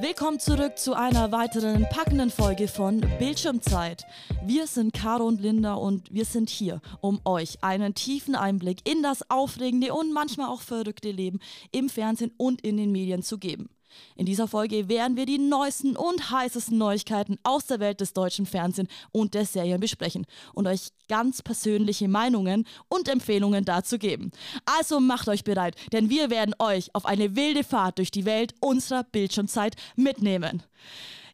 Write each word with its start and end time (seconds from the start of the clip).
Willkommen 0.00 0.38
zurück 0.38 0.76
zu 0.76 0.92
einer 0.92 1.32
weiteren 1.32 1.88
packenden 1.88 2.30
Folge 2.30 2.68
von 2.68 3.00
Bildschirmzeit. 3.18 4.04
Wir 4.44 4.66
sind 4.66 4.92
Caro 4.92 5.24
und 5.24 5.40
Linda 5.40 5.72
und 5.72 6.12
wir 6.12 6.26
sind 6.26 6.50
hier, 6.50 6.82
um 7.00 7.18
euch 7.24 7.62
einen 7.62 7.94
tiefen 7.94 8.34
Einblick 8.34 8.86
in 8.86 9.02
das 9.02 9.30
aufregende 9.30 9.94
und 9.94 10.12
manchmal 10.12 10.48
auch 10.48 10.60
verrückte 10.60 11.10
Leben 11.10 11.40
im 11.72 11.88
Fernsehen 11.88 12.32
und 12.36 12.60
in 12.60 12.76
den 12.76 12.92
Medien 12.92 13.22
zu 13.22 13.38
geben. 13.38 13.70
In 14.16 14.26
dieser 14.26 14.48
Folge 14.48 14.88
werden 14.88 15.16
wir 15.16 15.26
die 15.26 15.38
neuesten 15.38 15.96
und 15.96 16.30
heißesten 16.30 16.76
Neuigkeiten 16.76 17.38
aus 17.42 17.66
der 17.66 17.80
Welt 17.80 18.00
des 18.00 18.12
deutschen 18.12 18.46
Fernsehens 18.46 18.90
und 19.12 19.34
der 19.34 19.44
Serien 19.44 19.80
besprechen 19.80 20.26
und 20.54 20.66
euch 20.66 20.88
ganz 21.08 21.42
persönliche 21.42 22.08
Meinungen 22.08 22.66
und 22.88 23.08
Empfehlungen 23.08 23.64
dazu 23.64 23.98
geben. 23.98 24.30
Also 24.64 25.00
macht 25.00 25.28
euch 25.28 25.44
bereit, 25.44 25.76
denn 25.92 26.10
wir 26.10 26.30
werden 26.30 26.54
euch 26.58 26.94
auf 26.94 27.06
eine 27.06 27.36
wilde 27.36 27.64
Fahrt 27.64 27.98
durch 27.98 28.10
die 28.10 28.24
Welt 28.24 28.54
unserer 28.60 29.04
Bildschirmzeit 29.04 29.76
mitnehmen. 29.96 30.62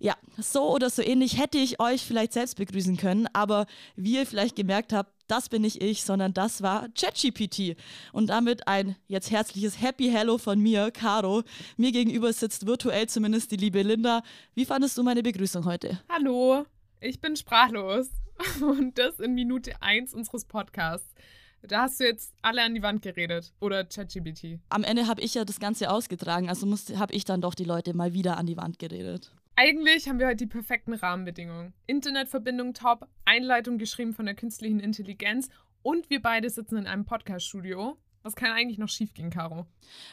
Ja, 0.03 0.17
so 0.37 0.69
oder 0.69 0.91
so 0.91 1.01
ähnlich 1.01 1.39
hätte 1.39 1.59
ich 1.59 1.79
euch 1.79 2.03
vielleicht 2.03 2.33
selbst 2.33 2.57
begrüßen 2.57 2.97
können, 2.97 3.29
aber 3.33 3.67
wie 3.95 4.17
ihr 4.17 4.27
vielleicht 4.27 4.57
gemerkt 4.57 4.93
habt, 4.93 5.13
das 5.33 5.49
bin 5.49 5.63
nicht 5.63 5.83
ich, 5.83 6.03
sondern 6.03 6.35
das 6.35 6.63
war 6.63 6.89
ChatGPT. 6.91 7.75
Und 8.13 8.27
damit 8.29 8.69
ein 8.69 8.97
jetzt 9.09 9.31
herzliches 9.31 9.81
Happy 9.81 10.11
Hello 10.11 10.37
von 10.37 10.61
mir, 10.61 10.91
Caro. 10.91 11.43
Mir 11.79 11.91
gegenüber 11.91 12.31
sitzt 12.35 12.67
virtuell 12.67 13.09
zumindest 13.09 13.51
die 13.51 13.57
liebe 13.57 13.81
Linda. 13.83 14.23
Wie 14.55 14.67
fandest 14.67 14.99
du 14.99 15.03
meine 15.03 15.23
Begrüßung 15.23 15.65
heute? 15.65 15.99
Hallo, 16.11 16.67
ich 17.01 17.21
bin 17.21 17.35
sprachlos. 17.35 18.11
Und 18.61 18.99
das 18.99 19.21
in 19.21 19.35
Minute 19.35 19.81
1 19.81 20.13
unseres 20.13 20.45
Podcasts. 20.45 21.15
Da 21.63 21.83
hast 21.83 22.01
du 22.01 22.05
jetzt 22.05 22.35
alle 22.43 22.63
an 22.63 22.75
die 22.75 22.83
Wand 22.83 23.01
geredet. 23.01 23.55
Oder 23.61 23.85
ChatGPT. 23.85 24.59
Am 24.69 24.85
Ende 24.85 25.07
habe 25.07 25.23
ich 25.23 25.33
ja 25.33 25.47
das 25.47 25.61
Ganze 25.61 25.91
ausgetragen, 25.91 26.51
also 26.51 26.67
habe 26.99 27.15
ich 27.15 27.25
dann 27.25 27.41
doch 27.41 27.55
die 27.55 27.65
Leute 27.65 27.95
mal 27.95 28.13
wieder 28.13 28.37
an 28.37 28.47
die 28.47 28.59
Wand 28.59 28.79
geredet. 28.79 29.33
Eigentlich 29.55 30.09
haben 30.09 30.19
wir 30.19 30.29
heute 30.29 30.37
die 30.37 30.47
perfekten 30.47 30.95
Rahmenbedingungen. 30.95 31.75
Internetverbindung 31.87 32.73
top, 32.73 33.07
Einleitung 33.27 33.77
geschrieben 33.77 34.15
von 34.15 34.25
der 34.25 34.35
künstlichen 34.35 34.81
Intelligenz 34.81 35.51
und 35.83 36.09
wir 36.09 36.23
beide 36.23 36.49
sitzen 36.49 36.79
in 36.79 36.87
einem 36.87 37.05
Podcast-Studio. 37.05 37.99
Was 38.23 38.35
kann 38.35 38.53
eigentlich 38.53 38.79
noch 38.79 38.89
schiefgehen, 38.89 39.29
Caro? 39.29 39.67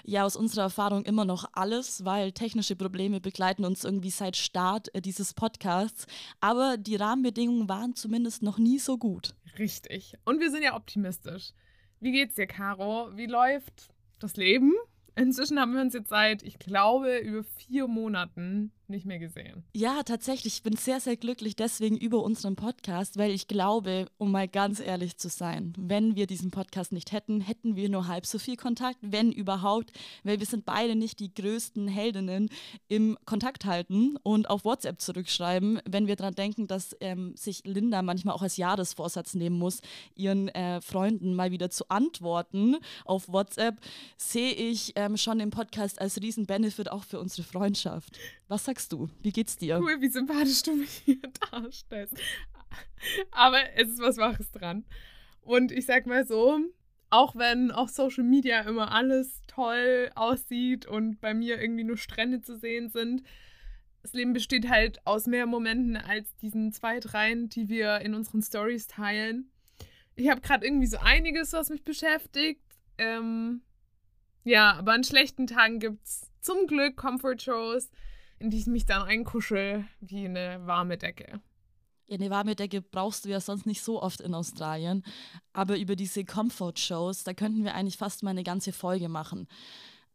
Ja, 0.04 0.26
aus 0.26 0.36
unserer 0.36 0.64
Erfahrung 0.64 1.06
immer 1.06 1.24
noch 1.24 1.50
alles, 1.54 2.04
weil 2.04 2.34
technische 2.34 2.76
Probleme 2.76 3.22
begleiten 3.22 3.64
uns 3.64 3.86
irgendwie 3.86 4.10
seit 4.10 4.36
Start 4.36 4.94
äh, 4.94 5.02
dieses 5.02 5.34
Podcasts. 5.34 6.06
Aber 6.42 6.76
die 6.76 6.98
Rahmenbedingungen 6.98 7.70
waren 7.70 7.96
zumindest 7.96 8.44
noch 8.44 8.58
nie 8.58 8.80
so 8.80 8.98
gut. 8.98 9.36
Richtig. 9.58 10.16
Und 10.26 10.42
wir 10.42 10.52
sind 10.52 10.64
ja 10.64 10.76
optimistisch. 10.76 11.52
Wie 12.02 12.12
geht's 12.12 12.36
dir, 12.36 12.48
Caro? 12.48 13.16
Wie 13.16 13.28
läuft 13.28 13.90
das 14.20 14.36
Leben? 14.36 14.74
Inzwischen 15.16 15.60
haben 15.60 15.76
wir 15.76 15.82
uns 15.82 15.94
jetzt 15.94 16.10
seit, 16.10 16.44
ich 16.44 16.60
glaube, 16.60 17.20
über 17.20 17.44
vier 17.44 17.88
Monaten 17.88 18.74
nicht 18.90 19.06
mehr 19.06 19.20
gesehen. 19.20 19.64
Ja, 19.74 20.04
tatsächlich. 20.04 20.56
Ich 20.56 20.64
bin 20.64 20.76
sehr, 20.76 21.00
sehr 21.00 21.18
glücklich 21.18 21.56
deswegen 21.56 21.98
über 21.98 22.24
unseren 22.24 22.56
Podcast, 22.56 23.18
weil 23.18 23.32
ich 23.32 23.48
glaube, 23.48 24.08
um 24.18 24.32
mal 24.32 24.48
ganz 24.48 24.80
ehrlich 24.80 25.18
zu 25.18 25.30
sein, 25.30 25.74
wenn 25.78 26.16
wir 26.16 26.28
diesen 26.28 26.52
Podcast 26.52 26.92
nicht 26.92 27.12
hätten, 27.12 27.42
hätten 27.42 27.76
wir 27.76 27.90
nur 27.90 28.08
halb 28.08 28.26
so 28.26 28.40
viel 28.40 28.56
Kontakt, 28.56 29.00
wenn 29.02 29.32
überhaupt, 29.32 29.92
weil 30.24 30.40
wir 30.40 30.46
sind 30.46 30.66
beide 30.66 30.96
nicht 30.96 31.20
die 31.20 31.34
größten 31.34 31.88
Heldinnen 31.88 32.50
im 32.88 33.18
Kontakt 33.26 33.66
halten 33.66 34.18
und 34.24 34.50
auf 34.50 34.66
WhatsApp 34.66 35.02
zurückschreiben, 35.02 35.82
wenn 35.88 36.08
wir 36.08 36.16
daran 36.16 36.36
denken, 36.36 36.68
dass 36.68 36.96
ähm, 37.00 37.36
sich 37.36 37.62
Linda 37.66 38.02
manchmal 38.02 38.36
auch 38.36 38.42
als 38.42 38.58
Jahresvorsatz 38.58 39.34
nehmen 39.34 39.58
muss, 39.58 39.82
ihren 40.16 40.50
äh, 40.50 40.82
Freunden 40.82 41.34
mal 41.34 41.52
wieder 41.52 41.70
zu 41.70 41.90
antworten 41.90 42.78
auf 43.06 43.28
WhatsApp, 43.28 43.80
sehe 44.18 44.54
ich 44.54 44.94
ähm, 44.96 45.18
schon 45.18 45.40
den 45.40 45.50
Podcast 45.50 46.00
als 46.02 46.22
riesen 46.22 46.46
Benefit 46.46 46.92
auch 46.92 47.04
für 47.04 47.20
unsere 47.20 47.44
Freundschaft. 47.44 48.18
Was 48.48 48.66
sagst 48.66 48.79
du? 48.88 49.10
Wie 49.22 49.32
geht's 49.32 49.58
dir? 49.58 49.80
Cool, 49.80 50.00
wie 50.00 50.10
sympathisch 50.10 50.64
du 50.64 50.76
mich 50.76 51.02
hier 51.06 51.20
darstellst. 51.52 52.16
Aber 53.32 53.60
es 53.76 53.90
ist 53.90 54.00
was 54.00 54.18
Wahres 54.18 54.52
dran. 54.52 54.86
Und 55.42 55.72
ich 55.72 55.86
sag 55.86 56.06
mal 56.06 56.26
so, 56.26 56.60
auch 57.10 57.36
wenn 57.36 57.72
auf 57.72 57.90
Social 57.90 58.24
Media 58.24 58.62
immer 58.62 58.92
alles 58.92 59.42
toll 59.48 60.12
aussieht 60.16 60.86
und 60.86 61.20
bei 61.22 61.34
mir 61.34 61.60
irgendwie 61.60 61.84
nur 61.84 61.98
Strände 61.98 62.42
zu 62.42 62.58
sehen 62.58 62.90
sind, 62.90 63.24
das 64.02 64.14
Leben 64.14 64.34
besteht 64.34 64.70
halt 64.70 65.06
aus 65.06 65.26
mehr 65.28 65.46
Momenten 65.46 65.98
als 65.98 66.36
diesen 66.38 66.72
zwei, 66.72 67.00
dreien, 67.00 67.50
die 67.50 67.68
wir 67.68 68.00
in 68.00 68.14
unseren 68.14 68.42
Stories 68.42 68.88
teilen. 68.88 69.52
Ich 70.16 70.30
habe 70.30 70.42
gerade 70.42 70.66
irgendwie 70.66 70.88
so 70.88 70.98
einiges, 70.98 71.54
was 71.54 71.70
mich 71.70 71.84
beschäftigt. 71.84 72.62
Ähm, 72.98 73.62
ja, 74.44 74.74
aber 74.74 74.94
an 74.94 75.04
schlechten 75.04 75.48
Tagen 75.48 75.80
gibt 75.80 76.06
es 76.06 76.32
zum 76.42 76.68
Glück 76.68 76.96
Comfort-Shows 76.96 77.90
in 78.40 78.50
die 78.50 78.60
ich 78.60 78.68
mich 78.68 78.86
dann 78.86 79.04
einkuschel 79.04 79.86
wie 80.02 80.26
eine 80.26 80.66
warme 80.66 80.98
Decke. 80.98 81.42
Ja, 82.08 82.16
eine 82.16 82.30
warme 82.30 82.56
Decke 82.56 82.82
brauchst 82.82 83.26
du 83.26 83.30
ja 83.30 83.40
sonst 83.40 83.66
nicht 83.66 83.84
so 83.84 84.02
oft 84.02 84.22
in 84.22 84.34
Australien. 84.34 85.04
Aber 85.54 85.78
über 85.78 85.96
diese 85.96 86.26
Comfort-Shows, 86.26 87.24
da 87.24 87.34
könnten 87.34 87.64
wir 87.64 87.76
eigentlich 87.76 87.98
fast 87.98 88.24
mal 88.24 88.32
eine 88.32 88.44
ganze 88.44 88.74
Folge 88.74 89.10
machen. 89.10 89.48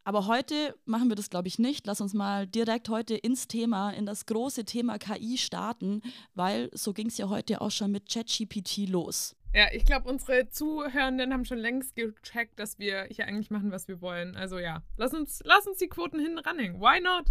Aber 0.02 0.26
heute 0.26 0.74
machen 0.84 1.08
wir 1.08 1.16
das, 1.16 1.30
glaube 1.30 1.48
ich, 1.48 1.58
nicht. 1.58 1.86
Lass 1.86 2.00
uns 2.00 2.12
mal 2.12 2.46
direkt 2.46 2.88
heute 2.90 3.14
ins 3.14 3.48
Thema, 3.48 3.90
in 3.90 4.04
das 4.04 4.26
große 4.26 4.64
Thema 4.64 4.98
KI 4.98 5.38
starten, 5.38 6.02
weil 6.34 6.68
so 6.74 6.92
ging 6.92 7.06
es 7.06 7.16
ja 7.16 7.28
heute 7.28 7.60
auch 7.60 7.70
schon 7.70 7.90
mit 7.90 8.10
ChatGPT 8.12 8.88
los. 8.88 9.34
Ja, 9.54 9.68
ich 9.72 9.84
glaube, 9.84 10.08
unsere 10.08 10.48
Zuhörenden 10.48 11.32
haben 11.32 11.44
schon 11.44 11.58
längst 11.58 11.94
gecheckt, 11.94 12.58
dass 12.58 12.78
wir 12.80 13.04
hier 13.04 13.26
eigentlich 13.26 13.50
machen, 13.50 13.70
was 13.70 13.86
wir 13.86 14.00
wollen. 14.00 14.36
Also 14.36 14.58
ja, 14.58 14.82
lass 14.96 15.14
uns, 15.14 15.40
lass 15.44 15.66
uns 15.66 15.78
die 15.78 15.88
Quoten 15.88 16.18
hinten 16.18 16.38
ranhängen. 16.38 16.80
Why 16.80 17.00
not? 17.00 17.26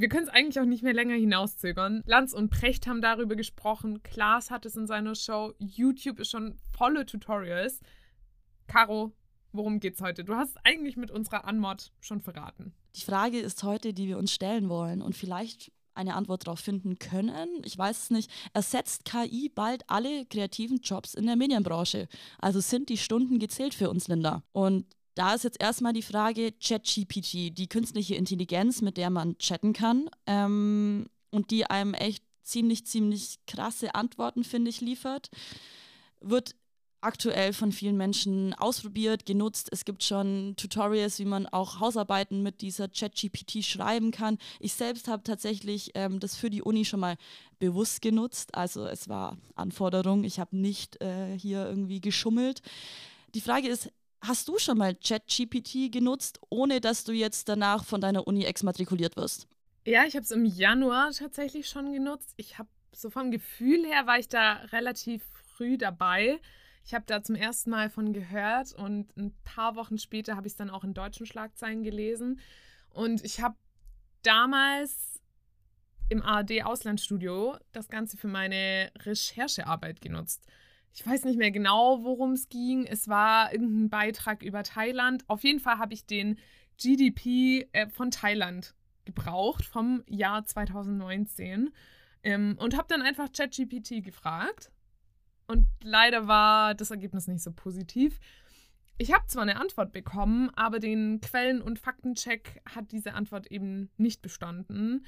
Wir 0.00 0.08
können 0.08 0.26
es 0.26 0.32
eigentlich 0.32 0.58
auch 0.58 0.64
nicht 0.64 0.82
mehr 0.82 0.94
länger 0.94 1.14
hinauszögern. 1.14 2.02
Lanz 2.06 2.32
und 2.32 2.48
Precht 2.48 2.86
haben 2.86 3.02
darüber 3.02 3.36
gesprochen. 3.36 4.02
Klaas 4.02 4.50
hat 4.50 4.64
es 4.64 4.74
in 4.74 4.86
seiner 4.86 5.14
Show. 5.14 5.52
YouTube 5.58 6.20
ist 6.20 6.30
schon 6.30 6.54
volle 6.72 7.04
Tutorials. 7.04 7.80
Caro, 8.66 9.12
worum 9.52 9.78
geht's 9.78 10.00
heute? 10.00 10.24
Du 10.24 10.36
hast 10.36 10.52
es 10.52 10.56
eigentlich 10.64 10.96
mit 10.96 11.10
unserer 11.10 11.44
Anmod 11.44 11.92
schon 12.00 12.22
verraten. 12.22 12.72
Die 12.96 13.02
Frage 13.02 13.40
ist 13.40 13.62
heute, 13.62 13.92
die 13.92 14.08
wir 14.08 14.16
uns 14.16 14.32
stellen 14.32 14.70
wollen 14.70 15.02
und 15.02 15.16
vielleicht 15.16 15.70
eine 15.92 16.14
Antwort 16.14 16.46
darauf 16.46 16.60
finden 16.60 16.98
können. 16.98 17.60
Ich 17.66 17.76
weiß 17.76 18.04
es 18.04 18.10
nicht. 18.10 18.30
Ersetzt 18.54 19.04
KI 19.04 19.50
bald 19.54 19.84
alle 19.90 20.24
kreativen 20.24 20.78
Jobs 20.78 21.12
in 21.12 21.26
der 21.26 21.36
Medienbranche? 21.36 22.08
Also 22.38 22.60
sind 22.60 22.88
die 22.88 22.96
Stunden 22.96 23.38
gezählt 23.38 23.74
für 23.74 23.90
uns, 23.90 24.08
Linda? 24.08 24.44
Und 24.52 24.86
da 25.14 25.34
ist 25.34 25.44
jetzt 25.44 25.60
erstmal 25.60 25.92
die 25.92 26.02
Frage 26.02 26.52
ChatGPT, 26.52 27.56
die 27.56 27.68
künstliche 27.68 28.14
Intelligenz, 28.14 28.80
mit 28.82 28.96
der 28.96 29.10
man 29.10 29.36
chatten 29.38 29.72
kann 29.72 30.08
ähm, 30.26 31.06
und 31.30 31.50
die 31.50 31.66
einem 31.66 31.94
echt 31.94 32.24
ziemlich, 32.42 32.86
ziemlich 32.86 33.38
krasse 33.46 33.94
Antworten, 33.94 34.44
finde 34.44 34.70
ich, 34.70 34.80
liefert, 34.80 35.30
wird 36.20 36.54
aktuell 37.00 37.52
von 37.52 37.72
vielen 37.72 37.96
Menschen 37.96 38.54
ausprobiert, 38.54 39.24
genutzt. 39.24 39.68
Es 39.72 39.84
gibt 39.84 40.02
schon 40.02 40.54
Tutorials, 40.56 41.18
wie 41.18 41.24
man 41.24 41.46
auch 41.46 41.80
Hausarbeiten 41.80 42.42
mit 42.42 42.60
dieser 42.60 42.88
ChatGPT 42.88 43.64
schreiben 43.64 44.10
kann. 44.10 44.38
Ich 44.58 44.74
selbst 44.74 45.08
habe 45.08 45.22
tatsächlich 45.22 45.92
ähm, 45.94 46.20
das 46.20 46.36
für 46.36 46.50
die 46.50 46.62
Uni 46.62 46.84
schon 46.84 47.00
mal 47.00 47.16
bewusst 47.58 48.02
genutzt. 48.02 48.54
Also 48.54 48.86
es 48.86 49.08
war 49.08 49.38
Anforderung. 49.54 50.24
Ich 50.24 50.38
habe 50.40 50.56
nicht 50.56 51.00
äh, 51.00 51.38
hier 51.38 51.66
irgendwie 51.66 52.00
geschummelt. 52.00 52.60
Die 53.34 53.40
Frage 53.40 53.68
ist, 53.68 53.90
Hast 54.22 54.48
du 54.48 54.58
schon 54.58 54.78
mal 54.78 54.94
ChatGPT 54.94 55.90
genutzt, 55.90 56.40
ohne 56.50 56.80
dass 56.80 57.04
du 57.04 57.12
jetzt 57.12 57.48
danach 57.48 57.84
von 57.84 58.00
deiner 58.00 58.26
Uni 58.26 58.44
exmatrikuliert 58.44 59.16
wirst? 59.16 59.48
Ja, 59.86 60.04
ich 60.04 60.14
habe 60.14 60.24
es 60.24 60.30
im 60.30 60.44
Januar 60.44 61.10
tatsächlich 61.12 61.68
schon 61.68 61.92
genutzt. 61.92 62.34
Ich 62.36 62.58
habe 62.58 62.68
so 62.92 63.08
vom 63.08 63.30
Gefühl 63.30 63.84
her 63.86 64.06
war 64.06 64.18
ich 64.18 64.28
da 64.28 64.54
relativ 64.72 65.22
früh 65.56 65.78
dabei. 65.78 66.38
Ich 66.84 66.92
habe 66.92 67.04
da 67.06 67.22
zum 67.22 67.34
ersten 67.34 67.70
Mal 67.70 67.88
von 67.88 68.12
gehört 68.12 68.72
und 68.74 69.16
ein 69.16 69.34
paar 69.44 69.76
Wochen 69.76 69.96
später 69.96 70.36
habe 70.36 70.46
ich 70.46 70.52
es 70.52 70.56
dann 70.56 70.70
auch 70.70 70.84
in 70.84 70.92
deutschen 70.92 71.24
Schlagzeilen 71.24 71.82
gelesen. 71.82 72.40
Und 72.90 73.24
ich 73.24 73.40
habe 73.40 73.56
damals 74.22 75.20
im 76.08 76.22
ARD 76.22 76.64
Auslandsstudio 76.64 77.56
das 77.72 77.88
Ganze 77.88 78.16
für 78.16 78.28
meine 78.28 78.90
Recherchearbeit 78.98 80.00
genutzt. 80.00 80.44
Ich 80.92 81.06
weiß 81.06 81.24
nicht 81.24 81.38
mehr 81.38 81.50
genau, 81.50 82.02
worum 82.02 82.32
es 82.32 82.48
ging. 82.48 82.84
Es 82.84 83.08
war 83.08 83.52
irgendein 83.52 83.90
Beitrag 83.90 84.42
über 84.42 84.62
Thailand. 84.62 85.24
Auf 85.28 85.44
jeden 85.44 85.60
Fall 85.60 85.78
habe 85.78 85.94
ich 85.94 86.06
den 86.06 86.38
GDP 86.78 87.68
äh, 87.72 87.88
von 87.88 88.10
Thailand 88.10 88.74
gebraucht 89.04 89.64
vom 89.64 90.02
Jahr 90.08 90.44
2019 90.44 91.70
ähm, 92.22 92.56
und 92.58 92.76
habe 92.76 92.88
dann 92.88 93.02
einfach 93.02 93.30
ChatGPT 93.32 94.02
gefragt. 94.04 94.70
Und 95.46 95.66
leider 95.82 96.26
war 96.26 96.74
das 96.74 96.90
Ergebnis 96.90 97.26
nicht 97.26 97.42
so 97.42 97.52
positiv. 97.52 98.20
Ich 98.98 99.12
habe 99.12 99.26
zwar 99.26 99.42
eine 99.42 99.56
Antwort 99.56 99.92
bekommen, 99.92 100.50
aber 100.54 100.78
den 100.78 101.20
Quellen- 101.20 101.62
und 101.62 101.78
Faktencheck 101.78 102.60
hat 102.66 102.92
diese 102.92 103.14
Antwort 103.14 103.50
eben 103.50 103.90
nicht 103.96 104.22
bestanden 104.22 105.06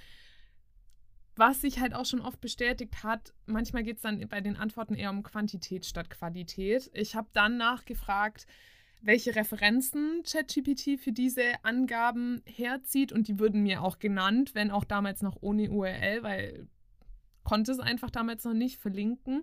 was 1.42 1.60
sich 1.60 1.80
halt 1.80 1.92
auch 1.92 2.06
schon 2.06 2.20
oft 2.20 2.40
bestätigt 2.40 3.02
hat, 3.02 3.34
manchmal 3.46 3.82
geht 3.82 3.96
es 3.96 4.02
dann 4.02 4.28
bei 4.28 4.40
den 4.40 4.56
Antworten 4.56 4.94
eher 4.94 5.10
um 5.10 5.24
Quantität 5.24 5.84
statt 5.84 6.08
Qualität. 6.08 6.88
Ich 6.94 7.16
habe 7.16 7.26
dann 7.32 7.56
nachgefragt, 7.56 8.46
welche 9.00 9.34
Referenzen 9.34 10.22
ChatGPT 10.22 11.00
für 11.00 11.10
diese 11.10 11.42
Angaben 11.64 12.42
herzieht 12.46 13.10
und 13.10 13.26
die 13.26 13.40
wurden 13.40 13.64
mir 13.64 13.82
auch 13.82 13.98
genannt, 13.98 14.54
wenn 14.54 14.70
auch 14.70 14.84
damals 14.84 15.20
noch 15.20 15.36
ohne 15.40 15.68
URL, 15.68 16.22
weil 16.22 16.68
konnte 17.42 17.72
es 17.72 17.80
einfach 17.80 18.10
damals 18.10 18.44
noch 18.44 18.54
nicht 18.54 18.78
verlinken. 18.78 19.42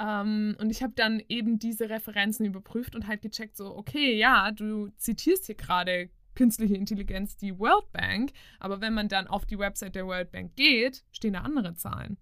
Ähm, 0.00 0.56
und 0.58 0.70
ich 0.70 0.82
habe 0.82 0.94
dann 0.96 1.22
eben 1.28 1.60
diese 1.60 1.88
Referenzen 1.88 2.46
überprüft 2.46 2.96
und 2.96 3.06
halt 3.06 3.22
gecheckt, 3.22 3.56
so, 3.56 3.76
okay, 3.76 4.16
ja, 4.16 4.50
du 4.50 4.88
zitierst 4.96 5.46
hier 5.46 5.54
gerade 5.54 6.10
künstliche 6.38 6.76
Intelligenz, 6.76 7.36
die 7.36 7.58
World 7.58 7.90
Bank, 7.92 8.30
aber 8.60 8.80
wenn 8.80 8.94
man 8.94 9.08
dann 9.08 9.26
auf 9.26 9.44
die 9.44 9.58
Website 9.58 9.96
der 9.96 10.06
World 10.06 10.30
Bank 10.30 10.54
geht, 10.54 11.04
stehen 11.10 11.32
da 11.32 11.40
andere 11.40 11.74
Zahlen. 11.74 12.16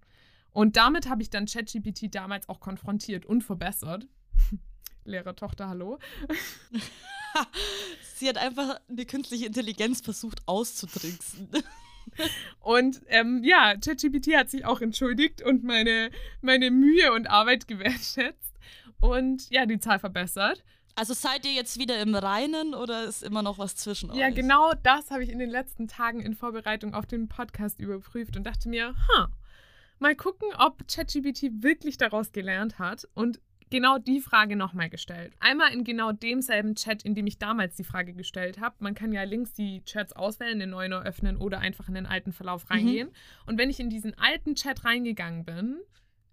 Und 0.52 0.76
damit 0.78 1.10
habe 1.10 1.20
ich 1.20 1.28
dann 1.28 1.44
ChatGPT 1.44 2.14
damals 2.14 2.48
auch 2.48 2.58
konfrontiert 2.58 3.26
und 3.26 3.42
verbessert. 3.42 4.08
Lehrertochter, 5.04 5.68
hallo. 5.68 5.98
Sie 8.14 8.26
hat 8.26 8.38
einfach 8.38 8.80
eine 8.88 9.04
künstliche 9.04 9.44
Intelligenz 9.44 10.00
versucht 10.00 10.40
auszutricksen. 10.46 11.50
Und 12.60 13.02
ähm, 13.08 13.42
ja, 13.44 13.74
ChatGPT 13.76 14.34
hat 14.34 14.48
sich 14.48 14.64
auch 14.64 14.80
entschuldigt 14.80 15.42
und 15.42 15.64
meine, 15.64 16.10
meine 16.40 16.70
Mühe 16.70 17.12
und 17.12 17.28
Arbeit 17.28 17.66
gewertschätzt 17.66 18.54
und 19.00 19.50
ja, 19.50 19.66
die 19.66 19.80
Zahl 19.80 19.98
verbessert. 19.98 20.64
Also 20.98 21.12
seid 21.12 21.44
ihr 21.44 21.52
jetzt 21.52 21.78
wieder 21.78 22.00
im 22.00 22.14
Reinen 22.14 22.74
oder 22.74 23.04
ist 23.04 23.22
immer 23.22 23.42
noch 23.42 23.58
was 23.58 23.76
zwischen 23.76 24.10
euch? 24.10 24.16
Ja, 24.16 24.30
genau 24.30 24.72
das 24.82 25.10
habe 25.10 25.22
ich 25.22 25.28
in 25.28 25.38
den 25.38 25.50
letzten 25.50 25.88
Tagen 25.88 26.20
in 26.20 26.34
Vorbereitung 26.34 26.94
auf 26.94 27.04
den 27.04 27.28
Podcast 27.28 27.78
überprüft 27.78 28.34
und 28.34 28.44
dachte 28.44 28.70
mir, 28.70 28.94
ha, 29.08 29.28
mal 29.98 30.16
gucken, 30.16 30.48
ob 30.56 30.88
ChatGPT 30.88 31.62
wirklich 31.62 31.98
daraus 31.98 32.32
gelernt 32.32 32.78
hat 32.78 33.06
und 33.12 33.40
genau 33.68 33.98
die 33.98 34.20
Frage 34.20 34.56
nochmal 34.56 34.88
gestellt. 34.88 35.34
Einmal 35.38 35.74
in 35.74 35.84
genau 35.84 36.12
demselben 36.12 36.74
Chat, 36.76 37.02
in 37.02 37.14
dem 37.14 37.26
ich 37.26 37.38
damals 37.38 37.76
die 37.76 37.84
Frage 37.84 38.14
gestellt 38.14 38.58
habe. 38.58 38.76
Man 38.78 38.94
kann 38.94 39.12
ja 39.12 39.22
links 39.24 39.52
die 39.52 39.82
Chats 39.84 40.14
auswählen, 40.14 40.58
den 40.58 40.70
neuen 40.70 40.94
öffnen 40.94 41.36
oder 41.36 41.58
einfach 41.58 41.88
in 41.88 41.94
den 41.94 42.06
alten 42.06 42.32
Verlauf 42.32 42.64
mhm. 42.64 42.72
reingehen. 42.72 43.08
Mhm. 43.08 43.50
Und 43.50 43.58
wenn 43.58 43.68
ich 43.68 43.80
in 43.80 43.90
diesen 43.90 44.16
alten 44.18 44.54
Chat 44.54 44.84
reingegangen 44.84 45.44
bin, 45.44 45.76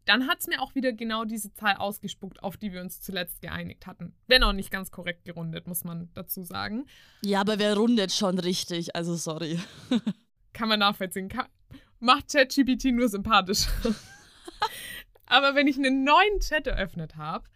dann 0.06 0.28
hat 0.28 0.40
es 0.42 0.48
mir 0.48 0.62
auch 0.62 0.76
wieder 0.76 0.92
genau 0.92 1.26
diese 1.26 1.54
Zahl 1.54 1.76
ausgespuckt, 1.78 2.44
auf 2.44 2.58
die 2.58 2.74
wir 2.74 2.82
uns 2.82 3.02
zuletzt 3.02 3.42
geeinigt 3.42 3.88
hatten. 3.88 4.14
Wenn 4.28 4.44
auch 4.44 4.54
nicht 4.54 4.72
ganz 4.72 4.92
korrekt 4.92 5.26
gerundet, 5.26 5.68
muss 5.68 5.84
man 5.84 6.10
dazu 6.14 6.44
sagen. 6.44 6.86
Ja, 7.22 7.42
aber 7.42 7.60
wer 7.60 7.76
rundet 7.76 8.12
schon 8.12 8.40
richtig? 8.40 8.96
Also 8.96 9.16
sorry. 9.16 9.60
kann 10.54 10.70
man 10.70 10.80
nachvollziehen. 10.80 11.30
Kann, 11.30 11.48
macht 12.00 12.32
ChatGPT 12.32 12.86
nur 12.86 13.10
sympathisch. 13.10 13.68
Aber 15.26 15.56
wenn 15.56 15.68
ich 15.68 15.78
einen 15.78 16.04
neuen 16.04 16.40
Chat 16.40 16.68
eröffnet 16.68 17.16
habe, 17.16 17.48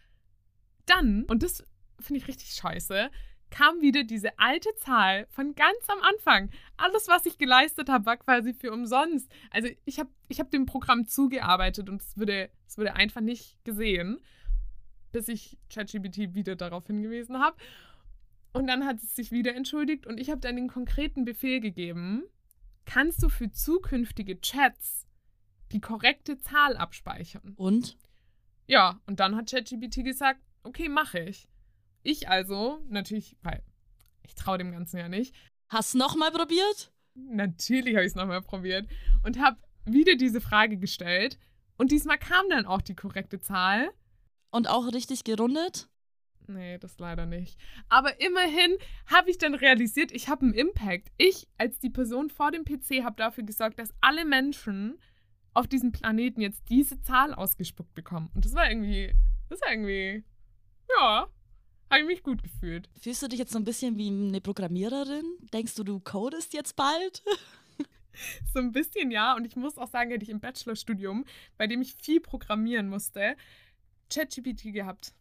dann, 0.86 1.24
und 1.24 1.42
das 1.42 1.62
finde 2.00 2.20
ich 2.20 2.28
richtig 2.28 2.50
scheiße, 2.50 3.10
kam 3.50 3.80
wieder 3.80 4.04
diese 4.04 4.38
alte 4.38 4.74
Zahl 4.76 5.26
von 5.30 5.54
ganz 5.54 5.88
am 5.88 6.00
Anfang. 6.02 6.50
Alles, 6.76 7.08
was 7.08 7.26
ich 7.26 7.38
geleistet 7.38 7.88
habe, 7.88 8.06
war 8.06 8.16
quasi 8.16 8.52
für 8.54 8.72
umsonst. 8.72 9.30
Also 9.50 9.68
ich 9.84 9.98
habe 9.98 10.10
ich 10.28 10.40
hab 10.40 10.50
dem 10.50 10.66
Programm 10.66 11.06
zugearbeitet 11.06 11.88
und 11.88 12.02
es 12.02 12.16
wurde, 12.16 12.50
es 12.66 12.76
wurde 12.76 12.94
einfach 12.94 13.20
nicht 13.20 13.62
gesehen, 13.64 14.20
bis 15.12 15.28
ich 15.28 15.58
ChatGPT 15.72 16.34
wieder 16.34 16.56
darauf 16.56 16.86
hingewiesen 16.86 17.38
habe. 17.38 17.56
Und 18.52 18.66
dann 18.66 18.84
hat 18.84 19.02
es 19.02 19.14
sich 19.14 19.30
wieder 19.30 19.54
entschuldigt 19.54 20.06
und 20.06 20.18
ich 20.18 20.30
habe 20.30 20.40
dann 20.40 20.56
den 20.56 20.68
konkreten 20.68 21.24
Befehl 21.24 21.60
gegeben, 21.60 22.24
kannst 22.84 23.22
du 23.22 23.28
für 23.28 23.50
zukünftige 23.50 24.40
Chats 24.40 25.06
die 25.72 25.80
korrekte 25.80 26.38
Zahl 26.38 26.76
abspeichern. 26.76 27.54
Und? 27.56 27.96
Ja, 28.66 29.00
und 29.06 29.20
dann 29.20 29.36
hat 29.36 29.50
ChatGPT 29.50 30.04
gesagt, 30.04 30.40
okay, 30.62 30.88
mache 30.88 31.20
ich. 31.20 31.48
Ich 32.02 32.28
also, 32.28 32.80
natürlich, 32.88 33.36
weil 33.42 33.62
ich 34.22 34.34
traue 34.34 34.58
dem 34.58 34.72
Ganzen 34.72 34.98
ja 34.98 35.08
nicht. 35.08 35.34
Hast 35.68 35.94
du 35.94 35.98
nochmal 35.98 36.30
probiert? 36.30 36.92
Natürlich 37.14 37.94
habe 37.94 38.04
ich 38.04 38.12
es 38.12 38.14
nochmal 38.14 38.42
probiert 38.42 38.88
und 39.24 39.40
habe 39.40 39.58
wieder 39.84 40.14
diese 40.16 40.40
Frage 40.40 40.76
gestellt. 40.76 41.38
Und 41.76 41.92
diesmal 41.92 42.18
kam 42.18 42.48
dann 42.48 42.66
auch 42.66 42.82
die 42.82 42.94
korrekte 42.94 43.40
Zahl. 43.40 43.90
Und 44.50 44.68
auch 44.68 44.92
richtig 44.92 45.24
gerundet? 45.24 45.88
Nee, 46.46 46.78
das 46.78 46.98
leider 46.98 47.26
nicht. 47.26 47.58
Aber 47.90 48.20
immerhin 48.20 48.76
habe 49.06 49.30
ich 49.30 49.36
dann 49.36 49.54
realisiert, 49.54 50.10
ich 50.12 50.28
habe 50.28 50.46
einen 50.46 50.54
Impact. 50.54 51.12
Ich 51.18 51.46
als 51.58 51.78
die 51.78 51.90
Person 51.90 52.30
vor 52.30 52.50
dem 52.50 52.64
PC 52.64 53.04
habe 53.04 53.16
dafür 53.16 53.44
gesorgt, 53.44 53.78
dass 53.78 53.92
alle 54.00 54.24
Menschen 54.24 54.98
auf 55.52 55.66
diesem 55.66 55.92
Planeten 55.92 56.40
jetzt 56.40 56.68
diese 56.70 57.00
Zahl 57.02 57.34
ausgespuckt 57.34 57.94
bekommen. 57.94 58.30
Und 58.34 58.46
das 58.46 58.54
war 58.54 58.70
irgendwie, 58.70 59.12
das 59.50 59.60
war 59.60 59.70
irgendwie, 59.70 60.24
ja, 60.96 61.28
habe 61.90 62.00
ich 62.00 62.06
mich 62.06 62.22
gut 62.22 62.42
gefühlt. 62.42 62.88
Fühlst 63.00 63.22
du 63.22 63.28
dich 63.28 63.38
jetzt 63.38 63.52
so 63.52 63.58
ein 63.58 63.64
bisschen 63.64 63.96
wie 63.96 64.08
eine 64.08 64.40
Programmiererin? 64.40 65.24
Denkst 65.52 65.74
du, 65.74 65.84
du 65.84 66.00
codest 66.00 66.52
jetzt 66.54 66.76
bald? 66.76 67.22
so 68.52 68.60
ein 68.60 68.72
bisschen 68.72 69.10
ja. 69.10 69.34
Und 69.34 69.46
ich 69.46 69.56
muss 69.56 69.78
auch 69.78 69.88
sagen, 69.88 70.10
hätte 70.10 70.24
ich 70.24 70.30
im 70.30 70.40
Bachelorstudium, 70.40 71.24
bei 71.56 71.66
dem 71.66 71.82
ich 71.82 71.94
viel 71.94 72.20
programmieren 72.20 72.88
musste, 72.88 73.36
ChatGPT 74.10 74.72
gehabt. 74.72 75.14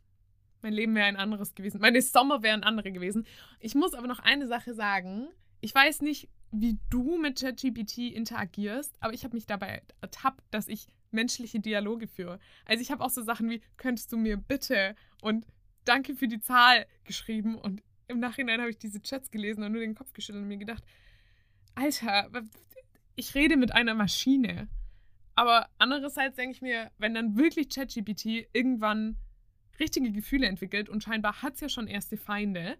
Mein 0.61 0.73
Leben 0.73 0.95
wäre 0.95 1.07
ein 1.07 1.17
anderes 1.17 1.55
gewesen. 1.55 1.79
Meine 1.79 2.01
Sommer 2.01 2.41
wären 2.41 2.63
andere 2.63 2.91
gewesen. 2.91 3.25
Ich 3.59 3.75
muss 3.75 3.93
aber 3.93 4.07
noch 4.07 4.19
eine 4.19 4.47
Sache 4.47 4.73
sagen. 4.73 5.27
Ich 5.61 5.73
weiß 5.73 6.01
nicht, 6.01 6.29
wie 6.51 6.77
du 6.89 7.17
mit 7.17 7.39
ChatGPT 7.39 7.97
interagierst, 8.13 8.95
aber 8.99 9.13
ich 9.13 9.23
habe 9.23 9.35
mich 9.35 9.45
dabei 9.45 9.83
ertappt, 10.01 10.43
dass 10.51 10.67
ich 10.67 10.87
menschliche 11.11 11.59
Dialoge 11.59 12.07
führe. 12.07 12.39
Also 12.65 12.81
ich 12.81 12.91
habe 12.91 13.03
auch 13.03 13.09
so 13.09 13.21
Sachen 13.21 13.49
wie, 13.49 13.61
könntest 13.77 14.11
du 14.11 14.17
mir 14.17 14.37
bitte 14.37 14.95
und 15.21 15.45
danke 15.87 16.15
für 16.15 16.27
die 16.27 16.39
Zahl 16.39 16.85
geschrieben 17.03 17.55
und 17.55 17.81
im 18.07 18.19
Nachhinein 18.19 18.59
habe 18.59 18.69
ich 18.69 18.77
diese 18.77 19.01
Chats 19.01 19.31
gelesen 19.31 19.63
und 19.63 19.71
nur 19.71 19.81
den 19.81 19.95
Kopf 19.95 20.13
geschüttelt 20.13 20.43
und 20.43 20.47
mir 20.47 20.57
gedacht, 20.57 20.83
Alter, 21.75 22.29
ich 23.15 23.35
rede 23.35 23.57
mit 23.57 23.73
einer 23.73 23.93
Maschine. 23.93 24.67
Aber 25.35 25.69
andererseits 25.77 26.35
denke 26.35 26.55
ich 26.55 26.61
mir, 26.61 26.91
wenn 26.97 27.13
dann 27.13 27.37
wirklich 27.37 27.69
ChatGPT 27.69 28.47
irgendwann 28.53 29.17
richtige 29.79 30.11
Gefühle 30.11 30.47
entwickelt 30.47 30.89
und 30.89 31.03
scheinbar 31.03 31.41
hat 31.41 31.55
es 31.55 31.59
ja 31.61 31.69
schon 31.69 31.87
erste 31.87 32.17
Feinde, 32.17 32.77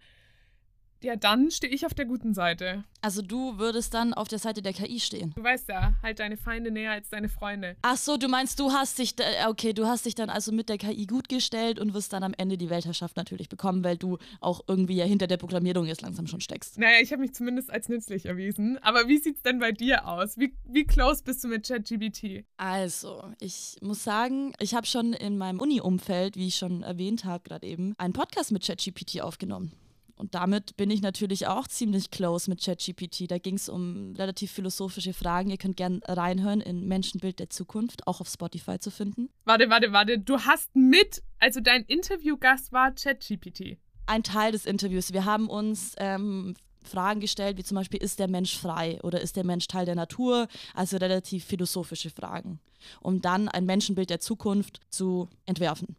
ja, 1.03 1.15
dann 1.15 1.51
stehe 1.51 1.73
ich 1.73 1.85
auf 1.85 1.93
der 1.93 2.05
guten 2.05 2.33
Seite. 2.33 2.83
Also 3.01 3.21
du 3.21 3.57
würdest 3.57 3.93
dann 3.93 4.13
auf 4.13 4.27
der 4.27 4.39
Seite 4.39 4.61
der 4.61 4.73
KI 4.73 4.99
stehen. 4.99 5.31
Du 5.35 5.43
weißt 5.43 5.69
ja, 5.69 5.93
halt 6.01 6.19
deine 6.19 6.35
Feinde 6.35 6.71
näher 6.71 6.91
als 6.91 7.09
deine 7.09 7.29
Freunde. 7.29 7.75
Ach 7.81 7.97
so, 7.97 8.17
du 8.17 8.27
meinst, 8.27 8.59
du 8.59 8.71
hast 8.71 8.99
dich, 8.99 9.15
okay, 9.47 9.73
du 9.73 9.85
hast 9.85 10.05
dich 10.05 10.15
dann 10.15 10.29
also 10.29 10.51
mit 10.51 10.69
der 10.69 10.77
KI 10.77 11.05
gut 11.05 11.29
gestellt 11.29 11.79
und 11.79 11.93
wirst 11.93 12.13
dann 12.13 12.23
am 12.23 12.33
Ende 12.37 12.57
die 12.57 12.69
Weltherrschaft 12.69 13.15
natürlich 13.15 13.49
bekommen, 13.49 13.83
weil 13.83 13.97
du 13.97 14.17
auch 14.41 14.61
irgendwie 14.67 14.95
ja 14.95 15.05
hinter 15.05 15.27
der 15.27 15.37
Programmierung 15.37 15.85
jetzt 15.85 16.01
langsam 16.01 16.27
schon 16.27 16.41
steckst. 16.41 16.77
Naja, 16.79 16.97
ich 17.01 17.11
habe 17.11 17.21
mich 17.21 17.33
zumindest 17.33 17.69
als 17.69 17.87
nützlich 17.87 18.25
erwiesen. 18.25 18.77
Aber 18.79 19.07
wie 19.07 19.17
sieht's 19.17 19.41
denn 19.43 19.59
bei 19.59 19.71
dir 19.71 20.07
aus? 20.07 20.37
Wie, 20.37 20.55
wie 20.65 20.85
close 20.85 21.23
bist 21.23 21.43
du 21.43 21.47
mit 21.47 21.67
ChatGBT? 21.67 22.45
Also, 22.57 23.23
ich 23.39 23.77
muss 23.81 24.03
sagen, 24.03 24.53
ich 24.59 24.73
habe 24.73 24.87
schon 24.87 25.13
in 25.13 25.37
meinem 25.37 25.59
Uni-Umfeld, 25.59 26.35
wie 26.35 26.47
ich 26.47 26.55
schon 26.55 26.83
erwähnt 26.83 27.25
habe 27.25 27.43
gerade 27.43 27.65
eben, 27.67 27.93
einen 27.97 28.13
Podcast 28.13 28.51
mit 28.51 28.65
ChatGPT 28.65 29.21
aufgenommen. 29.21 29.71
Und 30.17 30.33
damit 30.33 30.75
bin 30.77 30.89
ich 30.89 31.01
natürlich 31.01 31.47
auch 31.47 31.67
ziemlich 31.67 32.09
close 32.09 32.49
mit 32.49 32.63
ChatGPT. 32.63 33.29
Da 33.29 33.37
ging 33.37 33.55
es 33.55 33.69
um 33.69 34.13
relativ 34.17 34.51
philosophische 34.51 35.13
Fragen. 35.13 35.51
Ihr 35.51 35.57
könnt 35.57 35.77
gerne 35.77 35.99
reinhören 36.05 36.59
in 36.59 36.87
Menschenbild 36.87 37.39
der 37.39 37.49
Zukunft, 37.49 38.07
auch 38.07 38.19
auf 38.19 38.27
Spotify 38.27 38.79
zu 38.79 38.89
finden. 38.89 39.29
Warte, 39.45 39.69
warte, 39.69 39.91
warte. 39.91 40.17
Du 40.17 40.39
hast 40.39 40.75
mit, 40.75 41.21
also 41.39 41.59
dein 41.59 41.83
Interviewgast 41.83 42.71
war 42.71 42.91
ChatGPT. 42.91 43.77
Ein 44.07 44.23
Teil 44.23 44.51
des 44.51 44.65
Interviews. 44.65 45.13
Wir 45.13 45.25
haben 45.25 45.49
uns 45.49 45.93
ähm, 45.97 46.55
Fragen 46.87 47.19
gestellt, 47.19 47.57
wie 47.57 47.63
zum 47.63 47.75
Beispiel, 47.75 48.01
ist 48.01 48.17
der 48.19 48.27
Mensch 48.27 48.57
frei 48.57 48.99
oder 49.03 49.21
ist 49.21 49.35
der 49.35 49.45
Mensch 49.45 49.67
Teil 49.67 49.85
der 49.85 49.95
Natur? 49.95 50.47
Also 50.73 50.97
relativ 50.97 51.45
philosophische 51.45 52.09
Fragen, 52.09 52.59
um 53.01 53.21
dann 53.21 53.49
ein 53.49 53.65
Menschenbild 53.65 54.09
der 54.09 54.19
Zukunft 54.19 54.79
zu 54.89 55.29
entwerfen. 55.45 55.95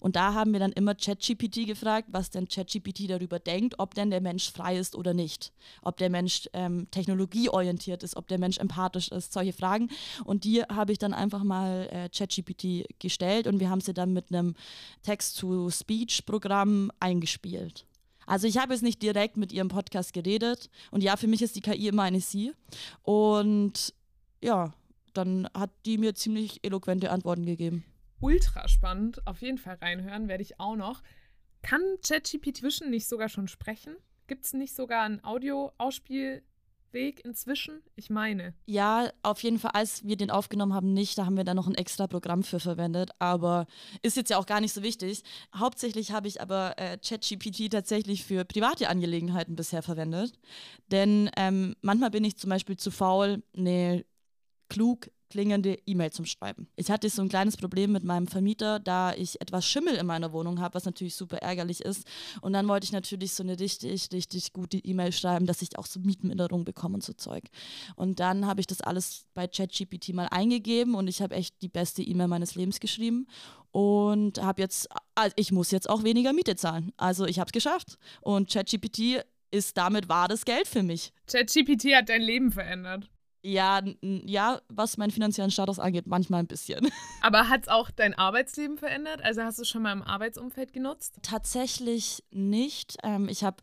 Und 0.00 0.16
da 0.16 0.34
haben 0.34 0.52
wir 0.52 0.60
dann 0.60 0.72
immer 0.72 0.94
ChatGPT 0.94 1.66
gefragt, 1.66 2.08
was 2.10 2.30
denn 2.30 2.48
ChatGPT 2.48 3.10
darüber 3.10 3.38
denkt, 3.38 3.78
ob 3.78 3.94
denn 3.94 4.10
der 4.10 4.20
Mensch 4.20 4.50
frei 4.50 4.76
ist 4.76 4.94
oder 4.94 5.14
nicht. 5.14 5.52
Ob 5.82 5.96
der 5.96 6.10
Mensch 6.10 6.48
ähm, 6.52 6.88
technologieorientiert 6.90 8.02
ist, 8.02 8.16
ob 8.16 8.28
der 8.28 8.38
Mensch 8.38 8.58
empathisch 8.58 9.08
ist, 9.08 9.32
solche 9.32 9.52
Fragen. 9.52 9.88
Und 10.24 10.44
die 10.44 10.62
habe 10.62 10.92
ich 10.92 10.98
dann 10.98 11.14
einfach 11.14 11.44
mal 11.44 11.88
äh, 11.90 12.08
ChatGPT 12.08 12.98
gestellt 12.98 13.46
und 13.46 13.60
wir 13.60 13.70
haben 13.70 13.80
sie 13.80 13.94
dann 13.94 14.12
mit 14.12 14.32
einem 14.32 14.54
Text-to-Speech-Programm 15.02 16.90
eingespielt. 17.00 17.86
Also 18.26 18.48
ich 18.48 18.58
habe 18.58 18.72
jetzt 18.72 18.82
nicht 18.82 19.02
direkt 19.02 19.36
mit 19.36 19.52
ihrem 19.52 19.68
Podcast 19.68 20.12
geredet 20.12 20.68
und 20.90 21.02
ja, 21.02 21.16
für 21.16 21.28
mich 21.28 21.42
ist 21.42 21.54
die 21.54 21.60
KI 21.60 21.88
immer 21.88 22.02
eine 22.02 22.20
Sie. 22.20 22.52
Und 23.02 23.94
ja, 24.42 24.74
dann 25.14 25.48
hat 25.54 25.70
die 25.86 25.96
mir 25.96 26.14
ziemlich 26.14 26.58
eloquente 26.64 27.10
Antworten 27.10 27.46
gegeben 27.46 27.84
ultra 28.20 28.68
spannend. 28.68 29.26
Auf 29.26 29.42
jeden 29.42 29.58
Fall 29.58 29.76
reinhören 29.80 30.28
werde 30.28 30.42
ich 30.42 30.58
auch 30.60 30.76
noch. 30.76 31.02
Kann 31.62 31.82
ChatGPT 32.06 32.62
Vision 32.62 32.90
nicht 32.90 33.08
sogar 33.08 33.28
schon 33.28 33.48
sprechen? 33.48 33.96
Gibt 34.26 34.44
es 34.44 34.52
nicht 34.52 34.74
sogar 34.74 35.02
ein 35.02 35.22
Audio-Ausspiel 35.24 36.42
Weg 36.92 37.24
inzwischen? 37.24 37.82
Ich 37.94 38.10
meine. 38.10 38.54
Ja, 38.66 39.10
auf 39.22 39.42
jeden 39.42 39.58
Fall, 39.58 39.72
als 39.74 40.04
wir 40.04 40.16
den 40.16 40.30
aufgenommen 40.30 40.74
haben, 40.74 40.92
nicht. 40.92 41.18
Da 41.18 41.26
haben 41.26 41.36
wir 41.36 41.44
da 41.44 41.54
noch 41.54 41.66
ein 41.66 41.74
extra 41.74 42.06
Programm 42.06 42.42
für 42.42 42.60
verwendet. 42.60 43.10
Aber 43.18 43.66
ist 44.02 44.16
jetzt 44.16 44.30
ja 44.30 44.38
auch 44.38 44.46
gar 44.46 44.60
nicht 44.60 44.72
so 44.72 44.82
wichtig. 44.82 45.22
Hauptsächlich 45.54 46.12
habe 46.12 46.28
ich 46.28 46.40
aber 46.40 46.74
äh, 46.78 46.98
ChatGPT 46.98 47.70
tatsächlich 47.70 48.24
für 48.24 48.44
private 48.44 48.88
Angelegenheiten 48.88 49.56
bisher 49.56 49.82
verwendet. 49.82 50.32
Denn 50.90 51.30
ähm, 51.36 51.76
manchmal 51.82 52.10
bin 52.10 52.24
ich 52.24 52.36
zum 52.38 52.50
Beispiel 52.50 52.76
zu 52.76 52.90
faul, 52.90 53.42
eine 53.56 54.04
klug 54.68 55.10
klingende 55.30 55.78
E-Mail 55.86 56.10
zum 56.12 56.24
Schreiben. 56.24 56.68
Ich 56.76 56.90
hatte 56.90 57.08
so 57.10 57.22
ein 57.22 57.28
kleines 57.28 57.56
Problem 57.56 57.92
mit 57.92 58.04
meinem 58.04 58.26
Vermieter, 58.26 58.78
da 58.78 59.12
ich 59.14 59.40
etwas 59.40 59.66
Schimmel 59.66 59.94
in 59.94 60.06
meiner 60.06 60.32
Wohnung 60.32 60.60
habe, 60.60 60.74
was 60.74 60.84
natürlich 60.84 61.14
super 61.14 61.38
ärgerlich 61.38 61.80
ist. 61.80 62.06
Und 62.40 62.52
dann 62.52 62.68
wollte 62.68 62.84
ich 62.84 62.92
natürlich 62.92 63.32
so 63.34 63.42
eine 63.42 63.58
richtig, 63.58 64.08
richtig 64.12 64.52
gute 64.52 64.78
E-Mail 64.78 65.12
schreiben, 65.12 65.46
dass 65.46 65.62
ich 65.62 65.78
auch 65.78 65.86
so 65.86 66.00
Mietminderung 66.00 66.64
bekomme 66.64 66.94
und 66.94 67.04
so 67.04 67.12
Zeug. 67.12 67.44
Und 67.96 68.20
dann 68.20 68.46
habe 68.46 68.60
ich 68.60 68.66
das 68.66 68.80
alles 68.80 69.26
bei 69.34 69.46
ChatGPT 69.46 70.14
mal 70.14 70.28
eingegeben 70.30 70.94
und 70.94 71.08
ich 71.08 71.22
habe 71.22 71.34
echt 71.34 71.60
die 71.62 71.68
beste 71.68 72.02
E-Mail 72.02 72.28
meines 72.28 72.54
Lebens 72.54 72.80
geschrieben 72.80 73.26
und 73.72 74.40
habe 74.42 74.62
jetzt, 74.62 74.88
also 75.14 75.34
ich 75.36 75.52
muss 75.52 75.70
jetzt 75.70 75.90
auch 75.90 76.02
weniger 76.02 76.32
Miete 76.32 76.56
zahlen. 76.56 76.92
Also 76.96 77.26
ich 77.26 77.38
habe 77.38 77.48
es 77.48 77.52
geschafft. 77.52 77.98
Und 78.22 78.50
ChatGPT 78.50 79.22
ist 79.50 79.76
damit 79.76 80.08
wahres 80.08 80.44
Geld 80.44 80.66
für 80.66 80.82
mich. 80.82 81.12
ChatGPT 81.26 81.94
hat 81.94 82.08
dein 82.08 82.22
Leben 82.22 82.52
verändert. 82.52 83.10
Ja, 83.46 83.80
ja, 84.02 84.60
was 84.68 84.96
meinen 84.96 85.12
finanziellen 85.12 85.52
Status 85.52 85.78
angeht, 85.78 86.08
manchmal 86.08 86.40
ein 86.40 86.48
bisschen. 86.48 86.90
Aber 87.22 87.48
hat 87.48 87.62
es 87.62 87.68
auch 87.68 87.92
dein 87.92 88.12
Arbeitsleben 88.12 88.76
verändert? 88.76 89.22
Also 89.22 89.42
hast 89.42 89.58
du 89.58 89.62
es 89.62 89.68
schon 89.68 89.82
mal 89.82 89.92
im 89.92 90.02
Arbeitsumfeld 90.02 90.72
genutzt? 90.72 91.14
Tatsächlich 91.22 92.24
nicht. 92.32 92.96
Ähm, 93.04 93.28
ich 93.28 93.44
habe 93.44 93.58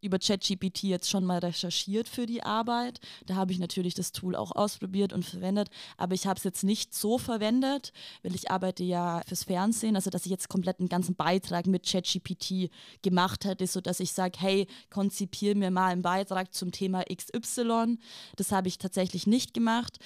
über 0.00 0.18
ChatGPT 0.18 0.84
jetzt 0.84 1.10
schon 1.10 1.24
mal 1.24 1.38
recherchiert 1.38 2.08
für 2.08 2.26
die 2.26 2.42
Arbeit. 2.42 3.00
Da 3.26 3.34
habe 3.34 3.52
ich 3.52 3.58
natürlich 3.58 3.94
das 3.94 4.12
Tool 4.12 4.36
auch 4.36 4.52
ausprobiert 4.52 5.12
und 5.12 5.24
verwendet, 5.24 5.68
aber 5.96 6.14
ich 6.14 6.26
habe 6.26 6.36
es 6.36 6.44
jetzt 6.44 6.64
nicht 6.64 6.94
so 6.94 7.18
verwendet, 7.18 7.92
weil 8.22 8.34
ich 8.34 8.50
arbeite 8.50 8.84
ja 8.84 9.22
fürs 9.26 9.44
Fernsehen, 9.44 9.96
also 9.96 10.10
dass 10.10 10.24
ich 10.24 10.30
jetzt 10.30 10.48
komplett 10.48 10.80
einen 10.80 10.88
ganzen 10.88 11.14
Beitrag 11.14 11.66
mit 11.66 11.86
ChatGPT 11.86 12.70
gemacht 13.02 13.44
hätte, 13.44 13.66
sodass 13.66 14.00
ich 14.00 14.12
sage, 14.12 14.38
hey, 14.38 14.66
konzipier 14.90 15.56
mir 15.56 15.70
mal 15.70 15.92
einen 15.92 16.02
Beitrag 16.02 16.54
zum 16.54 16.72
Thema 16.72 17.04
XY. 17.04 17.98
Das 18.36 18.52
habe 18.52 18.68
ich 18.68 18.78
tatsächlich 18.78 19.26
nicht 19.26 19.54
gemacht, 19.54 19.98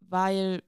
weil 0.00 0.62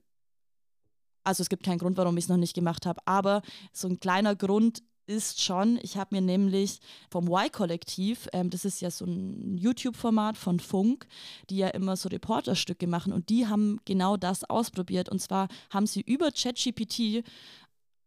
also 1.24 1.42
es 1.42 1.50
gibt 1.50 1.62
keinen 1.62 1.78
Grund, 1.78 1.98
warum 1.98 2.16
ich 2.16 2.24
es 2.24 2.28
noch 2.30 2.38
nicht 2.38 2.54
gemacht 2.54 2.86
habe, 2.86 3.02
aber 3.04 3.42
so 3.72 3.86
ein 3.86 4.00
kleiner 4.00 4.34
Grund 4.34 4.82
ist 5.08 5.42
schon, 5.42 5.78
ich 5.82 5.96
habe 5.96 6.14
mir 6.14 6.20
nämlich 6.20 6.80
vom 7.10 7.28
Y-Kollektiv, 7.28 8.28
ähm, 8.32 8.50
das 8.50 8.64
ist 8.64 8.80
ja 8.80 8.90
so 8.90 9.06
ein 9.06 9.56
YouTube-Format 9.56 10.36
von 10.36 10.60
Funk, 10.60 11.06
die 11.50 11.56
ja 11.56 11.68
immer 11.68 11.96
so 11.96 12.08
Reporterstücke 12.08 12.86
machen 12.86 13.12
und 13.12 13.30
die 13.30 13.46
haben 13.46 13.80
genau 13.84 14.16
das 14.16 14.44
ausprobiert 14.44 15.08
und 15.08 15.20
zwar 15.20 15.48
haben 15.70 15.86
sie 15.86 16.02
über 16.02 16.30
ChatGPT 16.30 17.24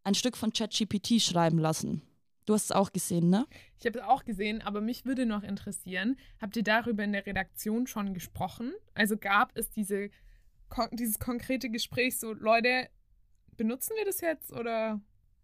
ein 0.04 0.16
Stück 0.16 0.38
von 0.38 0.54
ChatGPT 0.54 1.22
schreiben 1.22 1.58
lassen. 1.58 2.02
Du 2.46 2.54
hast 2.54 2.66
es 2.66 2.72
auch 2.72 2.92
gesehen, 2.92 3.30
ne? 3.30 3.46
Ich 3.80 3.86
habe 3.86 4.00
es 4.00 4.06
auch 4.06 4.24
gesehen, 4.24 4.62
aber 4.62 4.82
mich 4.82 5.06
würde 5.06 5.26
noch 5.26 5.44
interessieren, 5.44 6.18
habt 6.40 6.56
ihr 6.56 6.64
darüber 6.64 7.04
in 7.04 7.14
der 7.14 7.26
Redaktion 7.26 7.88
schon 7.88 8.14
gesprochen? 8.14 8.74
Also 8.94 9.18
gab 9.18 9.56
es 9.56 9.70
diese, 9.70 10.10
dieses 10.92 11.20
konkrete 11.20 11.70
Gespräch 11.70 12.20
so, 12.20 12.34
Leute, 12.34 12.90
benutzen 13.58 13.94
wir 13.98 14.06
das 14.06 14.22
jetzt 14.22 14.52
oder 14.52 15.02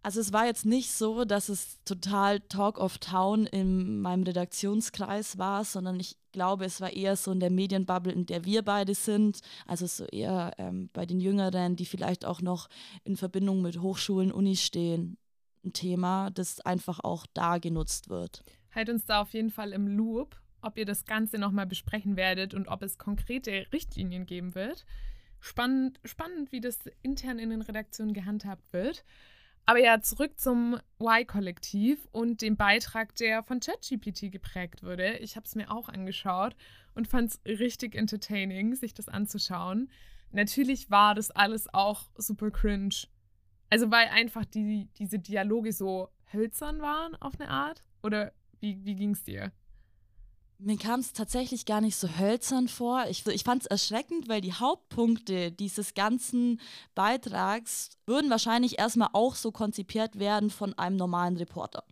also 0.07 0.21
es 0.21 0.31
war 0.31 0.45
jetzt 0.45 0.65
nicht 0.65 0.89
so, 0.89 1.25
dass 1.25 1.49
es 1.49 1.83
total 1.83 2.39
Talk 2.39 2.77
of 2.77 2.97
Town 2.97 3.45
in 3.45 3.99
meinem 3.99 4.23
Redaktionskreis 4.23 5.37
war, 5.37 5.65
sondern 5.65 5.99
ich 5.99 6.15
glaube, 6.31 6.63
es 6.63 6.79
war 6.79 6.93
eher 6.93 7.17
so 7.17 7.33
in 7.33 7.41
der 7.41 7.49
Medienbubble, 7.49 8.13
in 8.13 8.25
der 8.25 8.45
wir 8.45 8.61
beide 8.61 8.95
sind. 8.95 9.41
Also 9.65 9.85
so 9.85 10.05
eher 10.05 10.53
ähm, 10.59 10.89
bei 10.93 11.05
den 11.05 11.19
Jüngeren, 11.19 11.75
die 11.75 11.85
vielleicht 11.85 12.23
auch 12.23 12.41
noch 12.41 12.69
in 13.03 13.17
Verbindung 13.17 13.61
mit 13.61 13.81
Hochschulen, 13.81 14.31
Unis 14.31 14.61
stehen, 14.61 15.17
ein 15.65 15.73
Thema, 15.73 16.29
das 16.31 16.61
einfach 16.61 17.01
auch 17.01 17.25
da 17.33 17.57
genutzt 17.57 18.07
wird. 18.07 18.43
Halt 18.73 18.89
uns 18.89 19.05
da 19.05 19.19
auf 19.19 19.33
jeden 19.33 19.49
Fall 19.49 19.73
im 19.73 19.89
Loop, 19.89 20.39
ob 20.61 20.77
ihr 20.77 20.85
das 20.85 21.03
Ganze 21.03 21.37
nochmal 21.37 21.65
besprechen 21.65 22.15
werdet 22.15 22.53
und 22.53 22.69
ob 22.69 22.81
es 22.81 22.97
konkrete 22.97 23.67
Richtlinien 23.73 24.25
geben 24.25 24.55
wird. 24.55 24.85
Spannend, 25.41 25.99
spannend, 26.05 26.53
wie 26.53 26.61
das 26.61 26.79
intern 27.01 27.39
in 27.39 27.49
den 27.49 27.61
Redaktionen 27.61 28.13
gehandhabt 28.13 28.71
wird. 28.71 29.03
Aber 29.67 29.79
ja, 29.79 29.99
zurück 29.99 30.39
zum 30.39 30.79
Y-Kollektiv 30.97 32.07
und 32.13 32.41
dem 32.41 32.55
Beitrag, 32.55 33.13
der 33.15 33.43
von 33.43 33.59
ChatGPT 33.59 34.31
geprägt 34.31 34.81
wurde. 34.81 35.17
Ich 35.17 35.35
habe 35.35 35.45
es 35.45 35.55
mir 35.55 35.69
auch 35.69 35.89
angeschaut 35.89 36.55
und 36.95 37.09
fand 37.09 37.31
es 37.31 37.41
richtig 37.45 37.93
entertaining, 37.93 38.75
sich 38.75 38.93
das 38.93 39.09
anzuschauen. 39.09 39.91
Natürlich 40.31 40.89
war 40.89 41.15
das 41.15 41.31
alles 41.31 41.67
auch 41.73 42.03
super 42.15 42.49
cringe. 42.49 42.95
Also 43.69 43.91
weil 43.91 44.07
einfach 44.07 44.45
die, 44.45 44.87
diese 44.97 45.19
Dialoge 45.19 45.73
so 45.73 46.07
hölzern 46.31 46.81
waren 46.81 47.15
auf 47.15 47.37
eine 47.37 47.49
Art. 47.49 47.83
Oder 48.01 48.31
wie, 48.61 48.85
wie 48.85 48.95
ging 48.95 49.11
es 49.11 49.25
dir? 49.25 49.51
Mir 50.59 50.77
kam 50.77 51.01
es 51.01 51.13
tatsächlich 51.13 51.65
gar 51.65 51.81
nicht 51.81 51.95
so 51.95 52.07
hölzern 52.17 52.67
vor. 52.67 53.05
Ich, 53.09 53.27
ich 53.27 53.43
fand 53.43 53.61
es 53.61 53.67
erschreckend, 53.67 54.27
weil 54.27 54.41
die 54.41 54.53
Hauptpunkte 54.53 55.51
dieses 55.51 55.93
ganzen 55.93 56.59
Beitrags 56.95 57.91
würden 58.07 58.31
wahrscheinlich 58.31 58.79
erstmal 58.79 59.09
auch 59.13 59.35
so 59.35 59.51
konzipiert 59.51 60.17
werden 60.17 60.49
von 60.49 60.73
einem 60.73 60.95
normalen 60.95 61.37
Reporter. 61.37 61.83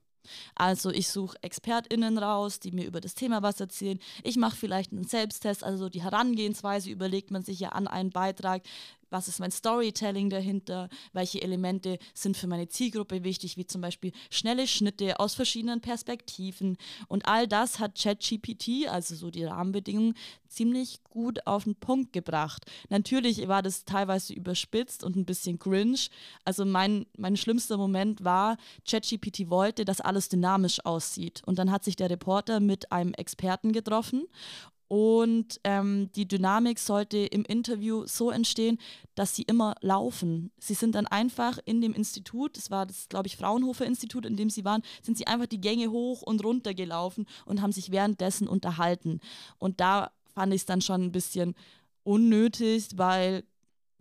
Also 0.55 0.89
ich 0.89 1.09
suche 1.09 1.37
ExpertInnen 1.43 2.17
raus, 2.17 2.59
die 2.59 2.71
mir 2.71 2.87
über 2.87 3.01
das 3.01 3.13
Thema 3.13 3.43
was 3.43 3.59
erzählen. 3.59 3.99
Ich 4.23 4.37
mache 4.37 4.55
vielleicht 4.55 4.91
einen 4.91 5.03
Selbsttest, 5.03 5.63
also 5.63 5.87
die 5.87 6.01
Herangehensweise 6.01 6.89
überlegt 6.89 7.29
man 7.29 7.43
sich 7.43 7.59
ja 7.59 7.69
an 7.69 7.87
einen 7.87 8.09
Beitrag 8.09 8.63
was 9.09 9.27
ist 9.27 9.39
mein 9.39 9.51
Storytelling 9.51 10.29
dahinter, 10.29 10.89
welche 11.13 11.41
Elemente 11.41 11.99
sind 12.13 12.37
für 12.37 12.47
meine 12.47 12.67
Zielgruppe 12.67 13.23
wichtig, 13.23 13.57
wie 13.57 13.65
zum 13.65 13.81
Beispiel 13.81 14.11
schnelle 14.29 14.67
Schnitte 14.67 15.19
aus 15.19 15.35
verschiedenen 15.35 15.81
Perspektiven. 15.81 16.77
Und 17.07 17.27
all 17.27 17.47
das 17.47 17.79
hat 17.79 17.97
ChatGPT, 17.97 18.87
also 18.87 19.15
so 19.15 19.31
die 19.31 19.45
Rahmenbedingungen, 19.45 20.15
ziemlich 20.47 21.03
gut 21.03 21.45
auf 21.45 21.65
den 21.65 21.75
Punkt 21.75 22.13
gebracht. 22.13 22.65
Natürlich 22.89 23.47
war 23.47 23.61
das 23.61 23.85
teilweise 23.85 24.33
überspitzt 24.33 25.03
und 25.03 25.15
ein 25.15 25.25
bisschen 25.25 25.59
cringe. 25.59 25.99
Also 26.45 26.65
mein, 26.65 27.05
mein 27.17 27.35
schlimmster 27.35 27.77
Moment 27.77 28.23
war, 28.23 28.57
ChatGPT 28.89 29.49
wollte, 29.49 29.85
dass 29.85 30.01
alles 30.01 30.29
dynamisch 30.29 30.83
aussieht. 30.85 31.41
Und 31.45 31.59
dann 31.59 31.71
hat 31.71 31.83
sich 31.83 31.95
der 31.95 32.09
Reporter 32.09 32.59
mit 32.59 32.91
einem 32.91 33.13
Experten 33.13 33.73
getroffen 33.73 34.27
und 34.87 35.59
ähm, 35.63 36.11
die 36.15 36.27
Dynamik 36.27 36.77
sollte 36.79 37.17
im 37.17 37.43
Interview 37.43 38.05
so 38.05 38.29
entstehen, 38.29 38.77
dass 39.15 39.35
sie 39.35 39.43
immer 39.43 39.75
laufen. 39.81 40.51
Sie 40.59 40.75
sind 40.75 40.95
dann 40.95 41.07
einfach 41.07 41.57
in 41.65 41.81
dem 41.81 41.93
Institut, 41.93 42.55
das 42.57 42.69
war 42.69 42.85
das, 42.85 43.09
glaube 43.09 43.27
ich, 43.27 43.37
Fraunhofer 43.37 43.85
Institut, 43.85 44.25
in 44.25 44.37
dem 44.37 44.49
sie 44.49 44.63
waren, 44.63 44.83
sind 45.01 45.17
sie 45.17 45.27
einfach 45.27 45.47
die 45.47 45.61
Gänge 45.61 45.89
hoch 45.89 46.21
und 46.21 46.43
runter 46.43 46.73
gelaufen 46.73 47.25
und 47.45 47.61
haben 47.61 47.71
sich 47.71 47.91
währenddessen 47.91 48.47
unterhalten. 48.47 49.21
Und 49.57 49.79
da 49.79 50.11
fand 50.33 50.53
ich 50.53 50.61
es 50.61 50.65
dann 50.65 50.81
schon 50.81 51.01
ein 51.01 51.11
bisschen 51.11 51.55
unnötig, 52.03 52.89
weil 52.95 53.43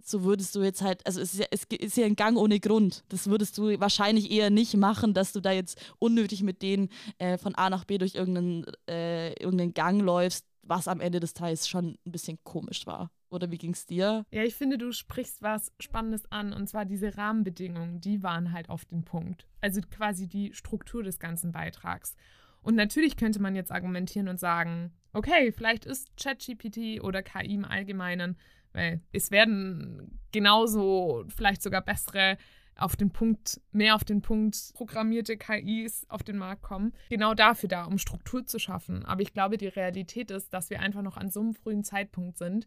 so 0.07 0.23
würdest 0.23 0.55
du 0.55 0.62
jetzt 0.62 0.83
halt, 0.83 1.05
also 1.07 1.21
es 1.21 1.33
ist, 1.33 1.41
ja, 1.41 1.47
es 1.50 1.64
ist 1.64 1.97
ja 1.97 2.05
ein 2.05 2.17
Gang 2.17 2.37
ohne 2.37 2.61
Grund. 2.61 3.05
Das 3.09 3.26
würdest 3.26 3.57
du 3.57 3.81
wahrscheinlich 3.81 4.31
eher 4.31 4.50
nicht 4.50 4.76
machen, 4.76 5.14
dass 5.14 5.33
du 5.33 5.41
da 5.41 5.50
jetzt 5.50 5.81
unnötig 5.99 6.43
mit 6.43 6.61
denen 6.61 6.91
äh, 7.17 7.38
von 7.38 7.55
A 7.55 7.71
nach 7.71 7.87
B 7.87 7.97
durch 7.97 8.14
irgendeinen, 8.14 8.67
äh, 8.87 9.33
irgendeinen 9.41 9.73
Gang 9.73 10.03
läufst, 10.03 10.45
was 10.66 10.88
am 10.88 11.00
Ende 11.00 11.21
des 11.21 11.35
Tages 11.35 11.68
schon 11.68 11.99
ein 12.06 12.12
bisschen 12.12 12.38
komisch 12.44 12.87
war. 12.87 13.11
Oder 13.30 13.50
wie 13.50 13.59
ging 13.59 13.73
es 13.73 13.87
dir? 13.87 14.25
Ja, 14.30 14.44
ich 14.44 14.54
finde, 14.54 14.78
du 14.78 14.92
sprichst 14.92 15.42
was 15.42 15.73
Spannendes 15.80 16.30
an. 16.30 16.52
Und 16.52 16.68
zwar 16.68 16.85
diese 16.85 17.16
Rahmenbedingungen, 17.16 18.00
die 18.00 18.23
waren 18.23 18.52
halt 18.52 18.71
auf 18.71 18.85
den 18.85 19.04
Punkt. 19.04 19.47
Also 19.61 19.80
quasi 19.80 20.28
die 20.28 20.52
Struktur 20.54 21.02
des 21.02 21.18
ganzen 21.18 21.50
Beitrags. 21.50 22.16
Und 22.62 22.76
natürlich 22.76 23.16
könnte 23.16 23.42
man 23.42 23.56
jetzt 23.56 23.73
argumentieren 23.73 24.28
und 24.28 24.40
sagen, 24.40 24.92
okay, 25.12 25.52
vielleicht 25.52 25.85
ist 25.85 26.16
ChatGPT 26.16 27.02
oder 27.02 27.23
KI 27.23 27.54
im 27.54 27.64
Allgemeinen, 27.64 28.37
weil 28.73 29.02
es 29.12 29.30
werden 29.30 30.21
genauso, 30.33 31.25
vielleicht 31.28 31.62
sogar 31.62 31.83
bessere 31.83 32.38
auf 32.76 32.97
den 32.97 33.11
Punkt, 33.11 33.61
mehr 33.73 33.95
auf 33.95 34.04
den 34.04 34.23
Punkt 34.23 34.73
programmierte 34.75 35.37
KIs 35.37 36.07
auf 36.09 36.23
den 36.23 36.37
Markt 36.37 36.62
kommen. 36.62 36.93
Genau 37.09 37.35
dafür 37.35 37.69
da, 37.69 37.85
um 37.85 37.99
Struktur 37.99 38.47
zu 38.47 38.59
schaffen. 38.59 39.04
Aber 39.04 39.23
ich 39.23 39.33
glaube, 39.33 39.57
die 39.57 39.69
Realität 39.69 40.31
ist, 40.31 40.52
dass 40.52 40.71
wir 40.71 40.81
einfach 40.81 41.02
noch 41.02 41.16
an 41.16 41.31
so 41.31 41.40
einem 41.40 41.54
frühen 41.54 41.85
Zeitpunkt 41.85 42.38
sind, 42.38 42.66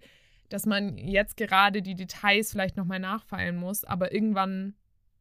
dass 0.49 0.65
man 0.65 0.97
jetzt 0.97 1.37
gerade 1.37 1.81
die 1.81 1.95
Details 1.95 2.51
vielleicht 2.51 2.77
nochmal 2.77 2.99
nachfeilen 2.99 3.57
muss, 3.57 3.83
aber 3.83 4.13
irgendwann, 4.13 4.75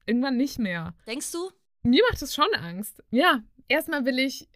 irgendwann 0.06 0.36
nicht 0.36 0.58
mehr. 0.58 0.94
Denkst 1.06 1.32
du? 1.32 1.50
Mir 1.82 2.02
macht 2.10 2.22
es 2.22 2.34
schon 2.34 2.52
Angst. 2.54 3.02
Ja, 3.10 3.42
erstmal 3.68 4.04
will 4.04 4.18
ich, 4.18 4.48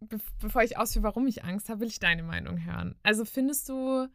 be 0.00 0.18
bevor 0.40 0.62
ich 0.62 0.76
ausführe, 0.76 1.04
warum 1.04 1.26
ich 1.26 1.44
Angst 1.44 1.68
habe, 1.68 1.80
will 1.80 1.88
ich 1.88 2.00
deine 2.00 2.22
Meinung 2.22 2.64
hören. 2.64 2.96
Also 3.02 3.24
findest 3.24 3.68
du, 3.68 4.08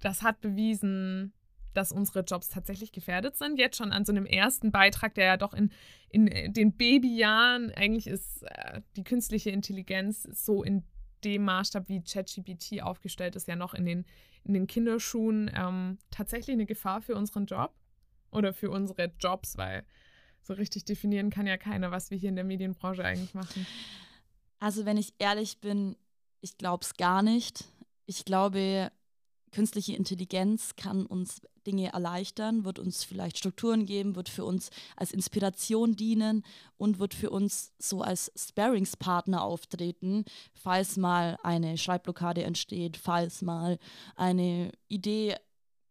das 0.00 0.22
hat 0.22 0.40
bewiesen, 0.40 1.32
dass 1.76 1.92
unsere 1.92 2.20
Jobs 2.20 2.48
tatsächlich 2.48 2.92
gefährdet 2.92 3.36
sind. 3.36 3.58
Jetzt 3.58 3.76
schon 3.76 3.92
an 3.92 4.04
so 4.04 4.12
einem 4.12 4.26
ersten 4.26 4.72
Beitrag, 4.72 5.14
der 5.14 5.26
ja 5.26 5.36
doch 5.36 5.52
in, 5.52 5.70
in 6.08 6.52
den 6.52 6.72
Babyjahren 6.72 7.70
eigentlich 7.72 8.06
ist 8.06 8.42
äh, 8.44 8.80
die 8.96 9.04
künstliche 9.04 9.50
Intelligenz 9.50 10.22
so 10.22 10.62
in 10.62 10.84
dem 11.24 11.44
Maßstab, 11.44 11.88
wie 11.88 12.02
ChatGPT 12.02 12.82
aufgestellt 12.82 13.36
ist, 13.36 13.48
ja 13.48 13.56
noch 13.56 13.74
in 13.74 13.84
den, 13.84 14.04
in 14.44 14.54
den 14.54 14.66
Kinderschuhen 14.66 15.50
ähm, 15.54 15.98
tatsächlich 16.10 16.54
eine 16.54 16.66
Gefahr 16.66 17.02
für 17.02 17.14
unseren 17.14 17.46
Job 17.46 17.74
oder 18.30 18.52
für 18.52 18.70
unsere 18.70 19.12
Jobs, 19.18 19.56
weil 19.56 19.84
so 20.42 20.54
richtig 20.54 20.84
definieren 20.84 21.30
kann 21.30 21.46
ja 21.46 21.56
keiner, 21.56 21.90
was 21.90 22.10
wir 22.10 22.18
hier 22.18 22.28
in 22.28 22.36
der 22.36 22.44
Medienbranche 22.44 23.04
eigentlich 23.04 23.34
machen. 23.34 23.66
Also 24.58 24.86
wenn 24.86 24.96
ich 24.96 25.14
ehrlich 25.18 25.60
bin, 25.60 25.96
ich 26.40 26.56
glaube 26.56 26.84
es 26.84 26.94
gar 26.94 27.22
nicht. 27.22 27.64
Ich 28.06 28.24
glaube, 28.24 28.90
künstliche 29.56 29.96
Intelligenz 29.96 30.76
kann 30.76 31.06
uns 31.06 31.40
Dinge 31.66 31.90
erleichtern, 31.90 32.66
wird 32.66 32.78
uns 32.78 33.04
vielleicht 33.04 33.38
Strukturen 33.38 33.86
geben, 33.86 34.14
wird 34.14 34.28
für 34.28 34.44
uns 34.44 34.68
als 34.96 35.12
Inspiration 35.12 35.96
dienen 35.96 36.44
und 36.76 36.98
wird 36.98 37.14
für 37.14 37.30
uns 37.30 37.72
so 37.78 38.02
als 38.02 38.30
Sparingspartner 38.36 39.42
auftreten, 39.42 40.26
falls 40.52 40.98
mal 40.98 41.38
eine 41.42 41.78
Schreibblockade 41.78 42.44
entsteht, 42.44 42.98
falls 42.98 43.40
mal 43.40 43.78
eine 44.14 44.72
Idee 44.88 45.36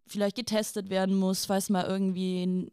vielleicht 0.05 0.35
getestet 0.35 0.91
werden 0.91 1.15
muss, 1.15 1.47
falls 1.47 1.71
mal 1.71 1.85
irgendwie 1.85 2.71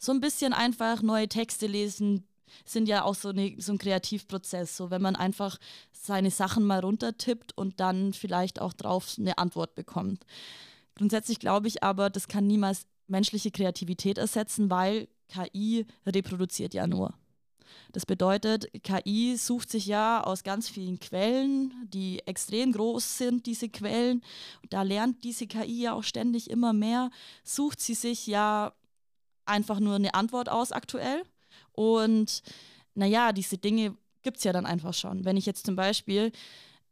so 0.00 0.10
ein 0.10 0.20
bisschen 0.20 0.52
einfach 0.52 1.00
neue 1.00 1.28
Texte 1.28 1.68
lesen, 1.68 2.26
sind 2.64 2.88
ja 2.88 3.04
auch 3.04 3.14
so, 3.14 3.30
eine, 3.30 3.54
so 3.58 3.72
ein 3.72 3.78
Kreativprozess. 3.78 4.76
So, 4.76 4.90
wenn 4.90 5.02
man 5.02 5.16
einfach 5.16 5.58
seine 5.92 6.30
Sachen 6.30 6.64
mal 6.64 6.80
runtertippt 6.80 7.56
und 7.56 7.80
dann 7.80 8.12
vielleicht 8.12 8.60
auch 8.60 8.72
drauf 8.72 9.14
eine 9.18 9.38
Antwort 9.38 9.74
bekommt. 9.74 10.24
Grundsätzlich 10.96 11.38
glaube 11.38 11.68
ich 11.68 11.82
aber, 11.82 12.10
das 12.10 12.28
kann 12.28 12.46
niemals 12.46 12.86
menschliche 13.06 13.50
Kreativität 13.50 14.18
ersetzen, 14.18 14.70
weil 14.70 15.08
KI 15.28 15.86
reproduziert 16.06 16.74
ja 16.74 16.86
nur. 16.86 17.14
Das 17.92 18.06
bedeutet, 18.06 18.66
KI 18.82 19.36
sucht 19.36 19.70
sich 19.70 19.86
ja 19.86 20.22
aus 20.22 20.42
ganz 20.42 20.68
vielen 20.68 21.00
Quellen, 21.00 21.72
die 21.92 22.20
extrem 22.26 22.72
groß 22.72 23.18
sind, 23.18 23.46
diese 23.46 23.68
Quellen. 23.68 24.22
Da 24.70 24.82
lernt 24.82 25.24
diese 25.24 25.46
KI 25.46 25.82
ja 25.82 25.92
auch 25.92 26.02
ständig 26.02 26.50
immer 26.50 26.72
mehr, 26.72 27.10
sucht 27.42 27.80
sie 27.80 27.94
sich 27.94 28.26
ja 28.26 28.72
einfach 29.44 29.80
nur 29.80 29.96
eine 29.96 30.14
Antwort 30.14 30.48
aus 30.48 30.72
aktuell. 30.72 31.22
Und 31.74 32.42
naja, 32.94 33.32
diese 33.32 33.58
Dinge 33.58 33.96
gibt 34.22 34.38
es 34.38 34.44
ja 34.44 34.52
dann 34.52 34.66
einfach 34.66 34.94
schon. 34.94 35.24
Wenn 35.24 35.36
ich 35.36 35.46
jetzt 35.46 35.66
zum 35.66 35.76
Beispiel 35.76 36.32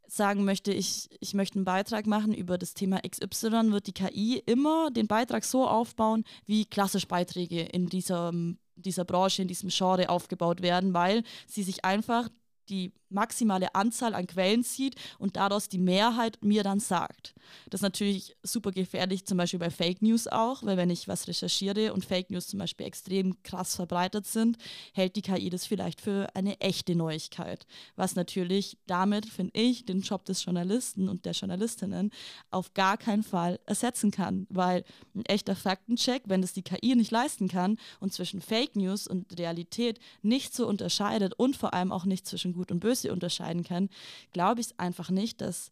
sagen 0.07 0.43
möchte, 0.43 0.71
ich, 0.73 1.09
ich 1.19 1.33
möchte 1.33 1.55
einen 1.55 1.65
Beitrag 1.65 2.05
machen 2.05 2.33
über 2.33 2.57
das 2.57 2.73
Thema 2.73 3.01
XY, 3.01 3.71
wird 3.71 3.87
die 3.87 3.93
KI 3.93 4.43
immer 4.45 4.91
den 4.91 5.07
Beitrag 5.07 5.43
so 5.43 5.67
aufbauen, 5.67 6.23
wie 6.45 6.65
klassisch 6.65 7.07
Beiträge 7.07 7.61
in 7.61 7.87
dieser, 7.87 8.31
dieser 8.75 9.05
Branche, 9.05 9.41
in 9.41 9.47
diesem 9.47 9.69
Genre 9.69 10.09
aufgebaut 10.09 10.61
werden, 10.61 10.93
weil 10.93 11.23
sie 11.47 11.63
sich 11.63 11.83
einfach 11.83 12.29
die 12.69 12.91
maximale 13.13 13.73
Anzahl 13.75 14.13
an 14.13 14.27
Quellen 14.27 14.63
sieht 14.63 14.95
und 15.19 15.35
daraus 15.35 15.69
die 15.69 15.77
Mehrheit 15.77 16.37
mir 16.43 16.63
dann 16.63 16.79
sagt. 16.79 17.33
Das 17.69 17.79
ist 17.79 17.83
natürlich 17.83 18.35
super 18.43 18.71
gefährlich, 18.71 19.25
zum 19.25 19.37
Beispiel 19.37 19.59
bei 19.59 19.69
Fake 19.69 20.01
News 20.01 20.27
auch, 20.27 20.63
weil 20.63 20.77
wenn 20.77 20.89
ich 20.89 21.07
was 21.07 21.27
recherchiere 21.27 21.93
und 21.93 22.05
Fake 22.05 22.29
News 22.29 22.47
zum 22.47 22.59
Beispiel 22.59 22.85
extrem 22.85 23.41
krass 23.43 23.75
verbreitet 23.75 24.25
sind, 24.25 24.57
hält 24.93 25.15
die 25.15 25.21
KI 25.21 25.49
das 25.49 25.65
vielleicht 25.65 26.01
für 26.01 26.27
eine 26.35 26.59
echte 26.59 26.95
Neuigkeit. 26.95 27.65
Was 27.95 28.15
natürlich 28.15 28.77
damit, 28.87 29.25
finde 29.25 29.51
ich, 29.53 29.85
den 29.85 30.01
Job 30.01 30.25
des 30.25 30.43
Journalisten 30.45 31.09
und 31.09 31.25
der 31.25 31.33
Journalistinnen 31.33 32.11
auf 32.51 32.73
gar 32.73 32.97
keinen 32.97 33.23
Fall 33.23 33.59
ersetzen 33.65 34.11
kann, 34.11 34.47
weil 34.49 34.83
ein 35.15 35.25
echter 35.25 35.55
Faktencheck, 35.55 36.23
wenn 36.25 36.41
das 36.41 36.53
die 36.53 36.63
KI 36.63 36.95
nicht 36.95 37.11
leisten 37.11 37.47
kann 37.47 37.77
und 37.99 38.13
zwischen 38.13 38.41
Fake 38.41 38.75
News 38.75 39.07
und 39.07 39.37
Realität 39.37 39.99
nicht 40.21 40.53
so 40.53 40.67
unterscheidet 40.67 41.33
und 41.33 41.55
vor 41.55 41.73
allem 41.73 41.91
auch 41.91 42.05
nicht 42.05 42.27
zwischen 42.27 42.53
Gut 42.53 42.71
und 42.71 42.79
Böse 42.79 43.02
unterscheiden 43.11 43.63
kann, 43.63 43.89
glaube 44.31 44.61
ich 44.61 44.79
einfach 44.79 45.09
nicht, 45.09 45.41
dass 45.41 45.69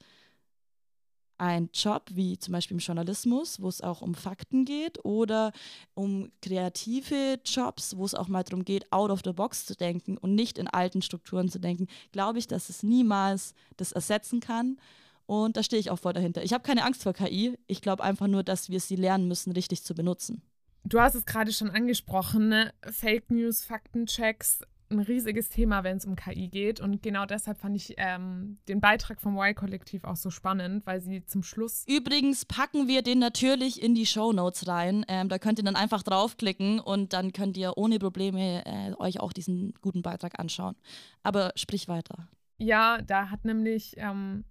ein 1.42 1.72
Job 1.74 2.04
wie 2.14 2.38
zum 2.38 2.52
Beispiel 2.52 2.76
im 2.76 2.82
Journalismus, 2.82 3.60
wo 3.60 3.68
es 3.68 3.82
auch 3.82 4.04
um 4.04 4.14
Fakten 4.14 4.64
geht 4.64 5.04
oder 5.04 5.52
um 5.96 6.32
kreative 6.44 7.40
Jobs, 7.44 7.98
wo 7.98 8.06
es 8.06 8.14
auch 8.14 8.28
mal 8.28 8.44
darum 8.44 8.64
geht, 8.64 8.92
out 8.92 9.10
of 9.10 9.22
the 9.26 9.34
box 9.34 9.66
zu 9.66 9.76
denken 9.76 10.18
und 10.18 10.36
nicht 10.36 10.60
in 10.60 10.68
alten 10.68 11.02
Strukturen 11.02 11.50
zu 11.50 11.60
denken, 11.60 11.88
glaube 12.12 12.38
ich, 12.38 12.48
dass 12.48 12.70
es 12.70 12.84
niemals 12.84 13.56
das 13.78 13.92
ersetzen 13.92 14.40
kann. 14.40 14.78
Und 15.26 15.58
da 15.58 15.64
stehe 15.64 15.80
ich 15.80 15.90
auch 15.90 15.98
voll 15.98 16.14
dahinter. 16.14 16.44
Ich 16.44 16.54
habe 16.54 16.64
keine 16.64 16.84
Angst 16.84 17.02
vor 17.02 17.14
KI. 17.14 17.58
Ich 17.66 17.82
glaube 17.82 18.04
einfach 18.04 18.28
nur, 18.28 18.44
dass 18.44 18.70
wir 18.70 18.80
sie 18.80 18.96
lernen 18.96 19.28
müssen, 19.28 19.52
richtig 19.52 19.84
zu 19.84 19.96
benutzen. 19.96 20.44
Du 20.84 21.00
hast 21.00 21.16
es 21.16 21.26
gerade 21.26 21.54
schon 21.54 21.72
angesprochen, 21.72 22.50
ne? 22.50 22.74
Fake 22.84 23.32
News, 23.32 23.64
Faktenchecks 23.64 24.62
ein 24.92 25.00
riesiges 25.00 25.50
Thema, 25.50 25.84
wenn 25.84 25.98
es 25.98 26.06
um 26.06 26.16
KI 26.16 26.50
geht. 26.50 26.80
Und 26.80 27.02
genau 27.02 27.26
deshalb 27.26 27.58
fand 27.58 27.76
ich 27.76 27.96
ähm, 27.98 28.58
den 28.68 28.82
Beitrag 28.82 29.22
vom 29.22 29.38
Y-Kollektiv 29.38 30.04
auch 30.04 30.16
so 30.16 30.30
spannend, 30.30 30.86
weil 30.86 31.02
sie 31.02 31.26
zum 31.26 31.44
Schluss. 31.44 31.86
Übrigens 31.88 32.46
packen 32.46 32.88
wir 32.88 33.02
den 33.02 33.20
natürlich 33.20 33.82
in 33.82 33.96
die 33.96 34.06
Show 34.06 34.34
Notes 34.34 34.68
rein. 34.68 35.06
Ähm, 35.08 35.30
da 35.30 35.40
könnt 35.40 35.60
ihr 35.60 35.66
dann 35.66 35.76
einfach 35.76 36.04
draufklicken 36.04 36.80
und 36.80 37.14
dann 37.14 37.34
könnt 37.34 37.58
ihr 37.58 37.78
ohne 37.78 38.00
Probleme 38.00 38.66
äh, 38.66 38.94
euch 38.98 39.20
auch 39.20 39.34
diesen 39.34 39.74
guten 39.82 40.02
Beitrag 40.02 40.40
anschauen. 40.40 40.76
Aber 41.24 41.52
sprich 41.56 41.88
weiter. 41.88 42.28
Ja, 42.58 43.02
da 43.02 43.30
hat 43.30 43.46
nämlich 43.46 43.96
ähm, 43.98 44.44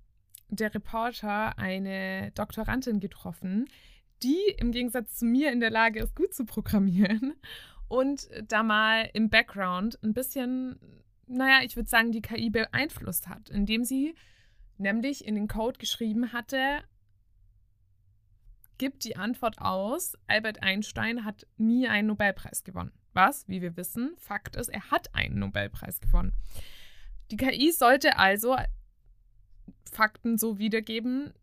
der 0.49 0.75
Reporter 0.75 1.59
eine 1.59 2.33
Doktorandin 2.33 3.01
getroffen, 3.01 3.69
die 4.23 4.39
im 4.59 4.73
Gegensatz 4.73 5.17
zu 5.17 5.25
mir 5.25 5.53
in 5.53 5.61
der 5.61 5.71
Lage 5.71 6.01
ist, 6.01 6.15
gut 6.15 6.35
zu 6.35 6.45
programmieren 6.45 7.35
und 7.91 8.29
da 8.47 8.63
mal 8.63 9.11
im 9.15 9.31
Background 9.31 9.99
ein 10.05 10.15
bisschen, 10.15 10.79
naja, 11.27 11.65
ich 11.65 11.75
würde 11.75 11.89
sagen, 11.89 12.13
die 12.13 12.23
KI 12.23 12.49
beeinflusst 12.49 13.29
hat, 13.29 13.51
indem 13.51 13.85
sie 13.85 14.15
nämlich 14.79 15.27
in 15.27 15.35
den 15.35 15.49
Code 15.49 15.77
geschrieben 15.77 16.33
hatte, 16.33 16.85
gibt 18.79 19.03
die 19.05 19.17
Antwort 19.17 19.59
aus, 19.59 20.17
Albert 20.29 20.63
Einstein 20.63 21.25
hat 21.25 21.49
nie 21.57 21.89
einen 21.89 22.07
Nobelpreis 22.07 22.63
gewonnen. 22.63 22.93
Was, 23.13 23.49
wie 23.49 23.61
wir 23.61 23.77
wissen, 23.77 24.15
Fakt 24.19 24.55
ist, 24.55 24.69
er 24.69 24.93
hat 24.93 25.13
einen 25.13 25.41
Nobelpreis 25.41 26.01
gewonnen. 26.01 26.33
Die 27.33 27.37
KI 27.37 27.73
sollte 27.73 28.19
also 28.19 28.57
Fakten 29.91 30.39
so 30.39 30.59
wiedergeben, 30.59 31.35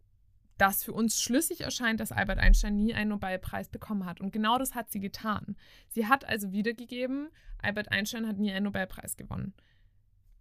das 0.58 0.84
für 0.84 0.94
uns 0.94 1.22
schlüssig 1.22 1.62
erscheint, 1.62 2.00
dass 2.00 2.12
Albert 2.12 2.40
Einstein 2.40 2.76
nie 2.76 2.94
einen 2.94 3.12
Nobelpreis 3.12 3.70
bekommen 3.70 4.06
hat. 4.06 4.22
Und 4.22 4.32
genau 4.32 4.58
das 4.58 4.76
hat 4.76 4.92
sie 4.92 5.00
getan. 5.00 5.56
Sie 5.90 6.08
hat 6.08 6.26
also 6.26 6.52
wiedergegeben, 6.52 7.30
Albert 7.62 7.92
Einstein 7.92 8.28
hat 8.28 8.38
nie 8.38 8.52
einen 8.52 8.66
Nobelpreis 8.66 9.18
gewonnen. 9.18 9.54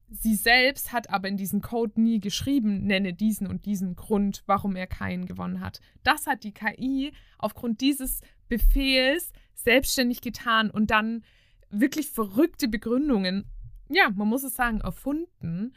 Sie 0.08 0.36
selbst 0.36 0.92
hat 0.92 1.10
aber 1.10 1.28
in 1.28 1.36
diesem 1.36 1.60
Code 1.60 2.00
nie 2.00 2.20
geschrieben, 2.20 2.84
nenne 2.86 3.12
diesen 3.12 3.46
und 3.48 3.66
diesen 3.66 3.96
Grund, 3.96 4.44
warum 4.46 4.76
er 4.76 4.86
keinen 4.86 5.26
gewonnen 5.26 5.60
hat. 5.60 5.80
Das 6.04 6.26
hat 6.26 6.44
die 6.44 6.54
KI 6.54 7.12
aufgrund 7.38 7.80
dieses 7.80 8.20
Befehls 8.48 9.32
selbstständig 9.54 10.20
getan 10.20 10.70
und 10.70 10.92
dann 10.92 11.24
wirklich 11.70 12.08
verrückte 12.08 12.68
Begründungen, 12.68 13.46
ja, 13.88 14.10
man 14.10 14.28
muss 14.28 14.44
es 14.44 14.54
sagen, 14.54 14.80
erfunden, 14.80 15.72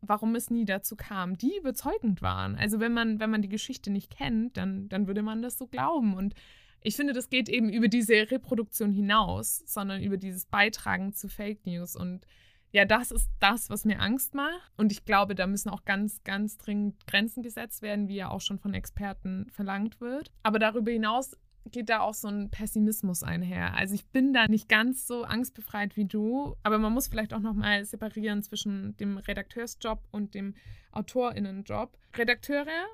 warum 0.00 0.34
es 0.34 0.50
nie 0.50 0.64
dazu 0.64 0.96
kam, 0.96 1.36
die 1.36 1.56
überzeugend 1.56 2.22
waren. 2.22 2.56
Also 2.56 2.80
wenn 2.80 2.92
man, 2.92 3.20
wenn 3.20 3.30
man 3.30 3.42
die 3.42 3.48
Geschichte 3.48 3.90
nicht 3.90 4.10
kennt, 4.10 4.56
dann, 4.56 4.88
dann 4.88 5.06
würde 5.06 5.22
man 5.22 5.42
das 5.42 5.58
so 5.58 5.66
glauben. 5.66 6.14
Und 6.14 6.34
ich 6.80 6.96
finde, 6.96 7.12
das 7.12 7.30
geht 7.30 7.48
eben 7.48 7.68
über 7.70 7.88
diese 7.88 8.30
Reproduktion 8.30 8.92
hinaus, 8.92 9.62
sondern 9.66 10.02
über 10.02 10.16
dieses 10.16 10.46
Beitragen 10.46 11.12
zu 11.12 11.28
Fake 11.28 11.66
News. 11.66 11.96
Und 11.96 12.26
ja, 12.70 12.84
das 12.84 13.10
ist 13.10 13.30
das, 13.40 13.70
was 13.70 13.84
mir 13.84 14.00
Angst 14.00 14.34
macht. 14.34 14.72
Und 14.76 14.92
ich 14.92 15.04
glaube, 15.04 15.34
da 15.34 15.46
müssen 15.46 15.70
auch 15.70 15.84
ganz, 15.84 16.22
ganz 16.22 16.58
dringend 16.58 17.06
Grenzen 17.06 17.42
gesetzt 17.42 17.82
werden, 17.82 18.08
wie 18.08 18.16
ja 18.16 18.30
auch 18.30 18.40
schon 18.40 18.58
von 18.58 18.74
Experten 18.74 19.46
verlangt 19.50 20.00
wird. 20.00 20.30
Aber 20.42 20.58
darüber 20.58 20.90
hinaus 20.90 21.36
geht 21.70 21.88
da 21.88 22.00
auch 22.00 22.14
so 22.14 22.28
ein 22.28 22.50
Pessimismus 22.50 23.22
einher. 23.22 23.74
Also 23.74 23.94
ich 23.94 24.06
bin 24.06 24.32
da 24.32 24.46
nicht 24.46 24.68
ganz 24.68 25.06
so 25.06 25.24
angstbefreit 25.24 25.96
wie 25.96 26.04
du, 26.04 26.56
aber 26.62 26.78
man 26.78 26.92
muss 26.92 27.08
vielleicht 27.08 27.34
auch 27.34 27.40
noch 27.40 27.54
mal 27.54 27.84
separieren 27.84 28.42
zwischen 28.42 28.96
dem 28.96 29.18
Redakteursjob 29.18 30.02
und 30.10 30.34
dem 30.34 30.54
Autorinnenjob. 30.92 31.96
Redakteure, 32.16 32.86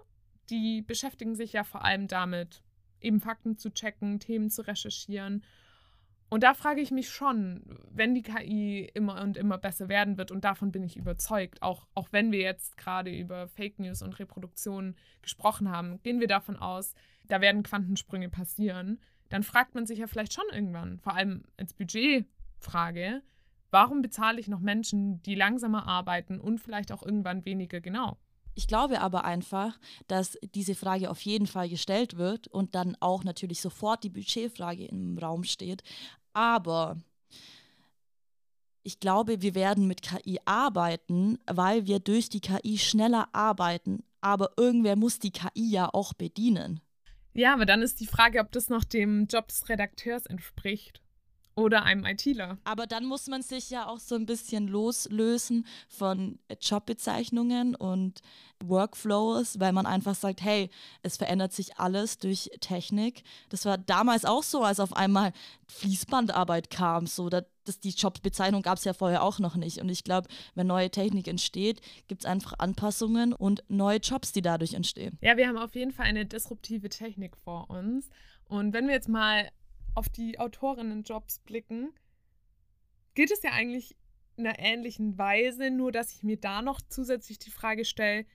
die 0.50 0.82
beschäftigen 0.82 1.34
sich 1.34 1.52
ja 1.52 1.64
vor 1.64 1.84
allem 1.84 2.08
damit, 2.08 2.62
eben 3.00 3.20
Fakten 3.20 3.56
zu 3.56 3.72
checken, 3.72 4.20
Themen 4.20 4.50
zu 4.50 4.62
recherchieren. 4.62 5.44
Und 6.30 6.42
da 6.42 6.54
frage 6.54 6.80
ich 6.80 6.90
mich 6.90 7.10
schon, 7.10 7.62
wenn 7.90 8.14
die 8.14 8.22
KI 8.22 8.90
immer 8.94 9.22
und 9.22 9.36
immer 9.36 9.58
besser 9.58 9.88
werden 9.88 10.18
wird, 10.18 10.32
und 10.32 10.44
davon 10.44 10.72
bin 10.72 10.82
ich 10.82 10.96
überzeugt, 10.96 11.62
auch, 11.62 11.86
auch 11.94 12.08
wenn 12.10 12.32
wir 12.32 12.40
jetzt 12.40 12.76
gerade 12.76 13.16
über 13.16 13.46
Fake 13.46 13.78
News 13.78 14.02
und 14.02 14.18
Reproduktion 14.18 14.96
gesprochen 15.22 15.70
haben, 15.70 16.02
gehen 16.02 16.18
wir 16.20 16.26
davon 16.26 16.56
aus, 16.56 16.94
da 17.28 17.40
werden 17.40 17.62
Quantensprünge 17.62 18.28
passieren, 18.28 19.00
dann 19.28 19.42
fragt 19.42 19.74
man 19.74 19.86
sich 19.86 19.98
ja 19.98 20.06
vielleicht 20.06 20.32
schon 20.32 20.44
irgendwann, 20.52 20.98
vor 20.98 21.14
allem 21.14 21.44
als 21.56 21.74
Budgetfrage, 21.74 23.22
warum 23.70 24.02
bezahle 24.02 24.40
ich 24.40 24.48
noch 24.48 24.60
Menschen, 24.60 25.22
die 25.22 25.34
langsamer 25.34 25.86
arbeiten 25.88 26.40
und 26.40 26.60
vielleicht 26.60 26.92
auch 26.92 27.02
irgendwann 27.02 27.44
weniger 27.44 27.80
genau? 27.80 28.18
Ich 28.54 28.68
glaube 28.68 29.00
aber 29.00 29.24
einfach, 29.24 29.78
dass 30.06 30.38
diese 30.54 30.76
Frage 30.76 31.10
auf 31.10 31.20
jeden 31.22 31.48
Fall 31.48 31.68
gestellt 31.68 32.16
wird 32.16 32.46
und 32.46 32.74
dann 32.76 32.96
auch 33.00 33.24
natürlich 33.24 33.60
sofort 33.60 34.04
die 34.04 34.10
Budgetfrage 34.10 34.84
im 34.84 35.18
Raum 35.18 35.42
steht. 35.42 35.82
Aber 36.32 36.96
ich 38.84 39.00
glaube, 39.00 39.42
wir 39.42 39.54
werden 39.54 39.88
mit 39.88 40.02
KI 40.02 40.38
arbeiten, 40.44 41.38
weil 41.46 41.86
wir 41.86 41.98
durch 41.98 42.28
die 42.28 42.40
KI 42.40 42.78
schneller 42.78 43.28
arbeiten. 43.32 44.04
Aber 44.20 44.50
irgendwer 44.56 44.94
muss 44.94 45.18
die 45.18 45.32
KI 45.32 45.70
ja 45.70 45.88
auch 45.92 46.12
bedienen. 46.12 46.80
Ja, 47.34 47.52
aber 47.52 47.66
dann 47.66 47.82
ist 47.82 48.00
die 48.00 48.06
Frage, 48.06 48.40
ob 48.40 48.52
das 48.52 48.68
noch 48.68 48.84
dem 48.84 49.26
Job 49.26 49.48
des 49.48 49.68
Redakteurs 49.68 50.26
entspricht 50.26 51.00
oder 51.56 51.82
einem 51.82 52.04
ITler. 52.04 52.58
Aber 52.64 52.86
dann 52.86 53.04
muss 53.04 53.26
man 53.26 53.42
sich 53.42 53.70
ja 53.70 53.86
auch 53.86 53.98
so 53.98 54.14
ein 54.14 54.26
bisschen 54.26 54.68
loslösen 54.68 55.66
von 55.88 56.38
Jobbezeichnungen 56.60 57.74
und 57.74 58.20
Workflows, 58.62 59.60
weil 59.60 59.72
man 59.72 59.86
einfach 59.86 60.14
sagt, 60.14 60.42
hey, 60.42 60.70
es 61.02 61.16
verändert 61.16 61.52
sich 61.52 61.78
alles 61.78 62.18
durch 62.18 62.50
Technik. 62.60 63.22
Das 63.48 63.64
war 63.64 63.78
damals 63.78 64.24
auch 64.24 64.42
so, 64.42 64.62
als 64.62 64.80
auf 64.80 64.94
einmal 64.94 65.32
Fließbandarbeit 65.68 66.70
kam. 66.70 67.06
So, 67.06 67.30
das, 67.64 67.80
die 67.80 67.90
Jobbezeichnung 67.90 68.62
gab 68.62 68.78
es 68.78 68.84
ja 68.84 68.92
vorher 68.92 69.22
auch 69.22 69.38
noch 69.38 69.56
nicht. 69.56 69.78
Und 69.78 69.88
ich 69.88 70.04
glaube, 70.04 70.28
wenn 70.54 70.66
neue 70.66 70.90
Technik 70.90 71.28
entsteht, 71.28 71.80
gibt 72.08 72.22
es 72.22 72.26
einfach 72.26 72.54
Anpassungen 72.58 73.32
und 73.32 73.64
neue 73.68 73.98
Jobs, 73.98 74.32
die 74.32 74.42
dadurch 74.42 74.74
entstehen. 74.74 75.18
Ja, 75.20 75.36
wir 75.36 75.48
haben 75.48 75.58
auf 75.58 75.74
jeden 75.74 75.92
Fall 75.92 76.06
eine 76.06 76.26
disruptive 76.26 76.88
Technik 76.88 77.36
vor 77.36 77.70
uns. 77.70 78.08
Und 78.44 78.72
wenn 78.72 78.86
wir 78.86 78.94
jetzt 78.94 79.08
mal 79.08 79.50
auf 79.94 80.08
die 80.08 80.38
Autorinnenjobs 80.38 81.40
blicken, 81.40 81.92
geht 83.14 83.30
es 83.30 83.42
ja 83.42 83.50
eigentlich 83.52 83.96
in 84.36 84.46
einer 84.46 84.58
ähnlichen 84.58 85.16
Weise, 85.16 85.70
nur 85.70 85.92
dass 85.92 86.14
ich 86.14 86.22
mir 86.22 86.36
da 86.36 86.62
noch 86.62 86.80
zusätzlich 86.88 87.38
die 87.38 87.50
Frage 87.50 87.84
stelle, 87.84 88.26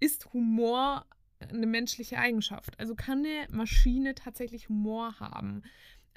ist 0.00 0.32
Humor 0.32 1.06
eine 1.40 1.66
menschliche 1.66 2.18
Eigenschaft? 2.18 2.78
Also 2.80 2.94
kann 2.94 3.24
eine 3.24 3.46
Maschine 3.50 4.14
tatsächlich 4.14 4.68
Humor 4.68 5.18
haben? 5.20 5.62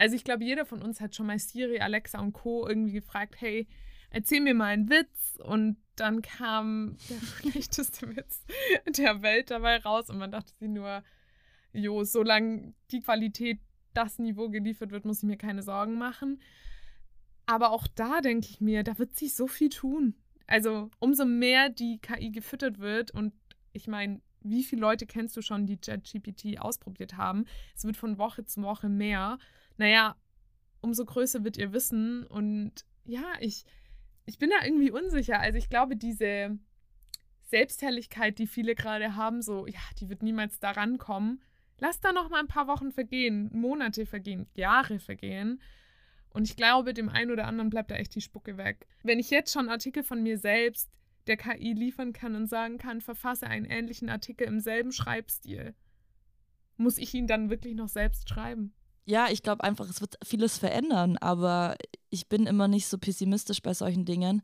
Also 0.01 0.15
ich 0.15 0.23
glaube, 0.23 0.43
jeder 0.43 0.65
von 0.65 0.81
uns 0.81 0.99
hat 0.99 1.15
schon 1.15 1.27
mal 1.27 1.37
Siri, 1.37 1.79
Alexa 1.79 2.19
und 2.19 2.33
Co. 2.33 2.67
irgendwie 2.67 2.93
gefragt, 2.93 3.35
hey, 3.37 3.67
erzähl 4.09 4.41
mir 4.41 4.55
mal 4.55 4.73
einen 4.73 4.89
Witz 4.89 5.37
und 5.43 5.77
dann 5.95 6.23
kam 6.23 6.97
der 7.07 7.21
schlechteste 7.51 8.15
Witz 8.15 8.43
der 8.97 9.21
Welt 9.21 9.51
dabei 9.51 9.77
raus 9.77 10.09
und 10.09 10.17
man 10.17 10.31
dachte 10.31 10.53
sich 10.57 10.69
nur, 10.69 11.03
jo, 11.71 12.03
solange 12.03 12.73
die 12.89 13.01
Qualität 13.01 13.59
das 13.93 14.17
Niveau 14.17 14.49
geliefert 14.49 14.89
wird, 14.89 15.05
muss 15.05 15.19
ich 15.19 15.29
mir 15.29 15.37
keine 15.37 15.61
Sorgen 15.61 15.99
machen. 15.99 16.41
Aber 17.45 17.69
auch 17.69 17.85
da 17.93 18.21
denke 18.21 18.47
ich 18.49 18.59
mir, 18.59 18.83
da 18.83 18.97
wird 18.97 19.15
sich 19.15 19.35
so 19.35 19.45
viel 19.45 19.69
tun. 19.69 20.15
Also 20.47 20.89
umso 20.97 21.25
mehr 21.25 21.69
die 21.69 21.99
KI 21.99 22.31
gefüttert 22.31 22.79
wird 22.79 23.11
und 23.11 23.33
ich 23.71 23.87
meine, 23.87 24.19
wie 24.39 24.63
viele 24.63 24.81
Leute 24.81 25.05
kennst 25.05 25.37
du 25.37 25.43
schon, 25.43 25.67
die 25.67 25.77
ChatGPT 25.77 26.59
ausprobiert 26.59 27.17
haben? 27.17 27.45
Es 27.75 27.85
wird 27.85 27.97
von 27.97 28.17
Woche 28.17 28.45
zu 28.45 28.63
Woche 28.63 28.89
mehr. 28.89 29.37
Naja, 29.81 30.15
umso 30.81 31.03
größer 31.05 31.43
wird 31.43 31.57
ihr 31.57 31.73
Wissen 31.73 32.27
und 32.27 32.85
ja, 33.03 33.33
ich, 33.39 33.65
ich 34.27 34.37
bin 34.37 34.51
da 34.51 34.63
irgendwie 34.63 34.91
unsicher. 34.91 35.39
Also 35.39 35.57
ich 35.57 35.69
glaube, 35.69 35.95
diese 35.95 36.59
Selbstherrlichkeit, 37.45 38.37
die 38.37 38.45
viele 38.45 38.75
gerade 38.75 39.15
haben, 39.15 39.41
so, 39.41 39.65
ja, 39.65 39.79
die 39.99 40.07
wird 40.07 40.21
niemals 40.21 40.59
da 40.59 40.69
rankommen. 40.69 41.41
Lass 41.79 41.99
da 41.99 42.11
noch 42.11 42.29
mal 42.29 42.41
ein 42.41 42.47
paar 42.47 42.67
Wochen 42.67 42.91
vergehen, 42.91 43.49
Monate 43.53 44.05
vergehen, 44.05 44.47
Jahre 44.53 44.99
vergehen. 44.99 45.59
Und 46.29 46.43
ich 46.43 46.55
glaube, 46.55 46.93
dem 46.93 47.09
einen 47.09 47.31
oder 47.31 47.47
anderen 47.47 47.71
bleibt 47.71 47.89
da 47.89 47.95
echt 47.95 48.13
die 48.13 48.21
Spucke 48.21 48.57
weg. 48.57 48.85
Wenn 49.01 49.17
ich 49.17 49.31
jetzt 49.31 49.51
schon 49.51 49.67
Artikel 49.67 50.03
von 50.03 50.21
mir 50.21 50.37
selbst 50.37 50.91
der 51.25 51.37
KI 51.37 51.73
liefern 51.73 52.13
kann 52.13 52.35
und 52.35 52.45
sagen 52.45 52.77
kann, 52.77 53.01
verfasse 53.01 53.47
einen 53.47 53.65
ähnlichen 53.65 54.09
Artikel 54.09 54.45
im 54.45 54.59
selben 54.59 54.91
Schreibstil, 54.91 55.73
muss 56.77 56.99
ich 56.99 57.15
ihn 57.15 57.25
dann 57.25 57.49
wirklich 57.49 57.73
noch 57.73 57.89
selbst 57.89 58.29
schreiben? 58.29 58.75
Ja, 59.05 59.27
ich 59.29 59.41
glaube 59.41 59.63
einfach, 59.63 59.89
es 59.89 60.01
wird 60.01 60.15
vieles 60.23 60.57
verändern, 60.57 61.17
aber 61.17 61.75
ich 62.09 62.29
bin 62.29 62.45
immer 62.45 62.67
nicht 62.67 62.87
so 62.87 62.97
pessimistisch 62.97 63.61
bei 63.61 63.73
solchen 63.73 64.05
Dingen. 64.05 64.41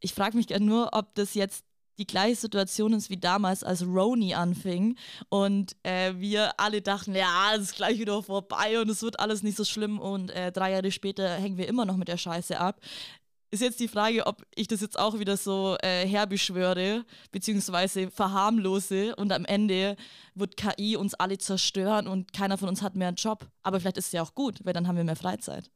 Ich 0.00 0.14
frage 0.14 0.36
mich 0.36 0.48
nur, 0.60 0.90
ob 0.92 1.14
das 1.14 1.34
jetzt 1.34 1.64
die 1.98 2.06
gleiche 2.06 2.36
Situation 2.36 2.92
ist 2.92 3.10
wie 3.10 3.16
damals, 3.16 3.64
als 3.64 3.84
Roni 3.84 4.34
anfing 4.34 4.96
und 5.28 5.76
äh, 5.82 6.14
wir 6.16 6.58
alle 6.58 6.80
dachten, 6.80 7.14
ja, 7.14 7.54
es 7.54 7.62
ist 7.62 7.76
gleich 7.76 7.98
wieder 7.98 8.22
vorbei 8.22 8.80
und 8.80 8.88
es 8.88 9.02
wird 9.02 9.18
alles 9.18 9.42
nicht 9.42 9.56
so 9.56 9.64
schlimm 9.64 9.98
und 9.98 10.30
äh, 10.30 10.52
drei 10.52 10.72
Jahre 10.72 10.92
später 10.92 11.28
hängen 11.34 11.58
wir 11.58 11.68
immer 11.68 11.84
noch 11.84 11.96
mit 11.96 12.08
der 12.08 12.16
Scheiße 12.16 12.58
ab. 12.58 12.80
Ist 13.50 13.62
jetzt 13.62 13.80
die 13.80 13.88
Frage, 13.88 14.26
ob 14.26 14.42
ich 14.54 14.68
das 14.68 14.82
jetzt 14.82 14.98
auch 14.98 15.18
wieder 15.18 15.38
so 15.38 15.78
äh, 15.82 16.06
herbeschwöre, 16.06 17.06
beziehungsweise 17.32 18.10
verharmlose 18.10 19.16
und 19.16 19.32
am 19.32 19.46
Ende 19.46 19.96
wird 20.34 20.58
KI 20.58 20.96
uns 20.96 21.14
alle 21.14 21.38
zerstören 21.38 22.06
und 22.06 22.34
keiner 22.34 22.58
von 22.58 22.68
uns 22.68 22.82
hat 22.82 22.94
mehr 22.94 23.08
einen 23.08 23.16
Job. 23.16 23.50
Aber 23.62 23.80
vielleicht 23.80 23.96
ist 23.96 24.08
es 24.08 24.12
ja 24.12 24.22
auch 24.22 24.34
gut, 24.34 24.60
weil 24.64 24.74
dann 24.74 24.86
haben 24.86 24.96
wir 24.96 25.04
mehr 25.04 25.16
Freizeit. 25.16 25.70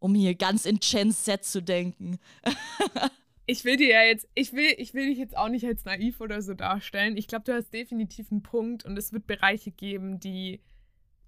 Um 0.00 0.16
hier 0.16 0.34
ganz 0.34 0.64
in 0.64 0.80
Gen 0.80 1.12
Z 1.12 1.44
zu 1.44 1.62
denken. 1.62 2.18
ich 3.46 3.64
will 3.64 3.76
dir 3.76 3.90
ja 3.90 4.02
jetzt, 4.02 4.26
ich 4.34 4.52
will, 4.52 4.74
ich 4.78 4.92
will 4.92 5.06
dich 5.06 5.18
jetzt 5.18 5.36
auch 5.36 5.48
nicht 5.48 5.64
als 5.64 5.84
naiv 5.84 6.20
oder 6.20 6.42
so 6.42 6.54
darstellen. 6.54 7.16
Ich 7.16 7.28
glaube, 7.28 7.44
du 7.44 7.54
hast 7.54 7.72
definitiv 7.72 8.32
einen 8.32 8.42
Punkt 8.42 8.84
und 8.84 8.96
es 8.96 9.12
wird 9.12 9.28
Bereiche 9.28 9.70
geben, 9.70 10.18
die 10.18 10.60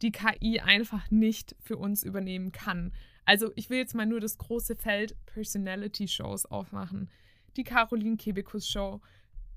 die 0.03 0.11
KI 0.11 0.59
einfach 0.59 1.09
nicht 1.13 1.55
für 1.61 1.77
uns 1.77 2.03
übernehmen 2.03 2.51
kann. 2.51 2.93
Also 3.25 3.51
ich 3.55 3.71
will 3.71 3.79
jetzt 3.79 3.95
mal 3.95 4.07
nur 4.07 4.21
das 4.21 4.39
große 4.39 4.77
Feld 4.77 5.17
Personality 5.27 6.09
Shows 6.09 6.47
aufmachen. 6.47 7.11
Die 7.57 7.65
Caroline 7.65 8.17
Kebekus 8.17 8.69
Show, 8.69 9.01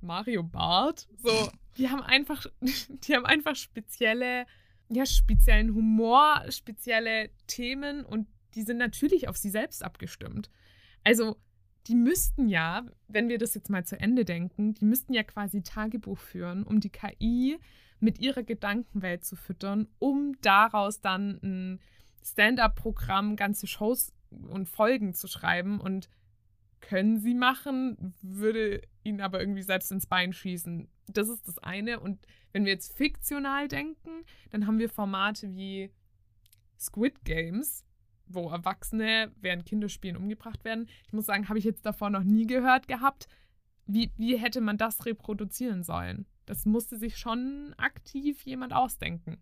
Mario 0.02 0.44
Barth, 0.44 1.08
so, 1.18 1.50
die 1.78 1.90
haben 1.90 2.02
einfach, 2.02 2.46
die 2.62 3.16
haben 3.16 3.26
einfach 3.26 3.56
spezielle, 3.56 4.46
ja, 4.90 5.06
speziellen 5.06 5.74
Humor, 5.74 6.44
spezielle 6.50 7.30
Themen 7.48 8.06
und 8.06 8.28
die 8.56 8.64
sind 8.64 8.78
natürlich 8.78 9.28
auf 9.28 9.38
sie 9.38 9.50
selbst 9.50 9.84
abgestimmt. 9.84 10.50
Also 11.04 11.38
die 11.88 11.96
müssten 11.96 12.50
ja, 12.50 12.86
wenn 13.08 13.30
wir 13.30 13.38
das 13.38 13.54
jetzt 13.54 13.70
mal 13.70 13.86
zu 13.86 14.00
Ende 14.00 14.26
denken, 14.26 14.74
die 14.74 14.86
müssten 14.86 15.14
ja 15.14 15.24
quasi 15.24 15.64
Tagebuch 15.64 16.18
führen, 16.18 16.64
um 16.64 16.80
die 16.80 16.90
KI 16.90 17.60
mit 18.00 18.20
ihrer 18.20 18.44
Gedankenwelt 18.44 19.26
zu 19.26 19.36
füttern, 19.36 19.88
um 20.00 20.36
daraus 20.42 21.02
dann 21.02 21.40
ein 21.42 21.80
Stand-up-Programm, 22.32 23.36
ganze 23.36 23.68
Shows 23.68 24.14
und 24.30 24.68
Folgen 24.68 25.14
zu 25.14 25.28
schreiben. 25.28 25.80
Und 25.80 26.10
können 26.80 27.20
sie 27.20 27.34
machen, 27.34 28.14
würde 28.22 28.82
ihnen 29.04 29.22
aber 29.22 29.40
irgendwie 29.40 29.64
selbst 29.64 29.92
ins 29.92 30.06
Bein 30.06 30.34
schießen. 30.34 30.88
Das 31.08 31.30
ist 31.30 31.48
das 31.48 31.58
eine. 31.60 32.00
Und 32.00 32.26
wenn 32.52 32.66
wir 32.66 32.72
jetzt 32.72 32.96
fiktional 32.96 33.68
denken, 33.68 34.24
dann 34.52 34.68
haben 34.68 34.80
wir 34.80 34.90
Formate 34.90 35.56
wie 35.56 35.92
Squid 36.80 37.24
Games, 37.24 37.84
wo 38.28 38.50
Erwachsene 38.50 39.32
während 39.40 39.66
Kinderspielen 39.66 40.18
umgebracht 40.18 40.64
werden. 40.66 40.88
Ich 41.06 41.14
muss 41.14 41.26
sagen, 41.26 41.50
habe 41.50 41.60
ich 41.60 41.66
jetzt 41.66 41.86
davor 41.86 42.10
noch 42.10 42.24
nie 42.24 42.46
gehört 42.46 42.88
gehabt. 42.88 43.28
Wie, 43.86 44.12
wie 44.18 44.38
hätte 44.38 44.62
man 44.62 44.78
das 44.78 45.06
reproduzieren 45.06 45.84
sollen? 45.84 46.26
Das 46.46 46.66
musste 46.66 46.98
sich 46.98 47.18
schon 47.18 47.74
aktiv 47.78 48.44
jemand 48.44 48.74
ausdenken. 48.74 49.38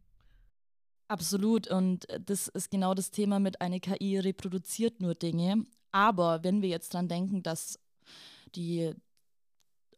Absolut. 1.07 1.67
Und 1.67 2.07
das 2.25 2.47
ist 2.47 2.71
genau 2.71 2.93
das 2.93 3.11
Thema 3.11 3.39
mit 3.39 3.61
einer 3.61 3.79
KI 3.79 4.17
reproduziert 4.19 5.01
nur 5.01 5.15
Dinge. 5.15 5.65
Aber 5.91 6.43
wenn 6.43 6.61
wir 6.61 6.69
jetzt 6.69 6.93
dran 6.93 7.07
denken, 7.07 7.43
dass 7.43 7.79
die 8.55 8.93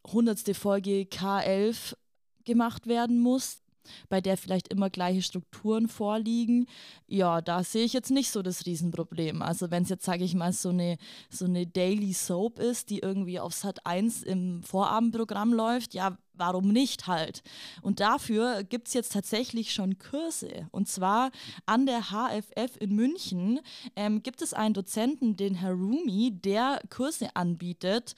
hundertste 0.06 0.54
Folge 0.54 1.08
K11 1.10 1.96
gemacht 2.44 2.88
werden 2.88 3.20
muss, 3.20 3.62
bei 4.10 4.22
der 4.22 4.38
vielleicht 4.38 4.68
immer 4.70 4.90
gleiche 4.90 5.22
Strukturen 5.22 5.88
vorliegen, 5.88 6.68
ja, 7.08 7.42
da 7.42 7.64
sehe 7.64 7.86
ich 7.86 7.94
jetzt 7.94 8.12
nicht 8.12 8.32
so 8.32 8.42
das 8.42 8.66
Riesenproblem. 8.66 9.42
Also 9.42 9.72
wenn 9.72 9.84
es 9.84 9.90
jetzt, 9.90 10.06
sage 10.06 10.24
ich 10.24 10.36
mal, 10.36 10.54
so 10.54 10.70
eine, 10.70 10.98
so 11.30 11.46
eine 11.46 11.66
Daily 11.66 12.14
Soap 12.14 12.60
ist, 12.60 12.90
die 12.90 13.00
irgendwie 13.00 13.40
auf 13.40 13.54
Sat 13.54 13.86
1 13.86 14.24
im 14.24 14.64
Vorabendprogramm 14.64 15.54
läuft, 15.54 15.94
ja, 15.94 16.18
warum 16.38 16.68
nicht 16.68 17.08
halt? 17.08 17.44
Und 17.82 18.00
dafür 18.00 18.64
gibt 18.64 18.88
es 18.88 18.94
jetzt 18.94 19.14
tatsächlich 19.14 19.74
schon 19.74 19.98
Kurse. 19.98 20.68
Und 20.72 20.88
zwar 20.88 21.32
an 21.66 21.86
der 21.86 22.12
HFF 22.12 22.78
in 22.80 22.96
München 22.96 23.60
ähm, 23.96 24.24
gibt 24.24 24.42
es 24.42 24.54
einen 24.54 24.74
Dozenten, 24.74 25.36
den 25.36 25.56
Herr 25.56 25.74
Rumi, 25.74 26.32
der 26.32 26.82
Kurse 26.90 27.36
anbietet 27.36 28.16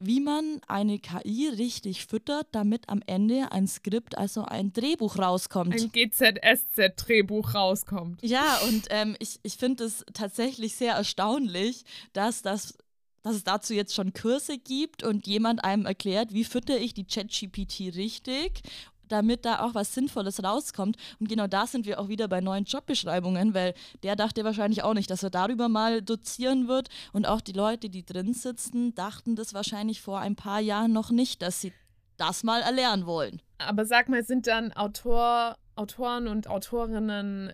wie 0.00 0.20
man 0.20 0.60
eine 0.68 0.98
KI 0.98 1.48
richtig 1.48 2.06
füttert, 2.06 2.46
damit 2.52 2.88
am 2.88 3.02
Ende 3.06 3.50
ein 3.52 3.66
Skript, 3.66 4.16
also 4.16 4.44
ein 4.44 4.72
Drehbuch 4.72 5.18
rauskommt. 5.18 5.74
Ein 5.74 5.90
GZSZ-Drehbuch 5.92 7.54
rauskommt. 7.54 8.22
Ja, 8.22 8.58
und 8.68 8.86
ähm, 8.90 9.16
ich, 9.18 9.40
ich 9.42 9.56
finde 9.56 9.84
es 9.84 10.04
tatsächlich 10.14 10.76
sehr 10.76 10.94
erstaunlich, 10.94 11.84
dass 12.12 12.42
das 12.42 12.78
dass 13.24 13.34
es 13.34 13.44
dazu 13.44 13.74
jetzt 13.74 13.94
schon 13.94 14.12
Kurse 14.14 14.58
gibt 14.58 15.02
und 15.02 15.26
jemand 15.26 15.62
einem 15.62 15.86
erklärt, 15.86 16.32
wie 16.32 16.44
fütter 16.44 16.78
ich 16.78 16.94
die 16.94 17.04
ChatGPT 17.04 17.94
richtig 17.94 18.62
damit 19.08 19.44
da 19.44 19.60
auch 19.60 19.74
was 19.74 19.94
Sinnvolles 19.94 20.42
rauskommt. 20.42 20.96
Und 21.18 21.28
genau 21.28 21.46
da 21.46 21.66
sind 21.66 21.86
wir 21.86 22.00
auch 22.00 22.08
wieder 22.08 22.28
bei 22.28 22.40
neuen 22.40 22.64
Jobbeschreibungen, 22.64 23.54
weil 23.54 23.74
der 24.02 24.16
dachte 24.16 24.44
wahrscheinlich 24.44 24.82
auch 24.82 24.94
nicht, 24.94 25.10
dass 25.10 25.22
er 25.22 25.30
darüber 25.30 25.68
mal 25.68 26.02
dozieren 26.02 26.68
wird. 26.68 26.88
Und 27.12 27.26
auch 27.26 27.40
die 27.40 27.52
Leute, 27.52 27.88
die 27.90 28.04
drin 28.04 28.34
sitzen, 28.34 28.94
dachten 28.94 29.36
das 29.36 29.54
wahrscheinlich 29.54 30.00
vor 30.00 30.20
ein 30.20 30.36
paar 30.36 30.60
Jahren 30.60 30.92
noch 30.92 31.10
nicht, 31.10 31.42
dass 31.42 31.60
sie 31.60 31.72
das 32.16 32.42
mal 32.42 32.60
erlernen 32.62 33.06
wollen. 33.06 33.40
Aber 33.58 33.84
sag 33.84 34.08
mal, 34.08 34.24
sind 34.24 34.46
dann 34.46 34.72
Autor, 34.72 35.56
Autoren 35.76 36.28
und 36.28 36.48
Autorinnen 36.48 37.52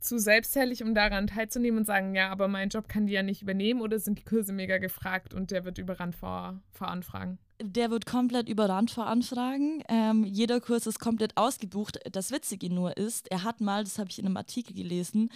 zu 0.00 0.18
selbstherrlich, 0.18 0.82
um 0.82 0.94
daran 0.94 1.26
teilzunehmen 1.26 1.80
und 1.80 1.84
sagen, 1.84 2.14
ja, 2.14 2.30
aber 2.30 2.48
mein 2.48 2.70
Job 2.70 2.88
kann 2.88 3.06
die 3.06 3.12
ja 3.12 3.22
nicht 3.22 3.42
übernehmen 3.42 3.80
oder 3.80 3.98
sind 3.98 4.18
die 4.18 4.24
Kurse 4.24 4.52
mega 4.52 4.78
gefragt 4.78 5.34
und 5.34 5.50
der 5.50 5.64
wird 5.64 5.78
überrannt 5.78 6.16
vor, 6.16 6.60
vor 6.72 6.88
Anfragen? 6.88 7.38
Der 7.62 7.90
wird 7.90 8.06
komplett 8.06 8.48
überrannt 8.48 8.90
vor 8.90 9.06
Anfragen. 9.06 9.82
Ähm, 9.88 10.24
jeder 10.24 10.60
Kurs 10.60 10.86
ist 10.86 10.98
komplett 10.98 11.36
ausgebucht. 11.36 11.98
Das 12.10 12.30
Witzige 12.30 12.72
nur 12.72 12.96
ist, 12.96 13.30
er 13.30 13.44
hat 13.44 13.60
mal, 13.60 13.84
das 13.84 13.98
habe 13.98 14.08
ich 14.08 14.18
in 14.18 14.24
einem 14.24 14.38
Artikel 14.38 14.74
gelesen, 14.74 15.30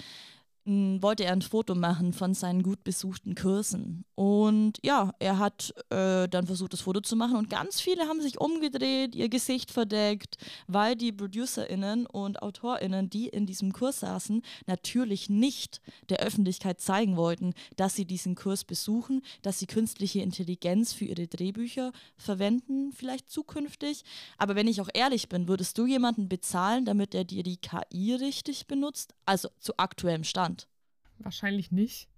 wollte 0.67 1.25
er 1.25 1.33
ein 1.33 1.43
Foto 1.43 1.75
machen 1.75 2.15
von 2.15 2.33
seinen 2.33 2.63
gut 2.63 2.85
besuchten 2.85 3.35
Kursen. 3.35 4.05
Und 4.15 4.79
ja, 4.83 5.13
er 5.19 5.39
hat 5.39 5.75
äh, 5.91 6.27
dann 6.29 6.47
versucht, 6.47 6.73
das 6.73 6.81
Foto 6.81 7.01
zu 7.01 7.17
machen 7.17 7.37
und 7.37 7.51
ganz 7.51 7.81
viele 7.81 8.05
haben 8.05 8.23
sich 8.23 8.41
umgedreht, 8.41 9.15
ihr 9.15 9.29
Gesicht 9.29 9.71
verdeckt, 9.71 10.37
weil 10.67 10.97
die 10.97 11.13
ProducerInnen 11.13 12.07
und 12.07 12.43
AutorInnen, 12.43 13.11
die 13.11 13.29
in 13.29 13.45
diesem 13.45 13.73
Kurs 13.73 14.01
saßen, 14.01 14.43
natürlich 14.67 15.29
nicht 15.29 15.83
der 16.09 16.21
Öffentlichkeit 16.21 16.81
zeigen 16.81 17.17
wollten, 17.17 17.53
dass 17.77 17.95
sie 17.95 18.07
diesen 18.07 18.35
Kurs 18.35 18.65
besuchen, 18.65 19.23
dass 19.43 19.59
sie 19.59 19.67
künstliche 19.67 20.21
Intelligenz 20.21 20.93
für 20.93 21.05
ihre 21.05 21.27
Drehbücher 21.27 21.93
verwenden, 22.17 22.93
vielleicht 22.93 23.31
zukünftig. 23.31 24.03
Aber 24.39 24.55
wenn 24.55 24.69
ich 24.69 24.81
auch 24.81 24.91
ehrlich 24.95 25.29
bin, 25.29 25.49
würdest 25.49 25.77
du 25.77 25.87
jemanden 25.87 26.29
bezahlen, 26.29 26.87
damit 26.87 27.15
er 27.15 27.25
dir 27.25 27.43
die 27.43 27.59
KI 27.59 28.15
richtig 28.15 28.67
benutzt? 28.67 29.15
Also 29.27 29.49
zu 29.59 29.77
aktuellem 29.77 30.25
Stand. 30.25 30.54
Wahrscheinlich 31.19 31.71
nicht. 31.71 32.09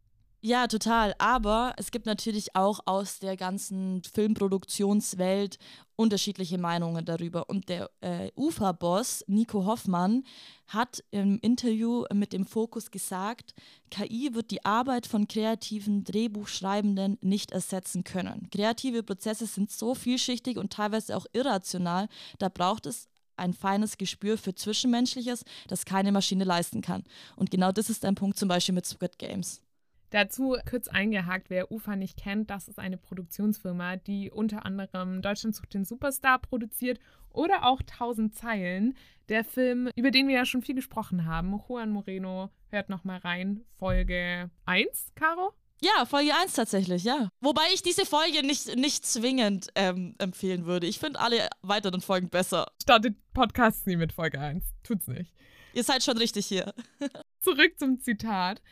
Ja, 0.42 0.68
total. 0.68 1.14
Aber 1.18 1.74
es 1.76 1.90
gibt 1.90 2.06
natürlich 2.06 2.54
auch 2.54 2.78
aus 2.84 3.18
der 3.18 3.36
ganzen 3.36 4.02
Filmproduktionswelt 4.04 5.58
unterschiedliche 5.96 6.56
Meinungen 6.56 7.04
darüber. 7.04 7.48
Und 7.48 7.68
der 7.68 7.90
äh, 8.00 8.30
UFA-Boss 8.36 9.24
Nico 9.26 9.64
Hoffmann 9.64 10.22
hat 10.68 11.02
im 11.10 11.40
Interview 11.40 12.04
mit 12.12 12.32
dem 12.32 12.46
Fokus 12.46 12.92
gesagt, 12.92 13.54
KI 13.90 14.34
wird 14.34 14.50
die 14.50 14.64
Arbeit 14.64 15.08
von 15.08 15.26
kreativen 15.26 16.04
Drehbuchschreibenden 16.04 17.18
nicht 17.22 17.50
ersetzen 17.50 18.04
können. 18.04 18.48
Kreative 18.52 19.02
Prozesse 19.02 19.46
sind 19.46 19.72
so 19.72 19.96
vielschichtig 19.96 20.58
und 20.58 20.72
teilweise 20.72 21.16
auch 21.16 21.26
irrational, 21.32 22.08
da 22.38 22.48
braucht 22.50 22.86
es 22.86 23.08
ein 23.36 23.52
feines 23.52 23.98
Gespür 23.98 24.38
für 24.38 24.54
Zwischenmenschliches, 24.54 25.44
das 25.68 25.84
keine 25.84 26.12
Maschine 26.12 26.44
leisten 26.44 26.80
kann. 26.80 27.04
Und 27.36 27.50
genau 27.50 27.72
das 27.72 27.90
ist 27.90 28.04
ein 28.04 28.14
Punkt 28.14 28.38
zum 28.38 28.48
Beispiel 28.48 28.74
mit 28.74 28.86
Squid 28.86 29.18
Games. 29.18 29.62
Dazu 30.10 30.56
kurz 30.68 30.88
eingehakt, 30.88 31.50
wer 31.50 31.72
UFA 31.72 31.96
nicht 31.96 32.16
kennt, 32.16 32.50
das 32.50 32.68
ist 32.68 32.78
eine 32.78 32.96
Produktionsfirma, 32.96 33.96
die 33.96 34.30
unter 34.30 34.64
anderem 34.64 35.20
Deutschland 35.20 35.56
sucht 35.56 35.74
den 35.74 35.84
Superstar 35.84 36.38
produziert 36.38 37.00
oder 37.30 37.64
auch 37.64 37.80
1000 37.80 38.34
Zeilen. 38.34 38.94
Der 39.28 39.44
Film, 39.44 39.90
über 39.96 40.12
den 40.12 40.28
wir 40.28 40.36
ja 40.36 40.46
schon 40.46 40.62
viel 40.62 40.76
gesprochen 40.76 41.26
haben, 41.26 41.60
Juan 41.68 41.90
Moreno, 41.90 42.50
hört 42.70 42.88
nochmal 42.88 43.18
rein, 43.18 43.62
Folge 43.74 44.50
1, 44.64 45.12
Caro? 45.16 45.52
Ja, 45.82 46.06
Folge 46.06 46.34
1 46.34 46.54
tatsächlich, 46.54 47.04
ja. 47.04 47.28
Wobei 47.40 47.62
ich 47.74 47.82
diese 47.82 48.06
Folge 48.06 48.46
nicht, 48.46 48.76
nicht 48.76 49.04
zwingend 49.04 49.68
ähm, 49.74 50.14
empfehlen 50.18 50.64
würde. 50.64 50.86
Ich 50.86 50.98
finde 50.98 51.20
alle 51.20 51.48
weiteren 51.62 52.00
Folgen 52.00 52.30
besser. 52.30 52.66
Startet 52.80 53.16
Podcasts 53.34 53.84
nie 53.84 53.96
mit 53.96 54.12
Folge 54.12 54.40
1. 54.40 54.64
Tut's 54.82 55.06
nicht. 55.06 55.34
Ihr 55.74 55.84
seid 55.84 56.02
schon 56.02 56.16
richtig 56.16 56.46
hier. 56.46 56.72
Zurück 57.40 57.78
zum 57.78 58.00
Zitat. 58.00 58.62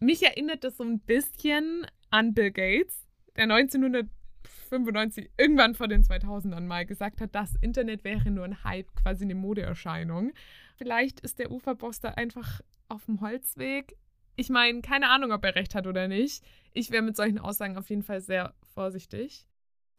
Mich 0.00 0.22
erinnert 0.22 0.64
das 0.64 0.76
so 0.76 0.84
ein 0.84 1.00
bisschen 1.00 1.86
an 2.10 2.34
Bill 2.34 2.50
Gates, 2.50 2.94
der 3.34 3.44
1995 3.44 5.30
irgendwann 5.38 5.74
vor 5.74 5.88
den 5.88 6.04
2000ern 6.04 6.60
mal 6.60 6.84
gesagt 6.84 7.22
hat, 7.22 7.34
das 7.34 7.54
Internet 7.62 8.04
wäre 8.04 8.30
nur 8.30 8.44
ein 8.44 8.62
Hype, 8.64 8.94
quasi 8.94 9.24
eine 9.24 9.34
Modeerscheinung. 9.34 10.32
Vielleicht 10.76 11.20
ist 11.20 11.38
der 11.38 11.50
Uferboss 11.50 12.00
da 12.00 12.10
einfach 12.10 12.60
auf 12.88 13.06
dem 13.06 13.22
Holzweg 13.22 13.96
ich 14.38 14.50
meine, 14.50 14.80
keine 14.82 15.08
Ahnung, 15.08 15.32
ob 15.32 15.44
er 15.44 15.56
recht 15.56 15.74
hat 15.74 15.86
oder 15.86 16.06
nicht. 16.06 16.44
Ich 16.72 16.90
wäre 16.90 17.02
mit 17.02 17.16
solchen 17.16 17.40
Aussagen 17.40 17.76
auf 17.76 17.90
jeden 17.90 18.04
Fall 18.04 18.20
sehr 18.20 18.54
vorsichtig. 18.72 19.46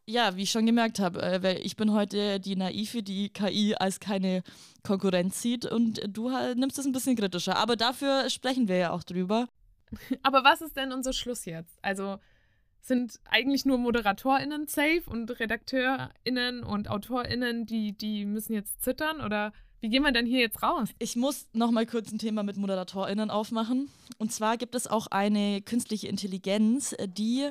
Ja, 0.07 0.37
wie 0.37 0.43
ich 0.43 0.51
schon 0.51 0.65
gemerkt 0.65 0.99
habe, 0.99 1.21
äh, 1.21 1.43
weil 1.43 1.57
ich 1.57 1.75
bin 1.75 1.91
heute 1.91 2.39
die 2.39 2.55
Naive, 2.55 3.03
die 3.03 3.29
KI 3.29 3.75
als 3.77 3.99
keine 3.99 4.43
Konkurrenz 4.81 5.41
sieht 5.41 5.65
und 5.65 6.01
du 6.07 6.31
halt 6.31 6.57
nimmst 6.57 6.79
es 6.79 6.85
ein 6.85 6.93
bisschen 6.93 7.17
kritischer. 7.17 7.57
Aber 7.57 7.75
dafür 7.75 8.29
sprechen 8.29 8.69
wir 8.69 8.77
ja 8.77 8.91
auch 8.91 9.03
drüber. 9.03 9.49
Aber 10.23 10.45
was 10.45 10.61
ist 10.61 10.77
denn 10.77 10.93
unser 10.93 11.11
Schluss 11.11 11.43
jetzt? 11.43 11.77
Also 11.81 12.17
sind 12.79 13.19
eigentlich 13.25 13.65
nur 13.65 13.77
ModeratorInnen 13.77 14.67
safe 14.67 15.03
und 15.05 15.37
RedakteurInnen 15.37 16.63
und 16.63 16.89
AutorInnen, 16.89 17.65
die, 17.65 17.91
die 17.91 18.25
müssen 18.25 18.53
jetzt 18.53 18.81
zittern 18.81 19.19
oder 19.19 19.51
wie 19.81 19.89
gehen 19.89 20.03
wir 20.03 20.11
denn 20.11 20.25
hier 20.25 20.39
jetzt 20.39 20.61
raus? 20.61 20.89
Ich 20.99 21.15
muss 21.15 21.47
noch 21.53 21.71
mal 21.71 21.85
kurz 21.85 22.11
ein 22.11 22.19
Thema 22.19 22.43
mit 22.43 22.57
ModeratorInnen 22.57 23.29
aufmachen. 23.29 23.89
Und 24.17 24.31
zwar 24.31 24.57
gibt 24.57 24.75
es 24.75 24.87
auch 24.87 25.07
eine 25.07 25.61
künstliche 25.61 26.07
Intelligenz, 26.07 26.95
die 27.05 27.49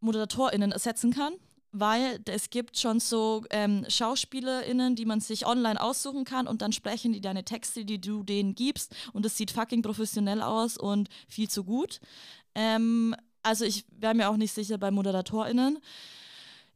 ModeratorInnen 0.00 0.72
ersetzen 0.72 1.12
kann. 1.12 1.34
Weil 1.72 2.18
es 2.24 2.50
gibt 2.50 2.76
schon 2.78 2.98
so 2.98 3.44
ähm, 3.50 3.86
SchauspielerInnen, 3.88 4.96
die 4.96 5.04
man 5.04 5.20
sich 5.20 5.46
online 5.46 5.80
aussuchen 5.80 6.24
kann 6.24 6.48
und 6.48 6.62
dann 6.62 6.72
sprechen 6.72 7.12
die 7.12 7.20
deine 7.20 7.44
Texte, 7.44 7.84
die 7.84 8.00
du 8.00 8.24
denen 8.24 8.56
gibst 8.56 8.92
und 9.12 9.24
es 9.24 9.36
sieht 9.36 9.52
fucking 9.52 9.80
professionell 9.80 10.42
aus 10.42 10.76
und 10.76 11.08
viel 11.28 11.48
zu 11.48 11.62
gut. 11.62 12.00
Ähm, 12.56 13.14
also 13.44 13.64
ich 13.64 13.84
wäre 13.96 14.14
mir 14.14 14.30
auch 14.30 14.36
nicht 14.36 14.52
sicher 14.52 14.78
bei 14.78 14.90
ModeratorInnen. 14.90 15.78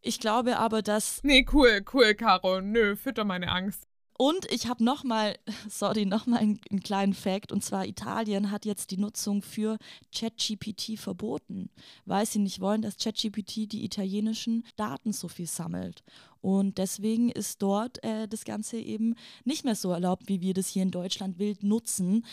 Ich 0.01 0.21
glaube 0.21 0.59
aber, 0.59 0.81
dass. 0.81 1.25
Nee, 1.25 1.45
cool, 1.53 1.85
cool, 1.93 2.15
Caro. 2.15 2.61
Nö, 2.61 2.95
fütter 2.95 3.25
meine 3.25 3.51
Angst. 3.51 3.89
Und 4.17 4.51
ich 4.53 4.69
habe 4.69 4.85
nochmal, 4.85 5.37
sorry, 5.69 6.07
nochmal 6.07 6.41
einen, 6.41 6.61
einen 6.71 6.81
kleinen 6.81 7.15
Fact. 7.15 7.51
Und 7.53 7.65
zwar 7.65 7.87
Italien 7.87 8.51
hat 8.51 8.65
jetzt 8.65 8.91
die 8.91 8.97
Nutzung 8.97 9.43
für 9.43 9.77
ChatGPT 10.15 10.99
verboten, 10.99 11.71
weil 12.05 12.25
sie 12.27 12.39
nicht 12.39 12.61
wollen, 12.61 12.83
dass 12.83 12.97
ChatGPT 12.97 13.73
die 13.73 13.85
italienischen 13.85 14.65
Daten 14.77 15.13
so 15.13 15.29
viel 15.29 15.47
sammelt. 15.47 16.05
Und 16.41 16.79
deswegen 16.79 17.31
ist 17.31 17.63
dort 17.63 18.05
äh, 18.05 18.29
das 18.29 18.45
Ganze 18.45 18.77
eben 18.79 19.15
nicht 19.45 19.65
mehr 19.65 19.75
so 19.75 19.91
erlaubt, 19.91 20.29
wie 20.29 20.43
wir 20.43 20.53
das 20.53 20.69
hier 20.69 20.83
in 20.83 20.91
Deutschland 20.91 21.39
wild 21.39 21.63
nutzen. 21.63 22.25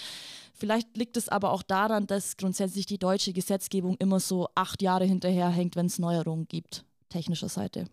Vielleicht 0.54 0.98
liegt 0.98 1.15
es 1.15 1.30
aber 1.30 1.52
auch 1.52 1.63
daran, 1.63 2.08
dass 2.08 2.36
grundsätzlich 2.36 2.86
die 2.86 2.98
deutsche 2.98 3.32
Gesetzgebung 3.32 3.96
immer 3.98 4.20
so 4.20 4.50
acht 4.54 4.82
Jahre 4.82 5.06
hinterherhängt, 5.06 5.78
wenn 5.78 5.86
es 5.86 5.98
Neuerungen 5.98 6.48
gibt, 6.48 6.84
technischer 7.10 7.50
Seite 7.50 7.86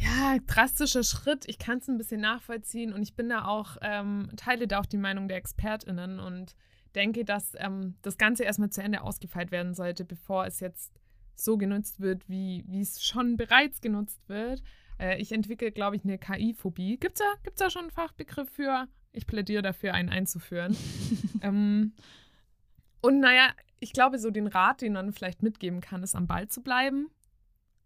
ja, 0.00 0.38
drastischer 0.46 1.04
Schritt. 1.04 1.44
Ich 1.46 1.58
kann 1.58 1.78
es 1.78 1.88
ein 1.88 1.98
bisschen 1.98 2.20
nachvollziehen 2.20 2.92
und 2.92 3.02
ich 3.02 3.14
bin 3.14 3.28
da 3.28 3.44
auch, 3.44 3.76
ähm, 3.82 4.30
teile 4.36 4.66
da 4.66 4.80
auch 4.80 4.86
die 4.86 4.96
Meinung 4.96 5.28
der 5.28 5.36
ExpertInnen 5.36 6.18
und 6.18 6.54
denke, 6.94 7.24
dass 7.24 7.52
ähm, 7.58 7.94
das 8.02 8.16
Ganze 8.16 8.44
erstmal 8.44 8.70
zu 8.70 8.82
Ende 8.82 9.02
ausgefeilt 9.02 9.50
werden 9.50 9.74
sollte, 9.74 10.04
bevor 10.04 10.46
es 10.46 10.60
jetzt 10.60 10.92
so 11.34 11.58
genutzt 11.58 12.00
wird, 12.00 12.28
wie 12.28 12.64
es 12.80 13.04
schon 13.04 13.36
bereits 13.36 13.80
genutzt 13.80 14.28
wird. 14.28 14.62
Äh, 14.98 15.20
ich 15.20 15.32
entwickle, 15.32 15.70
glaube 15.70 15.96
ich, 15.96 16.04
eine 16.04 16.18
KI-Phobie. 16.18 16.96
Gibt 16.98 17.20
es 17.20 17.20
da, 17.20 17.32
gibt's 17.42 17.60
da 17.60 17.70
schon 17.70 17.82
einen 17.82 17.90
Fachbegriff 17.90 18.48
für? 18.50 18.86
Ich 19.12 19.26
plädiere 19.26 19.62
dafür, 19.62 19.94
einen 19.94 20.08
einzuführen. 20.08 20.76
ähm, 21.42 21.92
und 23.02 23.20
naja, 23.20 23.50
ich 23.80 23.92
glaube, 23.92 24.18
so 24.18 24.30
den 24.30 24.46
Rat, 24.46 24.80
den 24.80 24.94
man 24.94 25.12
vielleicht 25.12 25.42
mitgeben 25.42 25.80
kann, 25.80 26.02
ist 26.02 26.14
am 26.14 26.26
Ball 26.26 26.48
zu 26.48 26.62
bleiben 26.62 27.10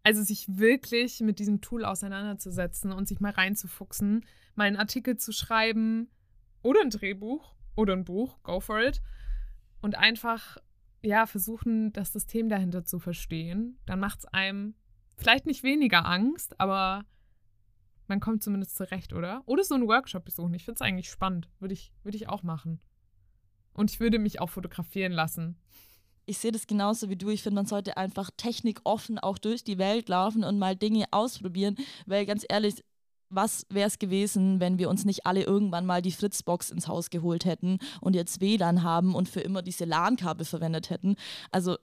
also 0.05 0.23
sich 0.23 0.47
wirklich 0.59 1.21
mit 1.21 1.39
diesem 1.39 1.63
Tool 1.63 1.85
auseinanderzusetzen 1.85 2.93
und 2.93 3.09
sich 3.09 3.21
mal 3.21 3.33
reinzufuchsen, 3.33 4.25
mal 4.55 4.65
einen 4.65 4.77
Artikel 4.77 5.17
zu 5.17 5.33
schreiben 5.33 6.11
oder 6.63 6.83
ein 6.83 6.91
Drehbuch 6.91 7.55
oder 7.75 7.95
ein 7.95 8.05
Buch, 8.05 8.41
go 8.43 8.61
for 8.61 8.81
it. 8.81 9.01
Und 9.81 9.97
einfach, 9.97 10.59
ja, 11.03 11.27
versuchen, 11.27 11.93
das 11.93 12.13
System 12.13 12.49
dahinter 12.49 12.85
zu 12.85 12.99
verstehen. 12.99 13.79
Dann 13.87 13.99
macht 13.99 14.21
es 14.21 14.25
einem 14.27 14.75
vielleicht 15.17 15.47
nicht 15.47 15.63
weniger 15.63 16.05
Angst, 16.07 16.61
aber 16.61 17.07
man 18.07 18.21
kommt 18.21 18.43
zumindest 18.43 18.77
zurecht, 18.77 19.15
oder? 19.15 19.43
Oder 19.47 19.65
so 19.65 19.75
einen 19.75 19.89
Workshop 19.89 20.27
besuchen. 20.27 20.53
Ich 20.53 20.67
finde 20.67 20.77
es 20.77 20.83
eigentlich 20.83 21.09
spannend. 21.09 21.49
Würde 21.61 21.73
ich, 21.73 21.95
würde 22.03 22.17
ich 22.17 22.29
auch 22.29 22.43
machen. 22.43 22.81
Und 23.73 23.91
ich 23.91 24.01
würde 24.01 24.19
mich 24.19 24.41
auch 24.41 24.51
fotografieren 24.51 25.13
lassen 25.13 25.57
ich 26.27 26.39
sehe 26.39 26.53
das 26.53 26.67
genauso 26.67 27.09
wie 27.09 27.17
du. 27.17 27.29
Ich 27.29 27.43
finde, 27.43 27.57
man 27.57 27.67
sollte 27.67 27.97
einfach 27.97 28.31
technikoffen 28.37 29.19
auch 29.19 29.39
durch 29.39 29.65
die 29.65 29.79
Welt 29.79 30.09
laufen 30.09 30.45
und 30.45 30.59
mal 30.59 30.77
Dinge 30.77 31.07
ausprobieren, 31.11 31.77
weil 32.07 32.27
ganz 32.27 32.45
ehrlich, 32.49 32.83
was 33.31 33.67
wäre 33.69 33.89
es 33.89 33.99
gewesen, 33.99 34.61
wenn 34.61 34.79
wir 34.79 34.89
uns 34.89 35.05
nicht 35.05 35.27
alle 35.27 35.43
irgendwann 35.43 35.87
mal 35.87 36.03
die 36.03 36.13
Fritzbox 36.13 36.71
ins 36.71 36.89
Haus 36.89 37.11
geholt 37.11 37.45
hätten 37.45 37.79
und 38.01 38.15
jetzt 38.15 38.41
WLAN 38.41 38.83
haben 38.83 39.15
und 39.15 39.29
für 39.29 39.41
immer 39.41 39.63
diese 39.63 39.85
LAN-Kabel 39.85 40.45
verwendet 40.47 40.91
hätten? 40.91 41.17
Also 41.51 41.77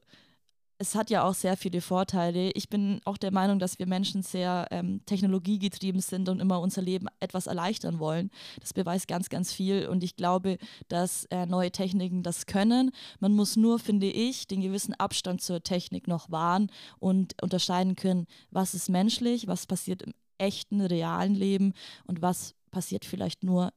es 0.82 0.96
hat 0.96 1.12
ja 1.12 1.24
auch 1.24 1.36
sehr 1.36 1.58
viele 1.58 1.80
Vorteile. 1.80 2.50
Ich 2.56 2.68
bin 2.68 3.02
auch 3.06 3.18
der 3.18 3.32
Meinung, 3.32 3.60
dass 3.60 3.78
wir 3.78 3.86
Menschen 3.86 4.24
sehr 4.24 4.68
ähm, 4.72 5.06
technologiegetrieben 5.06 6.02
sind 6.02 6.28
und 6.28 6.40
immer 6.40 6.60
unser 6.60 6.82
Leben 6.82 7.06
etwas 7.20 7.46
erleichtern 7.46 8.00
wollen. 8.00 8.32
Das 8.60 8.74
beweist 8.74 9.08
ganz, 9.08 9.30
ganz 9.30 9.54
viel 9.54 9.88
und 9.88 10.04
ich 10.04 10.16
glaube, 10.16 10.58
dass 10.88 11.26
äh, 11.26 11.46
neue 11.46 11.72
Techniken 11.72 12.24
das 12.24 12.48
können. 12.48 12.90
Man 13.20 13.34
muss 13.34 13.58
nur, 13.58 13.78
finde 13.78 14.08
ich, 14.08 14.48
den 14.48 14.62
gewissen 14.62 14.96
Abstand 14.96 15.42
zur 15.42 15.62
Technik 15.62 16.08
noch 16.08 16.32
wahren 16.32 16.72
und 16.98 17.40
unterscheiden 17.44 17.96
können, 17.96 18.26
was 18.50 18.74
ist 18.74 18.90
menschlich, 18.90 19.46
was 19.46 19.68
passiert 19.68 20.02
im 20.02 20.14
echten, 20.40 20.82
realen 20.82 21.36
Leben 21.36 21.74
und 22.06 22.24
was 22.24 22.56
passiert 22.72 23.06
vielleicht 23.06 23.44
nur 23.44 23.72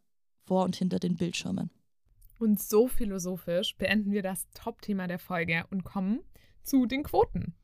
vor 0.47 0.65
und 0.65 0.75
hinter 0.77 0.99
den 1.01 1.17
Bildschirmen. 1.17 1.69
Und 2.39 2.63
so 2.63 2.89
philosophisch 2.89 3.77
beenden 3.77 4.11
wir 4.11 4.23
das 4.23 4.47
Top-Thema 4.55 5.07
der 5.07 5.19
Folge 5.19 5.65
und 5.71 5.85
kommen 5.85 6.21
zu 6.65 6.87
den 6.87 7.05
Quoten. 7.05 7.55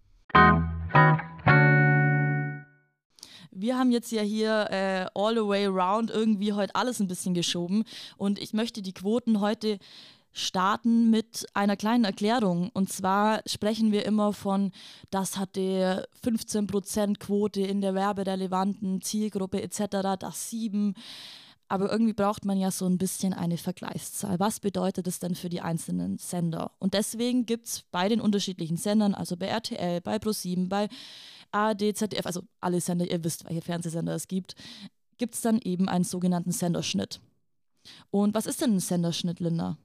Wir 3.50 3.76
haben 3.76 3.90
jetzt 3.90 4.12
ja 4.12 4.22
hier 4.22 4.68
äh, 4.70 5.06
all 5.14 5.34
the 5.34 5.46
way 5.46 5.66
around 5.66 6.10
irgendwie 6.10 6.52
heute 6.52 6.74
alles 6.74 7.00
ein 7.00 7.08
bisschen 7.08 7.34
geschoben 7.34 7.84
und 8.16 8.38
ich 8.38 8.52
möchte 8.52 8.80
die 8.80 8.94
Quoten 8.94 9.40
heute 9.40 9.78
starten 10.32 11.10
mit 11.10 11.46
einer 11.54 11.76
kleinen 11.76 12.04
Erklärung. 12.04 12.70
Und 12.72 12.92
zwar 12.92 13.42
sprechen 13.46 13.92
wir 13.92 14.06
immer 14.06 14.32
von, 14.32 14.70
das 15.10 15.36
hatte 15.36 16.08
15% 16.24 17.18
Quote 17.18 17.62
in 17.62 17.80
der 17.80 17.94
werberelevanten 17.94 19.00
Zielgruppe 19.00 19.62
etc., 19.62 20.16
das 20.18 20.50
7. 20.50 20.94
Aber 21.70 21.88
irgendwie 21.88 22.12
braucht 22.12 22.44
man 22.44 22.58
ja 22.58 22.72
so 22.72 22.84
ein 22.86 22.98
bisschen 22.98 23.32
eine 23.32 23.56
Vergleichszahl. 23.56 24.40
Was 24.40 24.58
bedeutet 24.58 25.06
es 25.06 25.20
denn 25.20 25.36
für 25.36 25.48
die 25.48 25.60
einzelnen 25.60 26.18
Sender? 26.18 26.72
Und 26.80 26.94
deswegen 26.94 27.46
gibt 27.46 27.66
es 27.66 27.84
bei 27.92 28.08
den 28.08 28.20
unterschiedlichen 28.20 28.76
Sendern, 28.76 29.14
also 29.14 29.36
bei 29.36 29.46
RTL, 29.46 30.00
bei 30.00 30.16
Pro7, 30.16 30.68
bei 30.68 30.88
ARD, 31.52 31.96
ZDF, 31.96 32.26
also 32.26 32.42
alle 32.60 32.80
Sender, 32.80 33.08
ihr 33.08 33.22
wisst, 33.22 33.44
welche 33.48 33.62
Fernsehsender 33.62 34.16
es 34.16 34.26
gibt, 34.26 34.56
gibt 35.16 35.36
es 35.36 35.42
dann 35.42 35.60
eben 35.62 35.88
einen 35.88 36.02
sogenannten 36.02 36.50
Senderschnitt. 36.50 37.20
Und 38.10 38.34
was 38.34 38.46
ist 38.46 38.60
denn 38.60 38.74
ein 38.74 38.80
Senderschnitt, 38.80 39.38
Linda? 39.38 39.78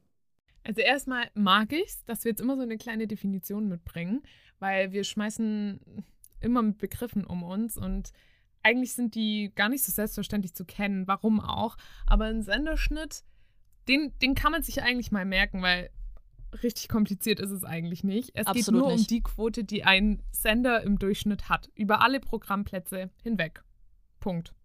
Also 0.64 0.82
erstmal 0.82 1.30
mag 1.36 1.72
ich 1.72 1.86
es, 1.86 2.04
dass 2.06 2.24
wir 2.24 2.32
jetzt 2.32 2.42
immer 2.42 2.56
so 2.56 2.64
eine 2.64 2.80
kleine 2.80 3.06
Definition 3.06 3.68
mitbringen, 3.68 4.24
weil 4.58 4.92
wir 4.92 5.04
schmeißen 5.04 5.80
immer 6.40 6.64
mit 6.64 6.80
Begriffen 6.80 7.26
um 7.26 7.44
uns 7.44 7.78
und 7.78 8.12
eigentlich 8.66 8.94
sind 8.94 9.14
die 9.14 9.52
gar 9.54 9.70
nicht 9.70 9.84
so 9.84 9.92
selbstverständlich 9.92 10.56
zu 10.56 10.66
kennen, 10.66 11.08
warum 11.08 11.40
auch. 11.40 11.78
Aber 12.08 12.26
ein 12.26 12.42
Senderschnitt, 12.42 13.24
den, 13.88 14.18
den 14.24 14.34
kann 14.34 14.52
man 14.52 14.64
sich 14.64 14.82
eigentlich 14.82 15.12
mal 15.12 15.24
merken, 15.24 15.62
weil 15.62 15.92
richtig 16.64 16.90
kompliziert 16.90 17.40
ist 17.40 17.52
es 17.52 17.64
eigentlich 17.64 18.04
nicht. 18.04 18.32
Es 18.34 18.48
Absolut 18.48 18.66
geht 18.66 18.74
nur 18.74 18.92
nicht. 18.92 19.02
um 19.02 19.08
die 19.08 19.22
Quote, 19.22 19.64
die 19.64 19.84
ein 19.84 20.24
Sender 20.32 20.82
im 20.82 20.98
Durchschnitt 20.98 21.48
hat, 21.48 21.70
über 21.76 22.02
alle 22.02 22.20
Programmplätze 22.20 23.12
hinweg. 23.22 23.64
Punkt. 24.20 24.56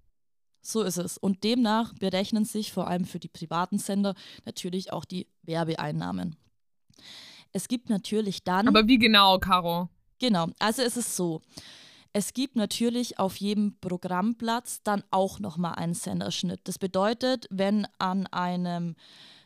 So 0.62 0.82
ist 0.82 0.96
es. 0.96 1.18
Und 1.18 1.44
demnach 1.44 1.92
berechnen 1.94 2.46
sich 2.46 2.72
vor 2.72 2.88
allem 2.88 3.04
für 3.04 3.18
die 3.18 3.28
privaten 3.28 3.78
Sender 3.78 4.14
natürlich 4.46 4.94
auch 4.94 5.04
die 5.04 5.26
Werbeeinnahmen. 5.42 6.36
Es 7.52 7.68
gibt 7.68 7.90
natürlich 7.90 8.44
dann. 8.44 8.66
Aber 8.66 8.86
wie 8.86 8.98
genau, 8.98 9.38
Caro? 9.38 9.90
Genau, 10.18 10.48
also 10.58 10.80
es 10.80 10.96
ist 10.96 11.16
so. 11.16 11.42
Es 12.12 12.34
gibt 12.34 12.56
natürlich 12.56 13.18
auf 13.20 13.36
jedem 13.36 13.76
Programmplatz 13.80 14.82
dann 14.82 15.04
auch 15.12 15.38
nochmal 15.38 15.74
einen 15.76 15.94
Senderschnitt. 15.94 16.60
Das 16.64 16.78
bedeutet, 16.78 17.46
wenn 17.50 17.86
an 17.98 18.26
einem 18.26 18.96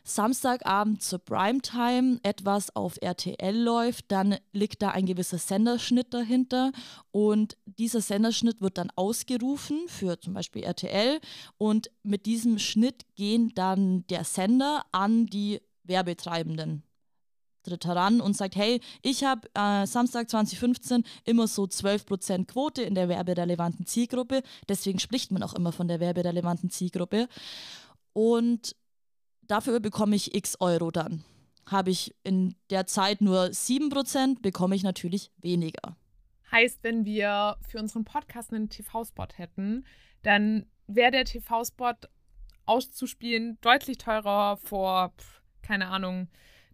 Samstagabend 0.03 1.01
zur 1.03 1.19
Primetime 1.19 2.19
etwas 2.23 2.75
auf 2.75 2.97
RTL 3.01 3.55
läuft, 3.55 4.11
dann 4.11 4.37
liegt 4.51 4.81
da 4.81 4.89
ein 4.89 5.05
gewisser 5.05 5.37
Senderschnitt 5.37 6.13
dahinter. 6.13 6.71
Und 7.11 7.57
dieser 7.65 8.01
Senderschnitt 8.01 8.61
wird 8.61 8.79
dann 8.79 8.91
ausgerufen 8.95 9.87
für 9.87 10.19
zum 10.19 10.33
Beispiel 10.33 10.63
RTL 10.63 11.19
und 11.57 11.91
mit 12.03 12.25
diesem 12.25 12.57
Schnitt 12.57 13.03
gehen 13.15 13.51
dann 13.53 14.05
der 14.07 14.23
Sender 14.23 14.85
an 14.91 15.27
die 15.27 15.61
Werbetreibenden 15.83 16.83
tritt 17.65 17.85
heran 17.85 18.21
und 18.21 18.35
sagt, 18.37 18.55
hey, 18.55 18.79
ich 19.01 19.23
habe 19.23 19.47
äh, 19.53 19.85
Samstag 19.85 20.29
2015 20.29 21.03
immer 21.25 21.47
so 21.47 21.63
12% 21.63 22.45
Quote 22.45 22.83
in 22.83 22.95
der 22.95 23.09
werberelevanten 23.09 23.85
Zielgruppe. 23.85 24.41
Deswegen 24.69 24.99
spricht 24.99 25.31
man 25.31 25.43
auch 25.43 25.53
immer 25.53 25.71
von 25.71 25.87
der 25.87 25.99
werberelevanten 25.99 26.69
Zielgruppe. 26.69 27.27
Und 28.13 28.75
dafür 29.41 29.79
bekomme 29.79 30.15
ich 30.15 30.33
x 30.33 30.57
Euro 30.59 30.91
dann. 30.91 31.23
Habe 31.65 31.89
ich 31.89 32.15
in 32.23 32.55
der 32.69 32.87
Zeit 32.87 33.21
nur 33.21 33.45
7%, 33.45 34.41
bekomme 34.41 34.75
ich 34.75 34.83
natürlich 34.83 35.31
weniger. 35.41 35.97
Heißt, 36.51 36.79
wenn 36.83 37.05
wir 37.05 37.57
für 37.67 37.79
unseren 37.79 38.05
Podcast 38.05 38.53
einen 38.53 38.69
TV-Spot 38.69 39.27
hätten, 39.35 39.85
dann 40.21 40.67
wäre 40.87 41.11
der 41.11 41.25
TV-Spot 41.25 41.95
auszuspielen 42.65 43.57
deutlich 43.61 43.97
teurer 43.97 44.57
vor, 44.57 45.13
keine 45.61 45.87
Ahnung, 45.87 46.27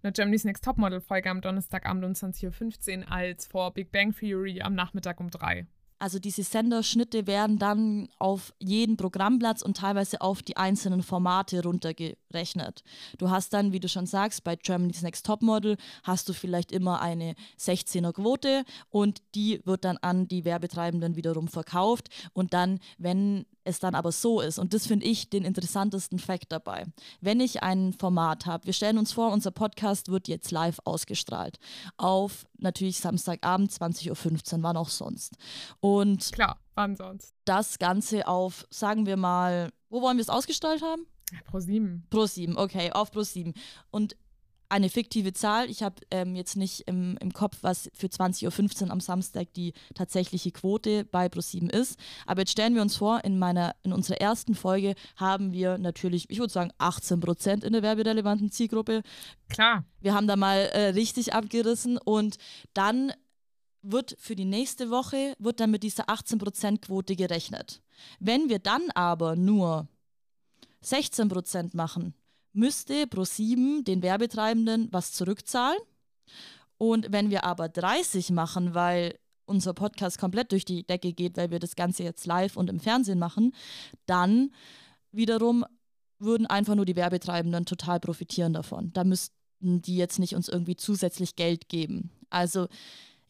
einer 0.03 0.11
Germany's 0.11 0.43
Next 0.43 0.63
Topmodel-Folge 0.63 1.29
am 1.29 1.41
Donnerstagabend 1.41 2.03
um 2.05 2.11
20.15 2.11 3.01
Uhr 3.01 3.11
als 3.11 3.47
vor 3.47 3.71
Big 3.73 3.91
Bang 3.91 4.13
Theory 4.15 4.61
am 4.61 4.73
Nachmittag 4.73 5.19
um 5.19 5.29
3 5.29 5.61
Uhr. 5.61 5.67
Also 6.01 6.17
diese 6.17 6.41
Senderschnitte 6.41 7.27
werden 7.27 7.59
dann 7.59 8.09
auf 8.17 8.55
jeden 8.57 8.97
Programmplatz 8.97 9.61
und 9.61 9.77
teilweise 9.77 10.19
auf 10.21 10.41
die 10.41 10.57
einzelnen 10.57 11.03
Formate 11.03 11.61
runtergerechnet. 11.61 12.81
Du 13.19 13.29
hast 13.29 13.53
dann, 13.53 13.71
wie 13.71 13.79
du 13.79 13.87
schon 13.87 14.07
sagst, 14.07 14.43
bei 14.43 14.55
Germany's 14.55 15.03
Next 15.03 15.27
Topmodel 15.27 15.77
hast 16.01 16.27
du 16.27 16.33
vielleicht 16.33 16.71
immer 16.71 17.01
eine 17.01 17.35
16er 17.59 18.13
Quote 18.13 18.63
und 18.89 19.21
die 19.35 19.61
wird 19.63 19.85
dann 19.85 19.97
an 19.97 20.27
die 20.27 20.43
Werbetreibenden 20.43 21.15
wiederum 21.15 21.47
verkauft 21.47 22.09
und 22.33 22.55
dann, 22.55 22.79
wenn 22.97 23.45
es 23.63 23.79
dann 23.79 23.95
aber 23.95 24.11
so 24.11 24.41
ist, 24.41 24.59
und 24.59 24.73
das 24.73 24.87
finde 24.87 25.05
ich 25.05 25.29
den 25.29 25.43
interessantesten 25.43 26.19
Fakt 26.19 26.51
dabei. 26.51 26.85
Wenn 27.19 27.39
ich 27.39 27.63
ein 27.63 27.93
Format 27.93 28.45
habe, 28.45 28.65
wir 28.65 28.73
stellen 28.73 28.97
uns 28.97 29.11
vor, 29.11 29.31
unser 29.31 29.51
Podcast 29.51 30.09
wird 30.09 30.27
jetzt 30.27 30.51
live 30.51 30.79
ausgestrahlt. 30.83 31.59
Auf 31.97 32.45
natürlich 32.57 32.99
Samstagabend 32.99 33.71
20.15 33.71 34.57
Uhr, 34.57 34.63
wann 34.63 34.77
auch 34.77 34.89
sonst. 34.89 35.35
Und 35.79 36.31
klar, 36.31 36.59
wann 36.75 36.95
sonst? 36.95 37.33
Das 37.45 37.79
Ganze 37.79 38.27
auf, 38.27 38.65
sagen 38.69 39.05
wir 39.05 39.17
mal, 39.17 39.71
wo 39.89 40.01
wollen 40.01 40.17
wir 40.17 40.23
es 40.23 40.29
ausgestrahlt 40.29 40.81
haben? 40.81 41.05
Pro 41.45 41.59
7. 41.59 42.05
Pro 42.09 42.25
7, 42.25 42.57
okay, 42.57 42.91
auf 42.91 43.11
Pro 43.11 43.23
7. 43.23 43.53
Und 43.89 44.15
eine 44.71 44.89
fiktive 44.89 45.33
Zahl. 45.33 45.69
Ich 45.69 45.83
habe 45.83 45.95
ähm, 46.11 46.35
jetzt 46.35 46.55
nicht 46.55 46.87
im, 46.87 47.17
im 47.19 47.33
Kopf, 47.33 47.57
was 47.61 47.91
für 47.93 48.07
20.15 48.07 48.85
Uhr 48.85 48.91
am 48.91 49.01
Samstag 49.01 49.53
die 49.53 49.73
tatsächliche 49.93 50.51
Quote 50.51 51.03
bei 51.03 51.27
ProSieben 51.27 51.69
ist. 51.69 51.99
Aber 52.25 52.41
jetzt 52.41 52.51
stellen 52.51 52.73
wir 52.73 52.81
uns 52.81 52.95
vor, 52.95 53.23
in, 53.25 53.37
meiner, 53.37 53.75
in 53.83 53.91
unserer 53.91 54.21
ersten 54.21 54.55
Folge 54.55 54.95
haben 55.17 55.51
wir 55.51 55.77
natürlich, 55.77 56.29
ich 56.29 56.39
würde 56.39 56.53
sagen, 56.53 56.71
18 56.77 57.19
Prozent 57.19 57.63
in 57.63 57.73
der 57.73 57.83
werberelevanten 57.83 58.49
Zielgruppe. 58.51 59.01
Klar. 59.49 59.83
Wir 59.99 60.13
haben 60.13 60.27
da 60.27 60.37
mal 60.37 60.57
äh, 60.57 60.89
richtig 60.89 61.33
abgerissen 61.33 61.97
und 61.97 62.37
dann 62.73 63.11
wird 63.81 64.15
für 64.19 64.35
die 64.35 64.45
nächste 64.45 64.89
Woche, 64.89 65.33
wird 65.37 65.59
dann 65.59 65.71
mit 65.71 65.83
dieser 65.83 66.05
18% 66.05 66.79
Quote 66.79 67.15
gerechnet. 67.15 67.81
Wenn 68.19 68.47
wir 68.47 68.59
dann 68.59 68.89
aber 68.91 69.35
nur 69.35 69.87
16% 70.83 71.75
machen, 71.75 72.13
müsste 72.53 73.03
Pro7 73.03 73.83
den 73.83 74.01
Werbetreibenden 74.01 74.89
was 74.91 75.11
zurückzahlen. 75.11 75.79
Und 76.77 77.11
wenn 77.11 77.29
wir 77.29 77.43
aber 77.43 77.69
30 77.69 78.31
machen, 78.31 78.73
weil 78.73 79.19
unser 79.45 79.73
Podcast 79.73 80.17
komplett 80.17 80.51
durch 80.51 80.65
die 80.65 80.83
Decke 80.83 81.13
geht, 81.13 81.37
weil 81.37 81.51
wir 81.51 81.59
das 81.59 81.75
Ganze 81.75 82.03
jetzt 82.03 82.25
live 82.25 82.57
und 82.57 82.69
im 82.69 82.79
Fernsehen 82.79 83.19
machen, 83.19 83.53
dann 84.05 84.51
wiederum 85.11 85.65
würden 86.19 86.47
einfach 86.47 86.75
nur 86.75 86.85
die 86.85 86.95
Werbetreibenden 86.95 87.65
total 87.65 87.99
profitieren 87.99 88.53
davon. 88.53 88.93
Da 88.93 89.03
müssten 89.03 89.81
die 89.81 89.97
jetzt 89.97 90.19
nicht 90.19 90.35
uns 90.35 90.47
irgendwie 90.47 90.75
zusätzlich 90.75 91.35
Geld 91.35 91.69
geben. 91.69 92.11
Also 92.29 92.67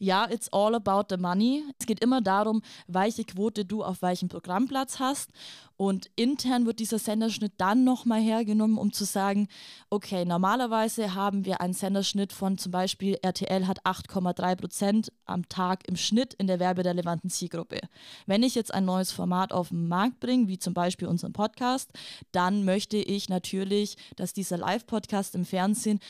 ja, 0.02 0.28
it's 0.28 0.52
all 0.52 0.74
about 0.74 1.04
the 1.10 1.16
money. 1.16 1.62
Es 1.78 1.86
geht 1.86 2.02
immer 2.02 2.20
darum, 2.20 2.60
welche 2.88 3.24
Quote 3.24 3.64
du 3.64 3.84
auf 3.84 4.02
welchem 4.02 4.28
Programmplatz 4.28 4.98
hast. 4.98 5.30
Und 5.76 6.10
intern 6.16 6.66
wird 6.66 6.80
dieser 6.80 6.98
Senderschnitt 6.98 7.54
dann 7.56 7.84
nochmal 7.84 8.20
hergenommen, 8.20 8.78
um 8.78 8.92
zu 8.92 9.04
sagen, 9.04 9.48
okay, 9.90 10.24
normalerweise 10.24 11.14
haben 11.14 11.44
wir 11.44 11.60
einen 11.60 11.72
Senderschnitt 11.72 12.32
von 12.32 12.58
zum 12.58 12.72
Beispiel 12.72 13.16
RTL 13.22 13.66
hat 13.66 13.84
8,3 13.84 14.56
Prozent 14.56 15.12
am 15.24 15.48
Tag 15.48 15.88
im 15.88 15.96
Schnitt 15.96 16.34
in 16.34 16.46
der 16.46 16.60
werberelevanten 16.60 17.30
Zielgruppe. 17.30 17.80
Wenn 18.26 18.42
ich 18.42 18.54
jetzt 18.54 18.74
ein 18.74 18.84
neues 18.84 19.12
Format 19.12 19.52
auf 19.52 19.68
den 19.68 19.88
Markt 19.88 20.20
bringe, 20.20 20.48
wie 20.48 20.58
zum 20.58 20.74
Beispiel 20.74 21.08
unseren 21.08 21.32
Podcast, 21.32 21.90
dann 22.32 22.64
möchte 22.64 22.96
ich 22.96 23.28
natürlich, 23.28 23.96
dass 24.16 24.32
dieser 24.32 24.58
Live-Podcast 24.58 25.34
im 25.34 25.44
Fernsehen 25.44 26.00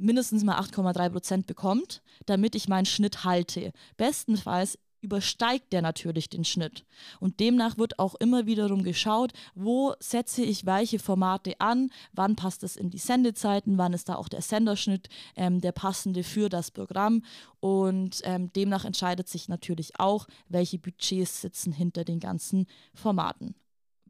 mindestens 0.00 0.44
mal 0.44 0.60
8,3 0.60 1.10
Prozent 1.10 1.46
bekommt, 1.46 2.02
damit 2.26 2.54
ich 2.54 2.68
meinen 2.68 2.86
Schnitt 2.86 3.24
halte. 3.24 3.72
Bestenfalls 3.96 4.78
übersteigt 5.02 5.72
der 5.72 5.82
natürlich 5.82 6.28
den 6.28 6.44
Schnitt. 6.44 6.84
Und 7.20 7.40
demnach 7.40 7.78
wird 7.78 7.98
auch 7.98 8.14
immer 8.16 8.46
wiederum 8.46 8.82
geschaut, 8.82 9.32
wo 9.54 9.94
setze 9.98 10.42
ich 10.42 10.66
welche 10.66 10.98
Formate 10.98 11.60
an, 11.60 11.90
wann 12.12 12.36
passt 12.36 12.62
es 12.64 12.76
in 12.76 12.90
die 12.90 12.98
Sendezeiten, 12.98 13.78
wann 13.78 13.92
ist 13.92 14.08
da 14.08 14.16
auch 14.16 14.28
der 14.28 14.42
Senderschnitt 14.42 15.08
ähm, 15.36 15.60
der 15.60 15.72
passende 15.72 16.22
für 16.22 16.48
das 16.48 16.70
Programm. 16.70 17.24
Und 17.60 18.20
ähm, 18.24 18.52
demnach 18.52 18.84
entscheidet 18.84 19.28
sich 19.28 19.48
natürlich 19.48 19.98
auch, 19.98 20.26
welche 20.48 20.78
Budgets 20.78 21.40
sitzen 21.40 21.72
hinter 21.72 22.04
den 22.04 22.20
ganzen 22.20 22.66
Formaten. 22.94 23.54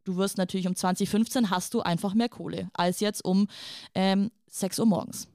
Du 0.04 0.16
wirst 0.16 0.38
natürlich 0.38 0.66
um 0.66 0.74
2015 0.74 1.50
hast 1.50 1.74
du 1.74 1.82
einfach 1.82 2.14
mehr 2.14 2.28
Kohle 2.28 2.70
als 2.72 3.00
jetzt 3.00 3.24
um 3.24 3.46
ähm, 3.94 4.30
6 4.48 4.80
Uhr 4.80 4.86
morgens. 4.86 5.28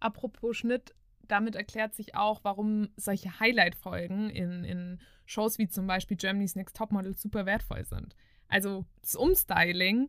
Apropos 0.00 0.56
Schnitt, 0.56 0.94
damit 1.22 1.56
erklärt 1.56 1.94
sich 1.94 2.14
auch, 2.14 2.40
warum 2.42 2.88
solche 2.96 3.38
Highlight-Folgen 3.38 4.30
in, 4.30 4.64
in 4.64 5.00
Shows 5.26 5.58
wie 5.58 5.68
zum 5.68 5.86
Beispiel 5.86 6.16
Germany's 6.16 6.56
Next 6.56 6.76
Topmodel 6.76 7.16
super 7.16 7.46
wertvoll 7.46 7.84
sind. 7.84 8.16
Also 8.48 8.86
das 9.02 9.14
Umstyling 9.14 10.08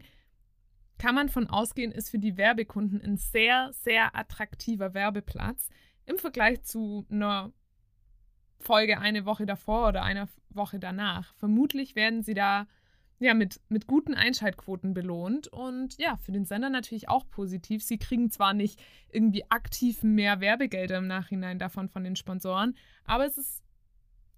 kann 0.97 1.15
man 1.15 1.29
von 1.29 1.47
ausgehen, 1.47 1.91
ist 1.91 2.09
für 2.09 2.19
die 2.19 2.37
Werbekunden 2.37 3.01
ein 3.01 3.17
sehr, 3.17 3.71
sehr 3.73 4.15
attraktiver 4.15 4.93
Werbeplatz 4.93 5.69
im 6.05 6.17
Vergleich 6.17 6.63
zu 6.63 7.05
einer 7.09 7.51
Folge 8.59 8.99
eine 8.99 9.25
Woche 9.25 9.45
davor 9.45 9.89
oder 9.89 10.03
einer 10.03 10.27
Woche 10.49 10.79
danach. 10.79 11.33
Vermutlich 11.35 11.95
werden 11.95 12.23
sie 12.23 12.33
da 12.33 12.67
ja 13.19 13.33
mit, 13.33 13.59
mit 13.69 13.87
guten 13.87 14.13
Einschaltquoten 14.13 14.93
belohnt 14.93 15.47
und 15.47 15.97
ja, 15.97 16.17
für 16.17 16.31
den 16.31 16.45
Sender 16.45 16.69
natürlich 16.69 17.09
auch 17.09 17.29
positiv. 17.29 17.83
Sie 17.83 17.97
kriegen 17.97 18.31
zwar 18.31 18.53
nicht 18.53 18.81
irgendwie 19.11 19.49
aktiv 19.49 20.03
mehr 20.03 20.39
Werbegelder 20.39 20.97
im 20.97 21.07
Nachhinein 21.07 21.59
davon 21.59 21.89
von 21.89 22.03
den 22.03 22.15
Sponsoren, 22.15 22.75
aber 23.05 23.25
es 23.25 23.37
ist 23.37 23.63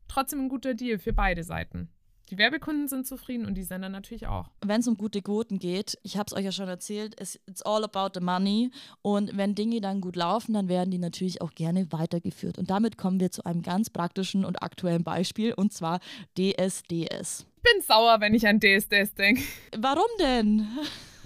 trotzdem 0.08 0.42
ein 0.42 0.50
guter 0.50 0.74
Deal 0.74 0.98
für 0.98 1.14
beide 1.14 1.44
Seiten. 1.44 1.90
Die 2.32 2.38
Werbekunden 2.38 2.88
sind 2.88 3.06
zufrieden 3.06 3.46
und 3.46 3.56
die 3.56 3.64
Sender 3.64 3.90
natürlich 3.90 4.26
auch. 4.26 4.52
Wenn 4.66 4.80
es 4.80 4.88
um 4.88 4.96
gute 4.96 5.22
Quoten 5.22 5.60
geht, 5.60 5.98
ich 6.02 6.16
habe 6.16 6.28
es 6.28 6.34
euch 6.34 6.46
ja 6.46 6.54
schon 6.54 6.70
erzählt, 6.70 7.20
it's 7.20 7.62
all 7.64 7.84
about 7.84 8.18
the 8.18 8.26
money. 8.26 8.72
Und 9.02 9.36
wenn 9.36 9.54
Dinge 9.54 9.82
dann 9.82 10.00
gut 10.00 10.16
laufen, 10.16 10.54
dann 10.54 10.70
werden 10.70 10.92
die 10.92 10.98
natürlich 10.98 11.42
auch 11.42 11.52
gerne 11.52 11.92
weitergeführt. 11.92 12.58
Und 12.58 12.70
damit 12.70 12.98
kommen 12.98 13.20
wir 13.20 13.32
zu 13.32 13.44
einem 13.44 13.62
ganz 13.64 13.90
praktischen 13.90 14.46
und 14.46 14.64
aktuellen 14.64 15.04
Beispiel, 15.04 15.54
und 15.54 15.74
zwar 15.74 16.00
DSDS. 16.38 17.51
Ich 17.64 17.74
bin 17.74 17.82
sauer, 17.84 18.20
wenn 18.22 18.34
ich 18.34 18.48
an 18.48 18.60
DSDS 18.60 19.14
denke. 19.14 19.44
Warum 19.78 20.08
denn? 20.20 20.68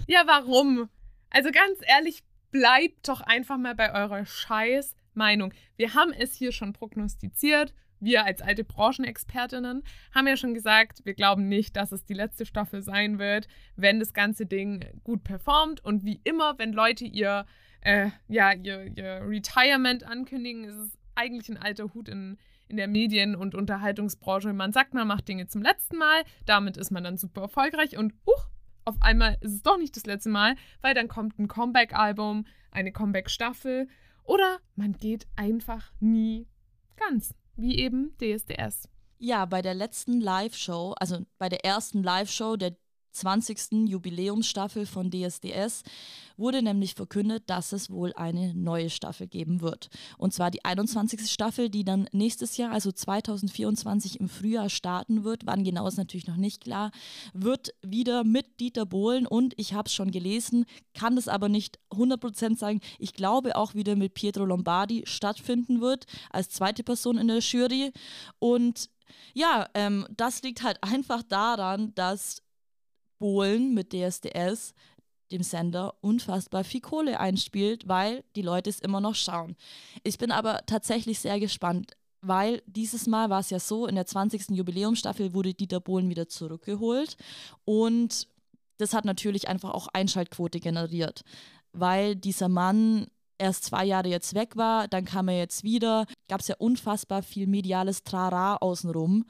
Ja, 0.06 0.22
warum? 0.26 0.88
Also 1.30 1.50
ganz 1.50 1.80
ehrlich, 1.86 2.22
bleibt 2.50 3.08
doch 3.08 3.22
einfach 3.22 3.56
mal 3.56 3.74
bei 3.74 3.94
eurer 3.94 4.26
scheiß 4.26 4.94
Meinung. 5.14 5.54
Wir 5.76 5.94
haben 5.94 6.12
es 6.12 6.34
hier 6.34 6.52
schon 6.52 6.74
prognostiziert 6.74 7.72
wir 8.00 8.24
als 8.24 8.42
alte 8.42 8.64
Branchenexpertinnen 8.64 9.82
haben 10.14 10.26
ja 10.26 10.36
schon 10.36 10.54
gesagt, 10.54 11.04
wir 11.04 11.14
glauben 11.14 11.48
nicht, 11.48 11.76
dass 11.76 11.92
es 11.92 12.04
die 12.04 12.14
letzte 12.14 12.44
Staffel 12.44 12.82
sein 12.82 13.18
wird, 13.18 13.48
wenn 13.76 14.00
das 14.00 14.12
ganze 14.12 14.46
Ding 14.46 14.84
gut 15.02 15.24
performt. 15.24 15.84
Und 15.84 16.04
wie 16.04 16.20
immer, 16.24 16.58
wenn 16.58 16.72
Leute 16.72 17.04
ihr, 17.04 17.46
äh, 17.80 18.10
ja, 18.28 18.52
ihr, 18.52 18.92
ihr 18.96 19.22
Retirement 19.26 20.04
ankündigen, 20.04 20.64
ist 20.64 20.76
es 20.76 20.98
eigentlich 21.14 21.48
ein 21.48 21.56
alter 21.56 21.94
Hut 21.94 22.08
in, 22.08 22.36
in 22.68 22.76
der 22.76 22.88
Medien- 22.88 23.36
und 23.36 23.54
Unterhaltungsbranche. 23.54 24.52
Man 24.52 24.72
sagt, 24.72 24.94
man 24.94 25.06
macht 25.06 25.28
Dinge 25.28 25.46
zum 25.46 25.62
letzten 25.62 25.96
Mal, 25.96 26.22
damit 26.44 26.76
ist 26.76 26.90
man 26.90 27.04
dann 27.04 27.16
super 27.16 27.42
erfolgreich 27.42 27.96
und 27.96 28.14
uch, 28.26 28.48
auf 28.84 28.96
einmal 29.00 29.36
ist 29.40 29.52
es 29.52 29.62
doch 29.62 29.78
nicht 29.78 29.96
das 29.96 30.06
letzte 30.06 30.30
Mal, 30.30 30.54
weil 30.80 30.94
dann 30.94 31.08
kommt 31.08 31.38
ein 31.38 31.48
Comeback-Album, 31.48 32.46
eine 32.70 32.92
Comeback-Staffel 32.92 33.88
oder 34.24 34.58
man 34.74 34.92
geht 34.92 35.26
einfach 35.36 35.92
nie 36.00 36.46
ganz 36.96 37.34
wie 37.56 37.78
eben 37.78 38.16
DSDS. 38.18 38.88
Ja, 39.18 39.46
bei 39.46 39.62
der 39.62 39.74
letzten 39.74 40.20
Live-Show, 40.20 40.94
also 40.98 41.24
bei 41.38 41.48
der 41.48 41.64
ersten 41.64 42.02
Live-Show 42.02 42.56
der 42.56 42.76
20. 43.16 43.88
Jubiläumsstaffel 43.88 44.86
von 44.86 45.10
DSDS 45.10 45.82
wurde 46.36 46.62
nämlich 46.62 46.94
verkündet, 46.94 47.44
dass 47.46 47.72
es 47.72 47.90
wohl 47.90 48.12
eine 48.14 48.54
neue 48.54 48.90
Staffel 48.90 49.26
geben 49.26 49.60
wird. 49.60 49.88
Und 50.18 50.32
zwar 50.34 50.50
die 50.50 50.64
21. 50.64 51.30
Staffel, 51.30 51.70
die 51.70 51.84
dann 51.84 52.08
nächstes 52.12 52.56
Jahr, 52.56 52.72
also 52.72 52.92
2024 52.92 54.20
im 54.20 54.28
Frühjahr 54.28 54.68
starten 54.68 55.24
wird. 55.24 55.46
Wann 55.46 55.64
genau 55.64 55.86
ist 55.86 55.96
natürlich 55.96 56.26
noch 56.26 56.36
nicht 56.36 56.62
klar. 56.62 56.90
Wird 57.32 57.74
wieder 57.82 58.24
mit 58.24 58.60
Dieter 58.60 58.86
Bohlen 58.86 59.26
und 59.26 59.54
ich 59.56 59.72
habe 59.74 59.86
es 59.86 59.94
schon 59.94 60.10
gelesen, 60.10 60.66
kann 60.94 61.16
es 61.16 61.28
aber 61.28 61.48
nicht 61.48 61.78
100% 61.90 62.58
sagen. 62.58 62.80
Ich 62.98 63.14
glaube 63.14 63.56
auch 63.56 63.74
wieder 63.74 63.96
mit 63.96 64.14
Pietro 64.14 64.44
Lombardi 64.44 65.04
stattfinden 65.06 65.80
wird, 65.80 66.06
als 66.30 66.50
zweite 66.50 66.82
Person 66.82 67.18
in 67.18 67.28
der 67.28 67.38
Jury. 67.38 67.92
Und 68.38 68.90
ja, 69.34 69.68
ähm, 69.74 70.06
das 70.16 70.42
liegt 70.42 70.62
halt 70.62 70.82
einfach 70.82 71.22
daran, 71.22 71.94
dass 71.94 72.42
Bohlen 73.18 73.74
mit 73.74 73.92
DSDS 73.92 74.74
dem 75.32 75.42
Sender 75.42 75.94
unfassbar 76.00 76.64
viel 76.64 76.80
Kohle 76.80 77.18
einspielt, 77.18 77.88
weil 77.88 78.24
die 78.36 78.42
Leute 78.42 78.70
es 78.70 78.80
immer 78.80 79.00
noch 79.00 79.14
schauen. 79.14 79.56
Ich 80.04 80.18
bin 80.18 80.30
aber 80.30 80.60
tatsächlich 80.66 81.18
sehr 81.18 81.40
gespannt, 81.40 81.92
weil 82.20 82.62
dieses 82.66 83.06
Mal 83.06 83.30
war 83.30 83.40
es 83.40 83.50
ja 83.50 83.58
so, 83.58 83.86
in 83.86 83.94
der 83.94 84.06
20. 84.06 84.50
Jubiläumsstaffel 84.50 85.34
wurde 85.34 85.54
Dieter 85.54 85.80
Bohlen 85.80 86.08
wieder 86.08 86.28
zurückgeholt 86.28 87.16
und 87.64 88.28
das 88.78 88.94
hat 88.94 89.04
natürlich 89.04 89.48
einfach 89.48 89.70
auch 89.70 89.88
Einschaltquote 89.88 90.60
generiert, 90.60 91.22
weil 91.72 92.14
dieser 92.14 92.48
Mann 92.48 93.06
erst 93.38 93.64
zwei 93.64 93.84
Jahre 93.84 94.08
jetzt 94.08 94.34
weg 94.34 94.56
war, 94.56 94.88
dann 94.88 95.04
kam 95.04 95.28
er 95.28 95.38
jetzt 95.38 95.62
wieder, 95.62 96.06
gab 96.28 96.40
es 96.40 96.48
ja 96.48 96.56
unfassbar 96.58 97.22
viel 97.22 97.46
mediales 97.46 98.04
Trara 98.04 98.56
außenrum 98.56 99.24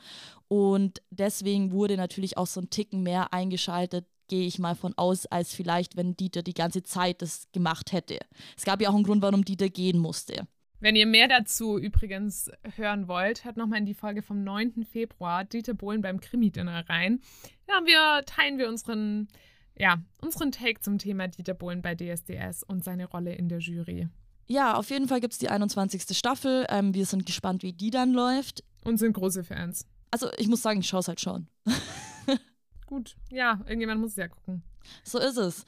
und 0.49 1.03
deswegen 1.11 1.73
wurde 1.73 1.97
natürlich 1.97 2.39
auch 2.39 2.47
so 2.47 2.61
ein 2.61 2.71
Ticken 2.71 3.03
mehr 3.03 3.33
eingeschaltet, 3.33 4.07
gehe 4.29 4.47
ich 4.47 4.59
mal 4.59 4.75
von 4.75 4.95
aus, 4.97 5.27
als 5.27 5.55
vielleicht, 5.55 5.97
wenn 5.97 6.17
Dieter 6.17 6.43
die 6.43 6.55
ganze 6.55 6.83
Zeit 6.83 7.23
das 7.23 7.49
gemacht 7.53 7.93
hätte. 7.93 8.19
Es 8.57 8.65
gab 8.65 8.81
ja 8.81 8.91
auch 8.91 8.95
einen 8.95 9.05
Grund, 9.05 9.23
warum 9.23 9.45
Dieter 9.45 9.69
gehen 9.69 9.99
musste. 9.99 10.47
Wenn 10.79 10.95
ihr 10.95 11.07
mehr 11.07 11.27
dazu 11.27 11.79
übrigens 11.79 12.51
hören 12.77 13.09
wollt, 13.09 13.45
hört 13.45 13.57
nochmal 13.57 13.79
in 13.79 13.87
die 13.87 13.95
Folge 13.95 14.23
vom 14.23 14.45
9. 14.45 14.85
Februar 14.85 15.45
Dieter 15.45 15.75
Bohlen 15.75 16.03
beim 16.03 16.21
Krimi-Dinner 16.21 16.89
rein. 16.89 17.21
Da 17.67 17.81
wir, 17.87 18.25
teilen 18.27 18.59
wir 18.59 18.69
unseren, 18.69 19.29
ja, 19.77 20.03
unseren 20.21 20.53
Take 20.53 20.81
zum 20.81 20.99
Thema 20.99 21.29
Dieter 21.29 21.55
Bohlen 21.55 21.81
bei 21.81 21.95
DSDS 21.95 22.63
und 22.63 22.85
seine 22.85 23.07
Rolle 23.07 23.35
in 23.35 23.49
der 23.49 23.59
Jury. 23.59 24.09
Ja, 24.47 24.75
auf 24.77 24.91
jeden 24.91 25.09
Fall 25.09 25.21
gibt 25.21 25.33
es 25.33 25.39
die 25.39 25.49
21. 25.49 26.17
Staffel. 26.17 26.67
Ähm, 26.69 26.95
wir 26.95 27.07
sind 27.07 27.27
gespannt, 27.27 27.63
wie 27.63 27.73
die 27.73 27.91
dann 27.91 28.13
läuft. 28.13 28.63
Und 28.85 28.99
sind 28.99 29.13
große 29.13 29.45
Fans. 29.45 29.87
Also 30.11 30.29
ich 30.39 30.49
muss 30.49 30.63
sagen, 30.63 30.81
ich 30.81 30.89
schaue 30.89 31.01
es 31.01 31.09
halt 31.09 31.21
schon. 31.21 31.49
Gut, 32.87 33.17
ja, 33.31 33.61
irgendjemand 33.67 34.01
muss 34.01 34.11
es 34.13 34.17
ja 34.17 34.29
gucken. 34.29 34.63
So 35.03 35.19
ist 35.19 35.37
es. 35.37 35.65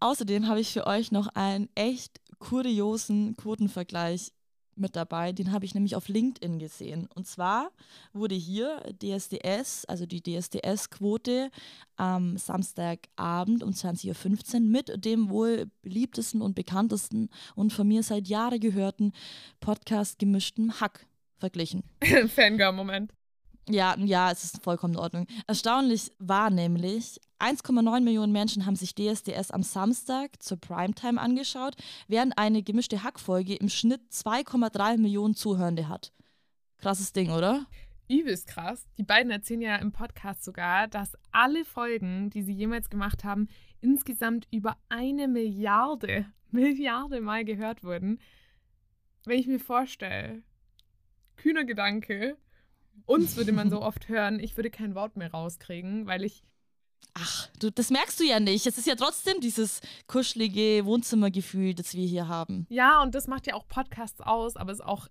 Außerdem 0.00 0.48
habe 0.48 0.60
ich 0.60 0.72
für 0.72 0.86
euch 0.86 1.12
noch 1.12 1.28
einen 1.34 1.68
echt 1.74 2.20
kuriosen 2.38 3.36
Quotenvergleich 3.36 4.32
mit 4.78 4.96
dabei. 4.96 5.32
Den 5.32 5.52
habe 5.52 5.64
ich 5.64 5.74
nämlich 5.74 5.96
auf 5.96 6.08
LinkedIn 6.08 6.58
gesehen. 6.58 7.08
Und 7.14 7.26
zwar 7.26 7.70
wurde 8.12 8.34
hier 8.34 8.82
DSDS, 9.02 9.84
also 9.86 10.06
die 10.06 10.22
DSDS-Quote, 10.22 11.50
am 11.96 12.36
Samstagabend 12.36 13.62
um 13.62 13.70
20.15 13.70 14.54
Uhr 14.54 14.60
mit 14.60 15.04
dem 15.04 15.30
wohl 15.30 15.70
beliebtesten 15.82 16.40
und 16.42 16.54
bekanntesten 16.54 17.28
und 17.54 17.72
von 17.72 17.88
mir 17.88 18.02
seit 18.02 18.28
Jahren 18.28 18.60
gehörten 18.60 19.12
Podcast 19.60 20.18
gemischten 20.18 20.80
Hack 20.80 21.06
verglichen. 21.38 21.82
Fangirl-Moment. 22.34 23.12
Ja, 23.68 23.96
ja, 23.98 24.30
es 24.30 24.44
ist 24.44 24.62
vollkommen 24.62 24.94
in 24.94 25.00
Ordnung. 25.00 25.26
Erstaunlich 25.46 26.12
war 26.18 26.50
nämlich, 26.50 27.20
1,9 27.38 28.00
Millionen 28.00 28.32
Menschen 28.32 28.64
haben 28.64 28.76
sich 28.76 28.94
DSDS 28.94 29.50
am 29.50 29.62
Samstag 29.62 30.42
zur 30.42 30.58
Primetime 30.58 31.20
angeschaut, 31.20 31.76
während 32.08 32.38
eine 32.38 32.62
gemischte 32.62 33.02
Hackfolge 33.02 33.54
im 33.54 33.68
Schnitt 33.68 34.00
2,3 34.10 34.96
Millionen 34.98 35.34
Zuhörende 35.34 35.88
hat. 35.88 36.12
Krasses 36.78 37.12
Ding, 37.12 37.30
oder? 37.30 37.66
Übelst 38.08 38.46
krass. 38.46 38.86
Die 38.96 39.02
beiden 39.02 39.30
erzählen 39.30 39.60
ja 39.60 39.76
im 39.76 39.92
Podcast 39.92 40.42
sogar, 40.42 40.88
dass 40.88 41.12
alle 41.30 41.64
Folgen, 41.66 42.30
die 42.30 42.42
sie 42.42 42.54
jemals 42.54 42.88
gemacht 42.88 43.22
haben, 43.22 43.48
insgesamt 43.82 44.48
über 44.50 44.76
eine 44.88 45.28
Milliarde, 45.28 46.24
Milliarde 46.50 47.20
Mal 47.20 47.44
gehört 47.44 47.84
wurden. 47.84 48.18
Wenn 49.26 49.38
ich 49.38 49.46
mir 49.46 49.60
vorstelle, 49.60 50.42
kühner 51.36 51.64
Gedanke, 51.64 52.38
uns 53.06 53.36
würde 53.36 53.52
man 53.52 53.70
so 53.70 53.82
oft 53.82 54.08
hören, 54.08 54.40
ich 54.40 54.56
würde 54.56 54.70
kein 54.70 54.94
Wort 54.94 55.16
mehr 55.16 55.30
rauskriegen, 55.30 56.06
weil 56.06 56.24
ich. 56.24 56.42
Ach, 57.14 57.48
du, 57.58 57.70
das 57.70 57.90
merkst 57.90 58.20
du 58.20 58.24
ja 58.24 58.38
nicht. 58.38 58.66
Es 58.66 58.78
ist 58.78 58.86
ja 58.86 58.94
trotzdem 58.94 59.40
dieses 59.40 59.80
kuschelige 60.06 60.84
Wohnzimmergefühl, 60.84 61.74
das 61.74 61.94
wir 61.94 62.06
hier 62.06 62.28
haben. 62.28 62.66
Ja, 62.68 63.02
und 63.02 63.14
das 63.14 63.26
macht 63.26 63.46
ja 63.46 63.54
auch 63.54 63.66
Podcasts 63.66 64.20
aus, 64.20 64.56
aber 64.56 64.72
es 64.72 64.78
ist 64.78 64.84
auch, 64.84 65.08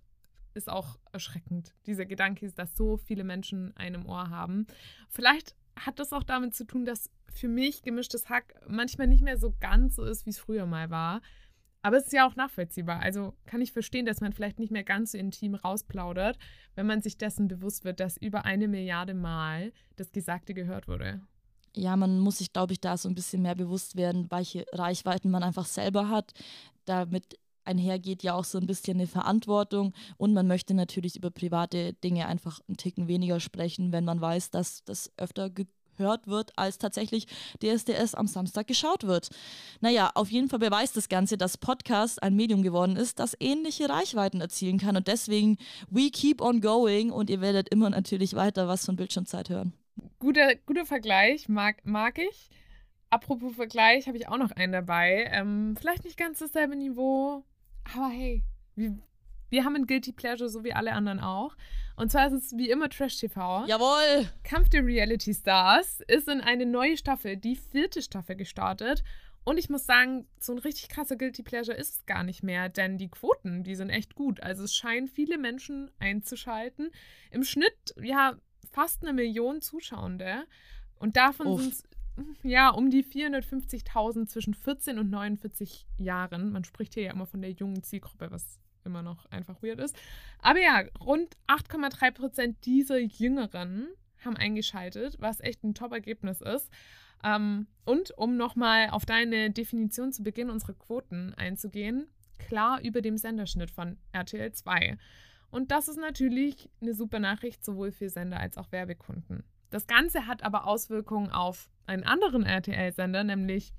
ist 0.54 0.70
auch 0.70 0.98
erschreckend. 1.12 1.74
Dieser 1.86 2.06
Gedanke 2.06 2.46
ist, 2.46 2.58
dass 2.58 2.76
so 2.76 2.96
viele 2.96 3.24
Menschen 3.24 3.76
einen 3.76 4.06
Ohr 4.06 4.30
haben. 4.30 4.66
Vielleicht 5.08 5.54
hat 5.78 5.98
das 5.98 6.12
auch 6.12 6.22
damit 6.22 6.54
zu 6.54 6.66
tun, 6.66 6.84
dass 6.84 7.10
für 7.32 7.48
mich 7.48 7.82
gemischtes 7.82 8.28
Hack 8.28 8.54
manchmal 8.66 9.06
nicht 9.06 9.22
mehr 9.22 9.38
so 9.38 9.54
ganz 9.60 9.96
so 9.96 10.04
ist, 10.04 10.26
wie 10.26 10.30
es 10.30 10.38
früher 10.38 10.66
mal 10.66 10.90
war. 10.90 11.20
Aber 11.82 11.96
es 11.96 12.06
ist 12.06 12.12
ja 12.12 12.26
auch 12.26 12.36
nachvollziehbar. 12.36 13.00
Also 13.00 13.34
kann 13.46 13.60
ich 13.60 13.72
verstehen, 13.72 14.06
dass 14.06 14.20
man 14.20 14.32
vielleicht 14.32 14.58
nicht 14.58 14.72
mehr 14.72 14.84
ganz 14.84 15.12
so 15.12 15.18
intim 15.18 15.54
rausplaudert, 15.54 16.38
wenn 16.74 16.86
man 16.86 17.02
sich 17.02 17.18
dessen 17.18 17.48
bewusst 17.48 17.84
wird, 17.84 18.00
dass 18.00 18.16
über 18.16 18.44
eine 18.44 18.68
Milliarde 18.68 19.14
Mal 19.14 19.72
das 19.96 20.12
Gesagte 20.12 20.54
gehört 20.54 20.88
wurde. 20.88 21.20
Ja, 21.76 21.96
man 21.96 22.18
muss 22.18 22.38
sich, 22.38 22.52
glaube 22.52 22.72
ich, 22.72 22.80
da 22.80 22.96
so 22.96 23.08
ein 23.08 23.14
bisschen 23.14 23.42
mehr 23.42 23.54
bewusst 23.54 23.96
werden, 23.96 24.30
welche 24.30 24.64
Reichweiten 24.72 25.30
man 25.30 25.42
einfach 25.42 25.66
selber 25.66 26.08
hat. 26.08 26.32
Damit 26.84 27.38
einhergeht 27.68 28.22
ja 28.22 28.34
auch 28.34 28.44
so 28.44 28.58
ein 28.58 28.66
bisschen 28.66 28.96
eine 28.96 29.06
Verantwortung 29.06 29.92
und 30.16 30.32
man 30.32 30.46
möchte 30.46 30.74
natürlich 30.74 31.16
über 31.16 31.30
private 31.30 31.92
Dinge 31.92 32.26
einfach 32.26 32.60
einen 32.66 32.78
Ticken 32.78 33.08
weniger 33.08 33.40
sprechen, 33.40 33.92
wenn 33.92 34.04
man 34.04 34.20
weiß, 34.20 34.50
dass 34.50 34.84
das 34.84 35.12
öfter 35.18 35.50
gehört 35.98 36.26
wird, 36.26 36.52
als 36.56 36.78
tatsächlich 36.78 37.26
DSDS 37.62 38.14
am 38.14 38.26
Samstag 38.26 38.66
geschaut 38.66 39.06
wird. 39.06 39.28
Naja, 39.80 40.10
auf 40.14 40.30
jeden 40.30 40.48
Fall 40.48 40.60
beweist 40.60 40.96
das 40.96 41.08
Ganze, 41.08 41.36
dass 41.36 41.58
Podcast 41.58 42.22
ein 42.22 42.34
Medium 42.34 42.62
geworden 42.62 42.96
ist, 42.96 43.18
das 43.18 43.36
ähnliche 43.38 43.88
Reichweiten 43.88 44.40
erzielen 44.40 44.78
kann. 44.78 44.96
Und 44.96 45.08
deswegen, 45.08 45.58
we 45.90 46.10
keep 46.10 46.40
on 46.40 46.60
going 46.60 47.10
und 47.10 47.28
ihr 47.28 47.40
werdet 47.42 47.68
immer 47.68 47.90
natürlich 47.90 48.34
weiter 48.34 48.68
was 48.68 48.86
von 48.86 48.96
Bildschirmzeit 48.96 49.50
hören. 49.50 49.74
Guter, 50.18 50.54
guter 50.66 50.86
Vergleich, 50.86 51.48
mag, 51.48 51.84
mag 51.84 52.18
ich. 52.18 52.50
apropos 53.10 53.54
Vergleich, 53.54 54.06
habe 54.06 54.16
ich 54.16 54.28
auch 54.28 54.38
noch 54.38 54.52
einen 54.52 54.72
dabei. 54.72 55.28
Ähm, 55.32 55.76
vielleicht 55.78 56.04
nicht 56.04 56.16
ganz 56.16 56.38
dasselbe 56.38 56.76
Niveau, 56.76 57.44
aber 57.94 58.08
hey, 58.08 58.42
wir, 58.74 58.98
wir 59.50 59.64
haben 59.64 59.76
ein 59.76 59.86
Guilty 59.86 60.12
Pleasure, 60.12 60.48
so 60.48 60.64
wie 60.64 60.72
alle 60.72 60.92
anderen 60.92 61.20
auch. 61.20 61.56
Und 61.96 62.12
zwar 62.12 62.28
ist 62.28 62.32
es 62.32 62.56
wie 62.56 62.70
immer 62.70 62.88
Trash 62.88 63.16
TV. 63.16 63.64
Jawohl! 63.66 64.28
Kampf 64.44 64.68
der 64.68 64.84
Reality 64.84 65.34
Stars 65.34 66.00
ist 66.06 66.28
in 66.28 66.40
eine 66.40 66.66
neue 66.66 66.96
Staffel, 66.96 67.36
die 67.36 67.56
vierte 67.56 68.02
Staffel 68.02 68.36
gestartet. 68.36 69.02
Und 69.44 69.58
ich 69.58 69.70
muss 69.70 69.86
sagen, 69.86 70.26
so 70.38 70.52
ein 70.52 70.58
richtig 70.58 70.90
krasser 70.90 71.16
Guilty 71.16 71.42
Pleasure 71.42 71.76
ist 71.76 71.96
es 71.96 72.06
gar 72.06 72.22
nicht 72.22 72.42
mehr, 72.42 72.68
denn 72.68 72.98
die 72.98 73.08
Quoten, 73.08 73.64
die 73.64 73.74
sind 73.76 73.88
echt 73.88 74.14
gut. 74.14 74.42
Also 74.42 74.64
es 74.64 74.74
scheinen 74.74 75.08
viele 75.08 75.38
Menschen 75.38 75.90
einzuschalten. 75.98 76.90
Im 77.30 77.44
Schnitt, 77.44 77.94
ja, 78.00 78.36
fast 78.70 79.02
eine 79.02 79.14
Million 79.14 79.62
Zuschauende. 79.62 80.44
Und 80.98 81.16
davon 81.16 81.56
sind 81.58 81.72
es 81.72 81.84
ja 82.42 82.68
um 82.68 82.90
die 82.90 83.04
450.000 83.04 84.26
zwischen 84.26 84.54
14 84.54 84.98
und 84.98 85.10
49 85.10 85.86
Jahren. 85.96 86.52
Man 86.52 86.64
spricht 86.64 86.94
hier 86.94 87.04
ja 87.04 87.12
immer 87.12 87.26
von 87.26 87.40
der 87.40 87.52
jungen 87.52 87.82
Zielgruppe, 87.82 88.30
was 88.30 88.58
immer 88.88 89.02
noch 89.02 89.24
einfach 89.26 89.62
weird 89.62 89.78
ist. 89.78 89.96
Aber 90.40 90.60
ja, 90.60 90.82
rund 91.00 91.36
8,3 91.46 92.10
Prozent 92.10 92.66
dieser 92.66 92.98
Jüngeren 92.98 93.88
haben 94.24 94.36
eingeschaltet, 94.36 95.16
was 95.20 95.40
echt 95.40 95.62
ein 95.62 95.74
Top-Ergebnis 95.74 96.40
ist. 96.40 96.68
Ähm, 97.24 97.66
und 97.84 98.10
um 98.16 98.36
nochmal 98.36 98.90
auf 98.90 99.06
deine 99.06 99.50
Definition 99.50 100.12
zu 100.12 100.22
Beginn 100.22 100.50
unserer 100.50 100.74
Quoten 100.74 101.34
einzugehen, 101.34 102.08
klar 102.38 102.80
über 102.82 103.00
dem 103.02 103.16
Senderschnitt 103.16 103.70
von 103.70 103.98
RTL 104.12 104.52
2. 104.52 104.98
Und 105.50 105.70
das 105.70 105.88
ist 105.88 105.98
natürlich 105.98 106.68
eine 106.80 106.94
super 106.94 107.18
Nachricht 107.18 107.64
sowohl 107.64 107.92
für 107.92 108.08
Sender 108.08 108.40
als 108.40 108.58
auch 108.58 108.70
Werbekunden. 108.70 109.44
Das 109.70 109.86
Ganze 109.86 110.26
hat 110.26 110.42
aber 110.42 110.66
Auswirkungen 110.66 111.30
auf 111.30 111.70
einen 111.86 112.04
anderen 112.04 112.44
RTL-Sender, 112.44 113.24
nämlich 113.24 113.72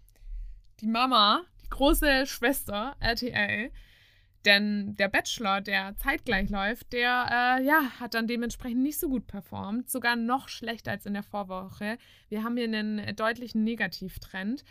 die 0.81 0.87
Mama, 0.87 1.41
die 1.63 1.69
große 1.69 2.25
Schwester 2.25 2.95
RTL, 2.99 3.71
denn 4.45 4.95
der 4.95 5.09
Bachelor, 5.09 5.61
der 5.61 5.95
zeitgleich 5.97 6.49
läuft, 6.49 6.93
der 6.93 7.57
äh, 7.59 7.65
ja, 7.65 7.99
hat 7.99 8.13
dann 8.13 8.27
dementsprechend 8.27 8.81
nicht 8.81 8.97
so 8.97 9.09
gut 9.09 9.27
performt, 9.27 9.89
sogar 9.89 10.15
noch 10.15 10.47
schlechter 10.47 10.91
als 10.91 11.05
in 11.05 11.13
der 11.13 11.23
Vorwoche. 11.23 11.97
Wir 12.29 12.43
haben 12.43 12.55
hier 12.55 12.65
einen 12.65 13.15
deutlichen 13.15 13.63
Negativtrend. 13.63 14.63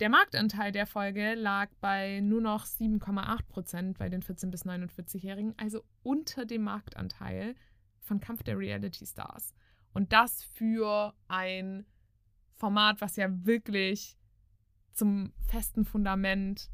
Der 0.00 0.08
Marktanteil 0.08 0.72
der 0.72 0.86
Folge 0.86 1.34
lag 1.34 1.68
bei 1.80 2.20
nur 2.20 2.40
noch 2.40 2.64
7,8 2.64 3.42
Prozent 3.48 3.98
bei 3.98 4.08
den 4.08 4.22
14- 4.22 4.50
bis 4.50 4.64
49-Jährigen, 4.64 5.54
also 5.58 5.84
unter 6.02 6.44
dem 6.44 6.62
Marktanteil 6.62 7.54
von 8.00 8.20
Kampf 8.20 8.42
der 8.42 8.58
Reality 8.58 9.06
Stars. 9.06 9.54
Und 9.92 10.12
das 10.12 10.44
für 10.44 11.14
ein 11.28 11.86
Format, 12.54 13.00
was 13.00 13.16
ja 13.16 13.28
wirklich 13.44 14.16
zum 14.92 15.32
festen 15.48 15.84
Fundament 15.84 16.70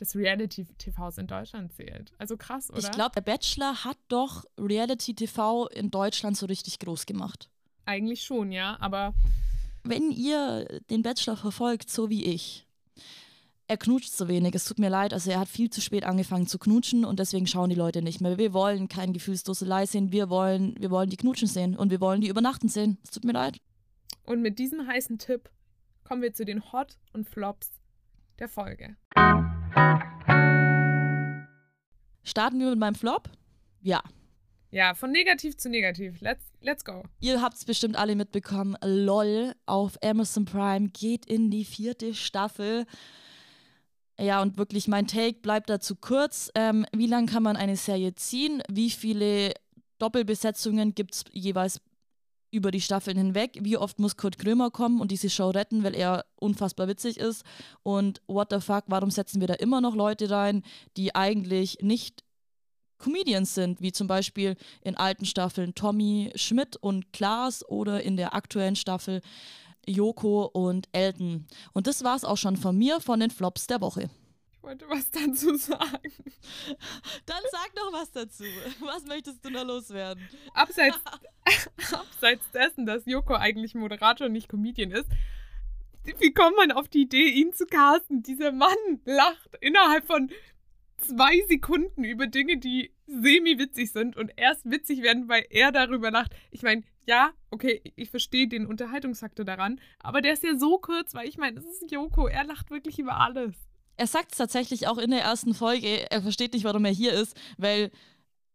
des 0.00 0.14
Reality-TVs 0.14 1.18
in 1.18 1.26
Deutschland 1.26 1.72
zählt. 1.72 2.12
Also 2.18 2.36
krass, 2.36 2.70
oder? 2.70 2.78
Ich 2.78 2.90
glaube, 2.90 3.12
der 3.14 3.20
Bachelor 3.22 3.84
hat 3.84 3.98
doch 4.08 4.44
Reality-TV 4.58 5.68
in 5.68 5.90
Deutschland 5.90 6.36
so 6.36 6.46
richtig 6.46 6.78
groß 6.78 7.06
gemacht. 7.06 7.50
Eigentlich 7.84 8.22
schon, 8.22 8.52
ja, 8.52 8.76
aber. 8.80 9.14
Wenn 9.84 10.10
ihr 10.10 10.80
den 10.90 11.02
Bachelor 11.02 11.36
verfolgt, 11.36 11.90
so 11.90 12.10
wie 12.10 12.24
ich, 12.24 12.66
er 13.68 13.76
knutscht 13.76 14.12
zu 14.12 14.28
wenig. 14.28 14.54
Es 14.54 14.64
tut 14.64 14.78
mir 14.78 14.88
leid, 14.88 15.12
also 15.12 15.30
er 15.30 15.40
hat 15.40 15.48
viel 15.48 15.70
zu 15.70 15.80
spät 15.80 16.04
angefangen 16.04 16.46
zu 16.46 16.58
knutschen 16.58 17.04
und 17.04 17.18
deswegen 17.18 17.46
schauen 17.46 17.68
die 17.68 17.76
Leute 17.76 18.02
nicht 18.02 18.20
mehr. 18.20 18.38
Wir 18.38 18.54
wollen 18.54 18.88
kein 18.88 19.12
Gefühlsdosselei 19.12 19.84
sehen, 19.84 20.10
wir 20.10 20.30
wollen, 20.30 20.74
wir 20.78 20.90
wollen 20.90 21.10
die 21.10 21.18
knutschen 21.18 21.48
sehen 21.48 21.76
und 21.76 21.90
wir 21.90 22.00
wollen 22.00 22.22
die 22.22 22.28
übernachten 22.28 22.68
sehen. 22.68 22.98
Es 23.04 23.10
tut 23.10 23.24
mir 23.24 23.32
leid. 23.32 23.60
Und 24.24 24.40
mit 24.40 24.58
diesem 24.58 24.86
heißen 24.86 25.18
Tipp 25.18 25.50
kommen 26.02 26.22
wir 26.22 26.32
zu 26.32 26.44
den 26.44 26.72
Hot 26.72 26.96
und 27.12 27.28
Flops 27.28 27.70
der 28.38 28.48
Folge. 28.48 28.96
Starten 32.22 32.60
wir 32.60 32.70
mit 32.70 32.78
meinem 32.78 32.94
Flop? 32.94 33.30
Ja. 33.80 34.02
Ja, 34.70 34.94
von 34.94 35.10
negativ 35.10 35.56
zu 35.56 35.70
negativ. 35.70 36.20
Let's, 36.20 36.44
let's 36.60 36.84
go. 36.84 37.02
Ihr 37.20 37.40
habt 37.40 37.56
es 37.56 37.64
bestimmt 37.64 37.96
alle 37.96 38.14
mitbekommen. 38.16 38.76
LOL 38.84 39.54
auf 39.64 39.96
Amazon 40.02 40.44
Prime 40.44 40.88
geht 40.90 41.24
in 41.24 41.50
die 41.50 41.64
vierte 41.64 42.12
Staffel. 42.14 42.84
Ja, 44.20 44.42
und 44.42 44.58
wirklich, 44.58 44.88
mein 44.88 45.06
Take 45.06 45.40
bleibt 45.40 45.70
dazu 45.70 45.96
kurz. 45.96 46.50
Ähm, 46.54 46.84
wie 46.94 47.06
lange 47.06 47.26
kann 47.26 47.42
man 47.42 47.56
eine 47.56 47.76
Serie 47.76 48.14
ziehen? 48.14 48.62
Wie 48.68 48.90
viele 48.90 49.54
Doppelbesetzungen 49.98 50.94
gibt 50.94 51.14
es 51.14 51.24
jeweils 51.32 51.80
über 52.50 52.70
die 52.70 52.80
Staffeln 52.80 53.16
hinweg. 53.16 53.58
Wie 53.60 53.76
oft 53.76 53.98
muss 53.98 54.16
Kurt 54.16 54.38
Krömer 54.38 54.70
kommen 54.70 55.00
und 55.00 55.10
diese 55.10 55.30
Show 55.30 55.50
retten, 55.50 55.84
weil 55.84 55.94
er 55.94 56.24
unfassbar 56.36 56.88
witzig 56.88 57.18
ist? 57.18 57.44
Und 57.82 58.20
what 58.26 58.48
the 58.50 58.60
fuck, 58.60 58.84
warum 58.86 59.10
setzen 59.10 59.40
wir 59.40 59.48
da 59.48 59.54
immer 59.54 59.80
noch 59.80 59.94
Leute 59.94 60.30
rein, 60.30 60.62
die 60.96 61.14
eigentlich 61.14 61.78
nicht 61.80 62.24
Comedians 62.98 63.54
sind, 63.54 63.80
wie 63.80 63.92
zum 63.92 64.08
Beispiel 64.08 64.56
in 64.82 64.96
alten 64.96 65.24
Staffeln 65.24 65.74
Tommy 65.74 66.32
Schmidt 66.34 66.76
und 66.76 67.12
Klaas 67.12 67.66
oder 67.68 68.02
in 68.02 68.16
der 68.16 68.34
aktuellen 68.34 68.76
Staffel 68.76 69.20
Joko 69.86 70.44
und 70.44 70.88
Elton. 70.92 71.46
Und 71.72 71.86
das 71.86 72.04
war 72.04 72.16
es 72.16 72.24
auch 72.24 72.36
schon 72.36 72.56
von 72.56 72.76
mir, 72.76 73.00
von 73.00 73.20
den 73.20 73.30
Flops 73.30 73.66
der 73.66 73.80
Woche. 73.80 74.10
Ich 74.58 74.64
wollte 74.64 74.88
was 74.88 75.10
dazu 75.12 75.54
sagen. 75.56 76.12
Dann 77.26 77.42
sag 77.50 77.74
doch 77.74 77.92
was 77.92 78.10
dazu. 78.10 78.44
Was 78.80 79.04
möchtest 79.06 79.44
du 79.44 79.50
noch 79.50 79.64
loswerden? 79.64 80.28
Abseits, 80.52 80.98
abseits 81.92 82.50
dessen, 82.50 82.84
dass 82.84 83.06
Joko 83.06 83.34
eigentlich 83.34 83.74
Moderator 83.74 84.26
und 84.26 84.32
nicht 84.32 84.48
Comedian 84.48 84.90
ist, 84.90 85.08
wie 86.18 86.32
kommt 86.32 86.56
man 86.56 86.72
auf 86.72 86.88
die 86.88 87.02
Idee, 87.02 87.28
ihn 87.28 87.52
zu 87.52 87.66
casten? 87.66 88.22
Dieser 88.22 88.50
Mann 88.50 89.00
lacht 89.04 89.50
innerhalb 89.60 90.06
von 90.06 90.30
zwei 90.96 91.40
Sekunden 91.48 92.02
über 92.02 92.26
Dinge, 92.26 92.58
die 92.58 92.92
semi-witzig 93.06 93.92
sind 93.92 94.16
und 94.16 94.32
erst 94.36 94.68
witzig 94.68 95.02
werden, 95.02 95.28
weil 95.28 95.46
er 95.50 95.70
darüber 95.70 96.10
lacht. 96.10 96.32
Ich 96.50 96.62
meine, 96.62 96.82
ja, 97.06 97.32
okay, 97.50 97.82
ich 97.94 98.10
verstehe 98.10 98.48
den 98.48 98.66
Unterhaltungsfaktor 98.66 99.44
daran, 99.44 99.80
aber 99.98 100.20
der 100.20 100.32
ist 100.32 100.42
ja 100.42 100.56
so 100.56 100.78
kurz, 100.78 101.14
weil 101.14 101.28
ich 101.28 101.38
meine, 101.38 101.58
es 101.58 101.64
ist 101.64 101.90
Joko, 101.90 102.26
er 102.26 102.44
lacht 102.44 102.70
wirklich 102.70 102.98
über 102.98 103.20
alles. 103.20 103.54
Er 103.98 104.06
sagt 104.06 104.30
es 104.30 104.38
tatsächlich 104.38 104.86
auch 104.86 104.96
in 104.96 105.10
der 105.10 105.22
ersten 105.22 105.54
Folge. 105.54 106.08
Er 106.10 106.22
versteht 106.22 106.52
nicht, 106.52 106.64
warum 106.64 106.84
er 106.84 106.92
hier 106.92 107.12
ist, 107.12 107.36
weil 107.56 107.90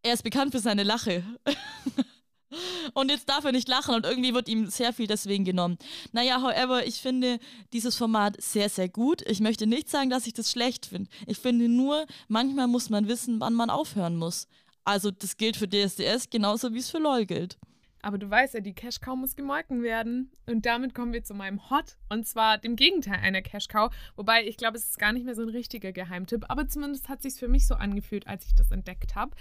er 0.02 0.14
ist 0.14 0.24
bekannt 0.24 0.54
für 0.54 0.60
seine 0.60 0.84
Lache. 0.84 1.22
und 2.94 3.12
jetzt 3.12 3.28
darf 3.28 3.44
er 3.44 3.52
nicht 3.52 3.68
lachen 3.68 3.94
und 3.94 4.06
irgendwie 4.06 4.34
wird 4.34 4.48
ihm 4.48 4.68
sehr 4.68 4.94
viel 4.94 5.06
deswegen 5.06 5.44
genommen. 5.44 5.78
Naja, 6.14 6.42
however, 6.42 6.88
ich 6.88 7.02
finde 7.02 7.40
dieses 7.74 7.98
Format 7.98 8.42
sehr, 8.42 8.70
sehr 8.70 8.88
gut. 8.88 9.22
Ich 9.28 9.42
möchte 9.42 9.68
nicht 9.68 9.90
sagen, 9.90 10.10
dass 10.10 10.28
ich 10.28 10.34
das 10.34 10.50
schlecht 10.50 10.86
finde. 10.86 11.10
Ich 11.28 11.40
finde 11.40 11.68
nur, 11.68 12.06
manchmal 12.30 12.68
muss 12.68 12.90
man 12.90 13.10
wissen, 13.10 13.42
wann 13.42 13.54
man 13.54 13.70
aufhören 13.70 14.16
muss. 14.16 14.48
Also 14.86 15.12
das 15.12 15.36
gilt 15.36 15.58
für 15.58 15.68
DSDS 15.68 16.30
genauso 16.30 16.74
wie 16.74 16.80
es 16.80 16.90
für 16.90 17.00
LOL 17.00 17.26
gilt. 17.26 17.58
Aber 18.04 18.18
du 18.18 18.30
weißt 18.30 18.54
ja, 18.54 18.60
die 18.60 18.76
Cash 18.76 19.00
Cow 19.00 19.16
muss 19.16 19.38
gemolken 19.38 19.82
werden. 19.82 20.30
Und 20.46 20.66
damit 20.66 20.94
kommen 20.94 21.14
wir 21.14 21.24
zu 21.24 21.34
meinem 21.34 21.70
Hot. 21.70 21.98
Und 22.10 22.28
zwar 22.28 22.58
dem 22.58 22.76
Gegenteil 22.76 23.20
einer 23.22 23.42
Cash 23.42 23.70
Cow. 23.70 23.96
Wobei 24.18 24.46
ich 24.46 24.58
glaube, 24.58 24.78
es 24.78 24.90
ist 24.90 25.00
gar 25.00 25.14
nicht 25.14 25.26
mehr 25.26 25.36
so 25.36 25.42
ein 25.42 25.50
richtiger 25.50 25.94
Geheimtipp. 25.94 26.46
Aber 26.50 26.68
zumindest 26.68 27.08
hat 27.08 27.20
es 27.20 27.34
sich 27.34 27.40
für 27.40 27.48
mich 27.48 27.66
so 27.66 27.76
angefühlt, 27.76 28.28
als 28.28 28.46
ich 28.46 28.56
das 28.56 28.72
entdeckt 28.72 29.16
habe. 29.16 29.36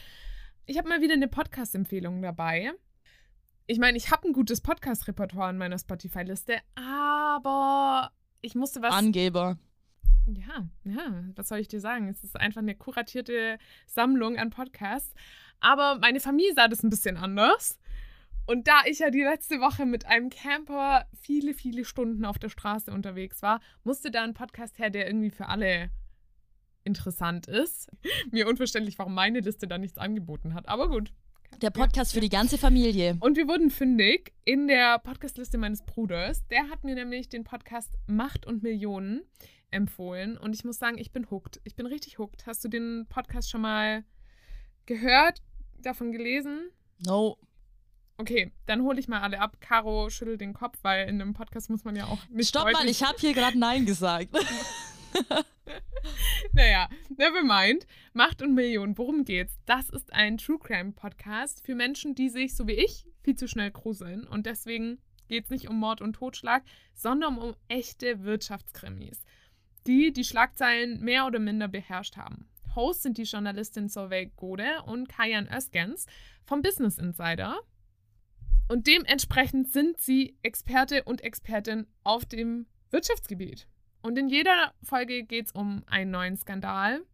Ich 0.64 0.78
habe 0.78 0.88
mal 0.88 1.00
wieder 1.00 1.14
eine 1.14 1.26
Podcast-Empfehlung 1.26 2.22
dabei. 2.22 2.72
Ich 3.66 3.80
meine, 3.80 3.98
ich 3.98 4.12
habe 4.12 4.28
ein 4.28 4.32
gutes 4.32 4.60
Podcast-Repertoire 4.60 5.50
in 5.50 5.58
meiner 5.58 5.78
Spotify-Liste, 5.78 6.58
aber 6.76 8.12
ich 8.42 8.54
musste 8.54 8.80
was. 8.80 8.94
Angeber. 8.94 9.58
Ja, 10.26 10.68
ja, 10.84 11.24
was 11.34 11.48
soll 11.48 11.58
ich 11.58 11.66
dir 11.66 11.80
sagen? 11.80 12.08
Es 12.08 12.22
ist 12.22 12.38
einfach 12.38 12.60
eine 12.60 12.76
kuratierte 12.76 13.58
Sammlung 13.86 14.38
an 14.38 14.50
Podcasts. 14.50 15.14
Aber 15.58 15.98
meine 15.98 16.20
Familie 16.20 16.54
sah 16.54 16.68
das 16.68 16.84
ein 16.84 16.90
bisschen 16.90 17.16
anders. 17.16 17.78
Und 18.46 18.66
da 18.66 18.82
ich 18.86 18.98
ja 18.98 19.10
die 19.10 19.22
letzte 19.22 19.60
Woche 19.60 19.86
mit 19.86 20.06
einem 20.06 20.30
Camper 20.30 21.06
viele, 21.20 21.54
viele 21.54 21.84
Stunden 21.84 22.24
auf 22.24 22.38
der 22.38 22.48
Straße 22.48 22.90
unterwegs 22.90 23.42
war, 23.42 23.60
musste 23.84 24.10
da 24.10 24.22
ein 24.22 24.34
Podcast 24.34 24.78
her, 24.78 24.90
der 24.90 25.06
irgendwie 25.06 25.30
für 25.30 25.48
alle 25.48 25.90
interessant 26.84 27.46
ist. 27.46 27.88
Mir 28.30 28.48
unverständlich, 28.48 28.98
warum 28.98 29.14
meine 29.14 29.40
Liste 29.40 29.68
da 29.68 29.78
nichts 29.78 29.98
angeboten 29.98 30.54
hat. 30.54 30.68
Aber 30.68 30.88
gut. 30.88 31.12
Der 31.60 31.70
Podcast 31.70 32.14
für 32.14 32.20
die 32.20 32.30
ganze 32.30 32.58
Familie. 32.58 33.16
Und 33.20 33.36
wir 33.36 33.46
wurden 33.46 33.70
fündig 33.70 34.32
in 34.44 34.66
der 34.66 34.98
Podcastliste 34.98 35.58
meines 35.58 35.84
Bruders. 35.84 36.46
Der 36.48 36.68
hat 36.70 36.82
mir 36.82 36.94
nämlich 36.94 37.28
den 37.28 37.44
Podcast 37.44 37.98
Macht 38.06 38.46
und 38.46 38.62
Millionen 38.62 39.20
empfohlen. 39.70 40.36
Und 40.38 40.54
ich 40.54 40.64
muss 40.64 40.78
sagen, 40.78 40.98
ich 40.98 41.12
bin 41.12 41.30
hooked. 41.30 41.60
Ich 41.64 41.76
bin 41.76 41.86
richtig 41.86 42.18
hooked. 42.18 42.46
Hast 42.46 42.64
du 42.64 42.68
den 42.68 43.06
Podcast 43.08 43.50
schon 43.50 43.60
mal 43.60 44.02
gehört, 44.86 45.42
davon 45.78 46.10
gelesen? 46.10 46.70
No. 47.06 47.36
Okay, 48.18 48.52
dann 48.66 48.82
hole 48.82 49.00
ich 49.00 49.08
mal 49.08 49.20
alle 49.20 49.40
ab. 49.40 49.56
Caro 49.60 50.10
schüttelt 50.10 50.40
den 50.40 50.52
Kopf, 50.52 50.78
weil 50.82 51.08
in 51.08 51.20
einem 51.20 51.34
Podcast 51.34 51.70
muss 51.70 51.84
man 51.84 51.96
ja 51.96 52.06
auch 52.06 52.18
nicht. 52.28 52.48
Stopp 52.48 52.70
mal, 52.70 52.88
ich 52.88 53.02
habe 53.02 53.16
hier 53.18 53.32
gerade 53.32 53.58
Nein 53.58 53.86
gesagt. 53.86 54.28
naja, 56.52 56.88
never 57.16 57.42
mind. 57.42 57.86
Macht 58.12 58.42
und 58.42 58.54
Millionen, 58.54 58.96
worum 58.98 59.24
geht's? 59.24 59.58
Das 59.66 59.90
ist 59.90 60.12
ein 60.12 60.38
True 60.38 60.58
Crime 60.58 60.92
Podcast 60.92 61.64
für 61.64 61.74
Menschen, 61.74 62.14
die 62.14 62.28
sich, 62.28 62.54
so 62.54 62.66
wie 62.66 62.72
ich, 62.72 63.06
viel 63.22 63.34
zu 63.34 63.48
schnell 63.48 63.70
gruseln. 63.70 64.26
Und 64.26 64.46
deswegen 64.46 64.98
geht 65.28 65.44
es 65.44 65.50
nicht 65.50 65.68
um 65.68 65.78
Mord 65.78 66.00
und 66.00 66.14
Totschlag, 66.14 66.62
sondern 66.94 67.38
um 67.38 67.54
echte 67.68 68.24
Wirtschaftskrimis, 68.24 69.24
die 69.86 70.12
die 70.12 70.24
Schlagzeilen 70.24 71.00
mehr 71.00 71.26
oder 71.26 71.38
minder 71.38 71.68
beherrscht 71.68 72.16
haben. 72.16 72.48
Host 72.74 73.02
sind 73.02 73.18
die 73.18 73.24
Journalistin 73.24 73.88
Solveig 73.88 74.34
Gode 74.36 74.82
und 74.86 75.08
Kajan 75.08 75.48
Öskens 75.48 76.06
vom 76.44 76.62
Business 76.62 76.98
Insider. 76.98 77.60
Und 78.72 78.86
dementsprechend 78.86 79.70
sind 79.70 80.00
sie 80.00 80.34
Experte 80.40 81.04
und 81.04 81.20
Expertin 81.20 81.86
auf 82.04 82.24
dem 82.24 82.64
Wirtschaftsgebiet. 82.88 83.68
Und 84.00 84.18
in 84.18 84.30
jeder 84.30 84.72
Folge 84.82 85.24
geht 85.24 85.48
es 85.48 85.52
um 85.52 85.82
einen 85.88 86.10
neuen 86.10 86.38
Skandal 86.38 87.04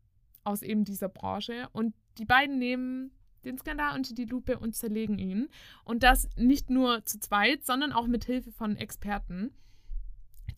aus 0.44 0.62
eben 0.62 0.84
dieser 0.84 1.08
Branche. 1.08 1.68
Und 1.72 1.96
die 2.18 2.26
beiden 2.26 2.60
nehmen 2.60 3.10
den 3.44 3.58
Skandal 3.58 3.96
unter 3.96 4.14
die 4.14 4.26
Lupe 4.26 4.56
und 4.60 4.76
zerlegen 4.76 5.18
ihn. 5.18 5.48
Und 5.82 6.04
das 6.04 6.28
nicht 6.36 6.70
nur 6.70 7.04
zu 7.04 7.18
zweit, 7.18 7.66
sondern 7.66 7.92
auch 7.92 8.06
mit 8.06 8.24
Hilfe 8.24 8.52
von 8.52 8.76
Experten. 8.76 9.52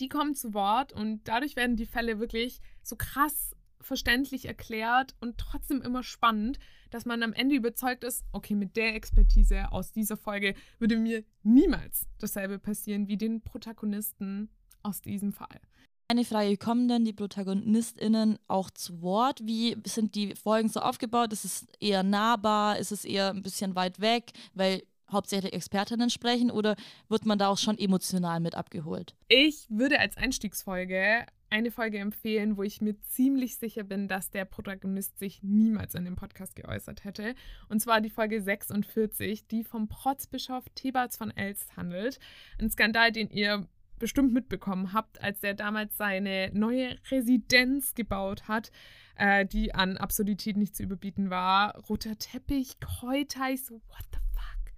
Die 0.01 0.11
kommen 0.11 0.35
zu 0.35 0.53
Wort 0.53 0.93
und 0.93 1.27
dadurch 1.27 1.57
werden 1.57 1.77
die 1.77 1.87
Fälle 1.87 2.19
wirklich 2.19 2.61
so 2.83 2.97
krass 2.97 3.57
verständlich 3.81 4.47
erklärt 4.47 5.15
und 5.21 5.39
trotzdem 5.39 5.83
immer 5.83 6.03
spannend, 6.03 6.59
dass 6.91 7.05
man 7.05 7.23
am 7.23 7.33
Ende 7.33 7.55
überzeugt 7.55 8.05
ist, 8.05 8.25
okay, 8.33 8.55
mit 8.55 8.77
der 8.77 8.95
Expertise 8.95 9.73
aus 9.73 9.93
dieser 9.93 10.17
Folge 10.17 10.55
würde 10.79 10.97
mir 10.97 11.25
niemals 11.43 12.07
dasselbe 12.19 12.59
passieren 12.59 13.09
wie 13.09 13.17
den 13.17 13.41
Protagonisten 13.43 14.51
aus 14.83 15.01
diesem 15.01 15.33
Fall. 15.33 15.61
Eine 16.09 16.25
Frage, 16.25 16.57
kommen 16.57 16.89
denn 16.89 17.05
die 17.05 17.13
ProtagonistInnen 17.13 18.39
auch 18.49 18.71
zu 18.71 19.01
Wort? 19.01 19.41
Wie 19.45 19.77
sind 19.87 20.17
die 20.17 20.35
Folgen 20.35 20.69
so 20.69 20.81
aufgebaut? 20.81 21.33
Ist 21.33 21.45
es 21.45 21.67
eher 21.79 22.03
nahbar? 22.03 22.79
Ist 22.79 22.91
es 22.91 23.05
eher 23.05 23.31
ein 23.31 23.43
bisschen 23.43 23.77
weit 23.77 24.01
weg? 24.01 24.33
Weil 24.53 24.83
hauptsächlich 25.09 25.53
Expertinnen 25.53 26.11
sprechen 26.11 26.51
oder 26.51 26.75
wird 27.09 27.27
man 27.27 27.39
da 27.39 27.49
auch 27.49 27.59
schon 27.59 27.79
emotional 27.79 28.41
mit 28.41 28.57
abgeholt? 28.57 29.15
Ich 29.29 29.67
würde 29.69 30.01
als 30.01 30.17
Einstiegsfolge 30.17 31.27
eine 31.51 31.71
Folge 31.71 31.99
empfehlen, 31.99 32.57
wo 32.57 32.63
ich 32.63 32.81
mir 32.81 33.01
ziemlich 33.03 33.57
sicher 33.57 33.83
bin, 33.83 34.09
dass 34.09 34.31
der 34.31 34.45
Protagonist 34.45 35.19
sich 35.19 35.43
niemals 35.43 35.95
in 35.95 36.05
dem 36.05 36.17
Podcast 36.17 36.57
geäußert 36.57 37.05
hätte. 37.05 37.35
Und 37.69 37.81
zwar 37.81 38.01
die 38.01 38.11
Folge 38.11 38.41
46, 38.41 39.47
die 39.49 39.65
vom 39.65 39.89
Protzbischof 39.89 40.65
Thebats 40.75 41.17
von 41.17 41.31
Elst 41.31 41.77
handelt. 41.77 42.19
Ein 42.59 42.71
Skandal, 42.71 43.13
den 43.13 43.31
ihr 43.31 43.69
bestimmt 43.99 44.33
mitbekommen 44.33 44.93
habt, 44.93 45.23
als 45.23 45.43
er 45.43 45.55
damals 45.55 45.97
seine 45.97 46.51
neue 46.55 46.97
Residenz 47.11 47.95
gebaut 47.95 48.49
hat, 48.49 48.71
äh, 49.17 49.45
die 49.45 49.75
an 49.75 49.97
Absurdität 49.99 50.57
nicht 50.57 50.75
zu 50.75 50.83
überbieten 50.83 51.31
war. 51.31 51.77
Roter 51.89 52.17
Teppich, 52.19 52.81
Kräuter, 52.81 53.57
so, 53.57 53.75
what 53.75 54.07
the 54.13 54.19
fuck? 54.33 54.73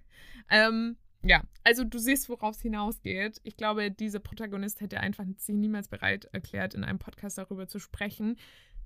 Ähm, 0.51 0.97
ja, 1.23 1.43
also 1.65 1.85
du 1.85 1.99
siehst, 1.99 2.29
worauf 2.29 2.57
es 2.57 2.63
hinausgeht. 2.63 3.41
Ich 3.45 3.57
glaube, 3.57 3.91
dieser 3.91 4.19
Protagonist 4.19 4.81
hätte 4.81 5.01
einfach 5.01 5.25
sich 5.37 5.55
niemals 5.55 5.89
bereit 5.89 6.25
erklärt, 6.33 6.75
in 6.75 6.85
einem 6.85 6.99
Podcast 6.99 7.39
darüber 7.39 7.69
zu 7.69 7.79
sprechen. 7.79 8.37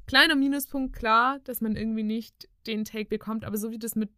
Kleiner 0.07 0.37
Minuspunkt, 0.37 0.95
klar, 0.95 1.41
dass 1.45 1.61
man 1.61 1.77
irgendwie 1.77 2.03
nicht 2.03 2.49
den 2.67 2.85
Take 2.85 3.09
bekommt, 3.09 3.45
aber 3.45 3.57
so 3.57 3.71
wie 3.71 3.79
das 3.79 3.97
mit 3.97 4.11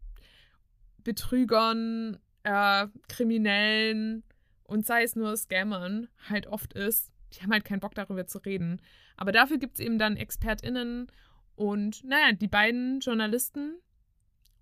Betrügern, 1.03 2.19
äh, 2.43 2.87
Kriminellen 3.07 4.23
und 4.63 4.85
sei 4.85 5.03
es 5.03 5.15
nur 5.15 5.35
Scammern 5.35 6.09
halt 6.29 6.47
oft 6.47 6.73
ist, 6.73 7.11
die 7.33 7.41
haben 7.41 7.51
halt 7.51 7.65
keinen 7.65 7.79
Bock 7.79 7.95
darüber 7.95 8.27
zu 8.27 8.39
reden. 8.39 8.81
Aber 9.17 9.31
dafür 9.31 9.57
gibt 9.57 9.75
es 9.75 9.79
eben 9.79 9.97
dann 9.97 10.17
ExpertInnen 10.17 11.07
und, 11.55 12.03
naja, 12.03 12.33
die 12.33 12.47
beiden 12.47 12.99
Journalisten 12.99 13.79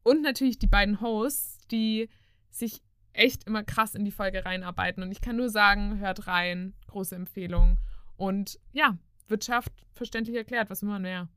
und 0.03 0.21
natürlich 0.21 0.59
die 0.59 0.67
beiden 0.67 1.01
Hosts, 1.01 1.59
die 1.69 2.09
sich 2.49 2.81
echt 3.17 3.43
immer 3.45 3.63
krass 3.63 3.95
in 3.95 4.05
die 4.05 4.11
Folge 4.11 4.45
reinarbeiten. 4.45 5.03
Und 5.03 5.11
ich 5.11 5.21
kann 5.21 5.35
nur 5.35 5.49
sagen, 5.49 5.99
hört 5.99 6.27
rein, 6.27 6.73
große 6.87 7.15
Empfehlung. 7.15 7.77
Und 8.15 8.59
ja, 8.73 8.97
Wirtschaft 9.27 9.71
verständlich 9.93 10.35
erklärt, 10.35 10.69
was 10.69 10.81
will 10.81 10.89
man 10.89 11.01
mehr? 11.01 11.27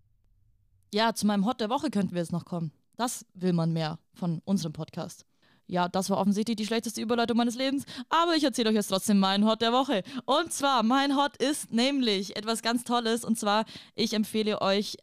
Ja, 0.93 1.15
zu 1.15 1.27
meinem 1.27 1.47
Hot 1.47 1.61
der 1.61 1.71
Woche 1.71 1.91
könnten 1.91 2.13
wir 2.13 2.21
jetzt 2.21 2.33
noch 2.33 2.45
kommen. 2.45 2.73
Das 2.97 3.25
will 3.35 3.53
man 3.53 3.73
mehr 3.73 3.99
von 4.15 4.43
unserem 4.45 4.73
Podcast. 4.73 5.25
Ja, 5.67 5.89
das 5.89 6.11
war 6.11 6.19
offensichtlich 6.19 6.57
die 6.57 6.67
schlechteste 6.67 7.01
Überleitung 7.01 7.37
meines 7.37 7.55
Lebens, 7.55 7.85
aber 8.09 8.35
ich 8.35 8.43
erzähle 8.43 8.71
euch 8.71 8.75
jetzt 8.75 8.89
trotzdem 8.89 9.21
meinen 9.21 9.47
Hot 9.47 9.63
der 9.63 9.73
Woche. 9.73 10.03
Und 10.25 10.53
zwar, 10.53 10.83
mein 10.83 11.17
Hot 11.17 11.37
ist 11.37 11.73
nämlich 11.73 12.37
etwas 12.37 12.61
ganz 12.63 12.83
Tolles. 12.83 13.25
Und 13.25 13.39
zwar, 13.39 13.65
ich 13.95 14.13
empfehle 14.13 14.61
euch 14.63 14.97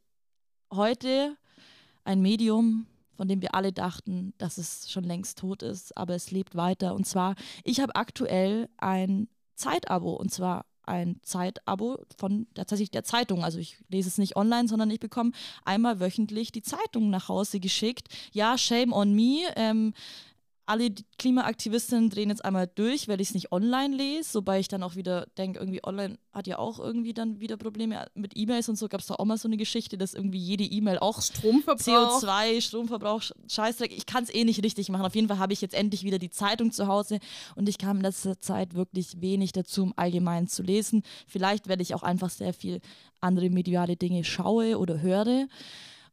heute 0.74 1.38
ein 2.04 2.22
Medium, 2.22 2.86
von 3.18 3.28
dem 3.28 3.42
wir 3.42 3.56
alle 3.56 3.74
dachten, 3.74 4.34
dass 4.38 4.58
es 4.58 4.90
schon 4.90 5.04
längst 5.04 5.40
tot 5.40 5.64
ist, 5.64 5.98
aber 5.98 6.16
es 6.16 6.32
lebt 6.32 6.56
weiter. 6.56 6.96
Und 6.96 7.06
zwar, 7.06 7.36
ich 7.64 7.80
habe 7.82 7.96
aktuell 7.96 8.70
ein 8.78 9.28
Zeitabo 9.56 10.14
und 10.14 10.32
zwar 10.32 10.66
ein 10.84 11.20
Zeitabo 11.22 12.00
von 12.18 12.48
tatsächlich 12.54 12.92
der 12.92 13.04
Zeitung. 13.04 13.44
Also 13.44 13.60
ich 13.60 13.78
lese 13.90 14.08
es 14.08 14.18
nicht 14.18 14.38
online, 14.38 14.68
sondern 14.68 14.90
ich 14.90 15.00
bekomme 15.00 15.32
einmal 15.66 16.00
wöchentlich 16.00 16.52
die 16.52 16.62
Zeitung 16.62 17.10
nach 17.10 17.28
Hause 17.28 17.60
geschickt. 17.60 18.08
Ja, 18.32 18.58
shame 18.58 18.94
on 18.94 19.14
me. 19.14 19.42
Ähm, 19.56 19.94
alle 20.68 20.94
Klimaaktivistinnen 21.18 22.10
drehen 22.10 22.30
jetzt 22.30 22.44
einmal 22.44 22.68
durch, 22.68 23.08
weil 23.08 23.22
ich 23.22 23.30
es 23.30 23.34
nicht 23.34 23.54
online 23.54 23.96
lese, 23.96 24.36
wobei 24.36 24.60
ich 24.60 24.68
dann 24.68 24.84
auch 24.84 24.96
wieder 24.96 25.26
denke, 25.38 25.60
irgendwie 25.60 25.84
online 25.84 26.20
hat 26.34 26.46
ja 26.46 26.60
auch 26.60 26.78
irgendwie 26.78 27.14
dann 27.14 27.40
wieder 27.40 27.56
Probleme 27.56 28.06
mit 28.16 28.34
E-Mails 28.36 28.68
und 28.68 28.78
so. 28.78 28.90
Gab 28.90 29.00
es 29.00 29.08
da 29.08 29.16
auch 29.16 29.26
mal 29.26 29.38
so 29.38 29.48
eine 29.48 29.56
Geschichte, 29.56 29.98
dass 29.98 30.14
irgendwie 30.14 30.40
jede 30.40 30.66
E-Mail 30.66 31.00
auch 31.00 31.22
Stromverbrauch. 31.22 32.22
CO2, 32.22 32.62
Stromverbrauch, 32.62 33.24
Scheißdreck. 33.48 33.94
Ich 33.96 34.06
kann 34.06 34.26
es 34.26 34.34
eh 34.34 34.44
nicht 34.44 34.62
richtig 34.62 34.90
machen. 34.90 35.06
Auf 35.06 35.16
jeden 35.16 35.30
Fall 35.30 35.40
habe 35.40 35.54
ich 35.54 35.62
jetzt 35.62 35.74
endlich 35.74 36.04
wieder 36.04 36.20
die 36.20 36.32
Zeitung 36.32 36.74
zu 36.74 36.88
Hause 36.88 37.20
und 37.56 37.70
ich 37.70 37.78
kam 37.78 37.98
in 37.98 38.04
letzter 38.04 38.40
Zeit 38.42 38.76
wirklich 38.76 39.22
wenig 39.22 39.54
dazu, 39.54 39.84
um 39.84 39.94
allgemein 39.96 40.48
zu 40.48 40.64
lesen. 40.64 41.04
Vielleicht 41.28 41.70
werde 41.70 41.82
ich 41.82 41.96
auch 41.96 42.04
einfach 42.04 42.30
sehr 42.30 42.54
viel 42.54 42.82
andere 43.22 43.50
mediale 43.50 43.96
Dinge 43.96 44.26
schaue 44.26 44.78
oder 44.78 45.00
höre. 45.00 45.48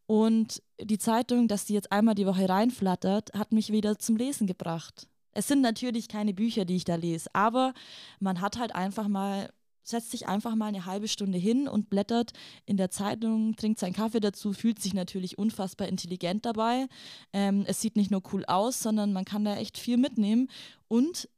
Und 0.07 0.63
die 0.81 0.99
Zeitung, 0.99 1.49
dass 1.49 1.65
die 1.65 1.75
jetzt 1.75 1.91
einmal 1.93 2.15
die 2.15 2.27
Woche 2.27 2.49
reinflattert, 2.49 3.33
hat 3.35 3.53
mich 3.53 3.73
wieder 3.73 3.99
zum 3.99 4.17
Lesen 4.17 4.47
gebracht. 4.47 5.09
Es 5.33 5.49
sind 5.49 5.63
natürlich 5.63 6.09
keine 6.09 6.35
Bücher, 6.35 6.65
die 6.65 6.77
ich 6.77 6.85
da 6.85 6.95
lese, 6.95 7.29
aber 7.33 7.75
man 8.21 8.41
hat 8.41 8.59
halt 8.59 8.75
einfach 8.75 9.09
mal, 9.09 9.53
setzt 9.83 10.13
sich 10.13 10.29
einfach 10.29 10.55
mal 10.55 10.67
eine 10.67 10.87
halbe 10.87 11.09
Stunde 11.09 11.39
hin 11.39 11.67
und 11.67 11.91
blättert 11.91 12.33
in 12.67 12.77
der 12.77 12.91
Zeitung, 12.91 13.57
trinkt 13.57 13.81
seinen 13.81 13.95
Kaffee 13.95 14.21
dazu, 14.21 14.53
fühlt 14.53 14.81
sich 14.81 14.95
natürlich 14.95 15.37
unfassbar 15.37 15.89
intelligent 15.89 16.47
dabei. 16.47 16.87
Ähm, 17.33 17.65
es 17.67 17.81
sieht 17.81 17.97
nicht 17.97 18.11
nur 18.11 18.23
cool 18.33 18.45
aus, 18.45 18.81
sondern 18.81 19.13
man 19.13 19.25
kann 19.25 19.45
da 19.45 19.57
echt 19.57 19.77
viel 19.77 19.97
mitnehmen. 19.97 20.49
Und 20.87 21.29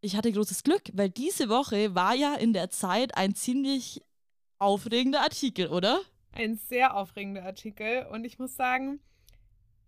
ich 0.00 0.16
hatte 0.16 0.32
großes 0.32 0.64
Glück, 0.64 0.82
weil 0.92 1.10
diese 1.10 1.48
Woche 1.48 1.94
war 1.94 2.14
ja 2.14 2.34
in 2.34 2.52
der 2.52 2.70
Zeit 2.70 3.16
ein 3.16 3.34
ziemlich 3.34 4.02
aufregender 4.58 5.20
Artikel, 5.20 5.68
oder? 5.68 6.00
Ein 6.32 6.56
sehr 6.56 6.94
aufregender 6.94 7.44
Artikel 7.44 8.06
und 8.06 8.24
ich 8.24 8.38
muss 8.38 8.56
sagen, 8.56 9.00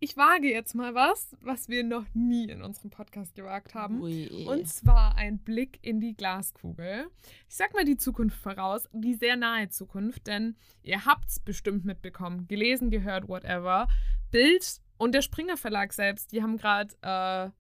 ich 0.02 0.16
wage 0.16 0.50
jetzt 0.50 0.74
mal 0.74 0.94
was, 0.94 1.36
was 1.42 1.68
wir 1.68 1.84
noch 1.84 2.06
nie 2.14 2.48
in 2.48 2.62
unserem 2.62 2.88
Podcast 2.88 3.34
gewagt 3.34 3.74
haben. 3.74 4.00
Ui. 4.00 4.46
Und 4.46 4.66
zwar 4.66 5.16
ein 5.16 5.38
Blick 5.38 5.78
in 5.82 6.00
die 6.00 6.14
Glaskugel. 6.14 7.10
Ich 7.48 7.56
sag 7.56 7.74
mal 7.74 7.84
die 7.84 7.98
Zukunft 7.98 8.38
voraus, 8.40 8.88
die 8.92 9.12
sehr 9.12 9.36
nahe 9.36 9.68
Zukunft, 9.68 10.26
denn 10.26 10.56
ihr 10.82 11.04
habt 11.04 11.28
es 11.28 11.38
bestimmt 11.38 11.84
mitbekommen, 11.84 12.48
gelesen, 12.48 12.90
gehört, 12.90 13.28
whatever. 13.28 13.88
Bild 14.30 14.80
und 14.96 15.14
der 15.14 15.20
Springer 15.20 15.58
Verlag 15.58 15.92
selbst, 15.92 16.32
die 16.32 16.42
haben 16.42 16.56
gerade 16.56 16.94
äh, 17.02 17.50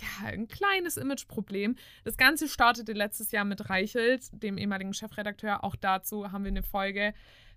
ja, 0.00 0.26
ein 0.26 0.46
kleines 0.46 0.96
Imageproblem. 0.96 1.76
Das 2.04 2.16
Ganze 2.16 2.48
startete 2.48 2.92
letztes 2.92 3.32
Jahr 3.32 3.44
mit 3.44 3.68
Reichelt, 3.68 4.30
dem 4.32 4.56
ehemaligen 4.56 4.94
Chefredakteur. 4.94 5.64
Auch 5.64 5.74
dazu 5.74 6.30
haben 6.30 6.44
wir 6.44 6.50
eine 6.50 6.62
Folge. 6.62 7.12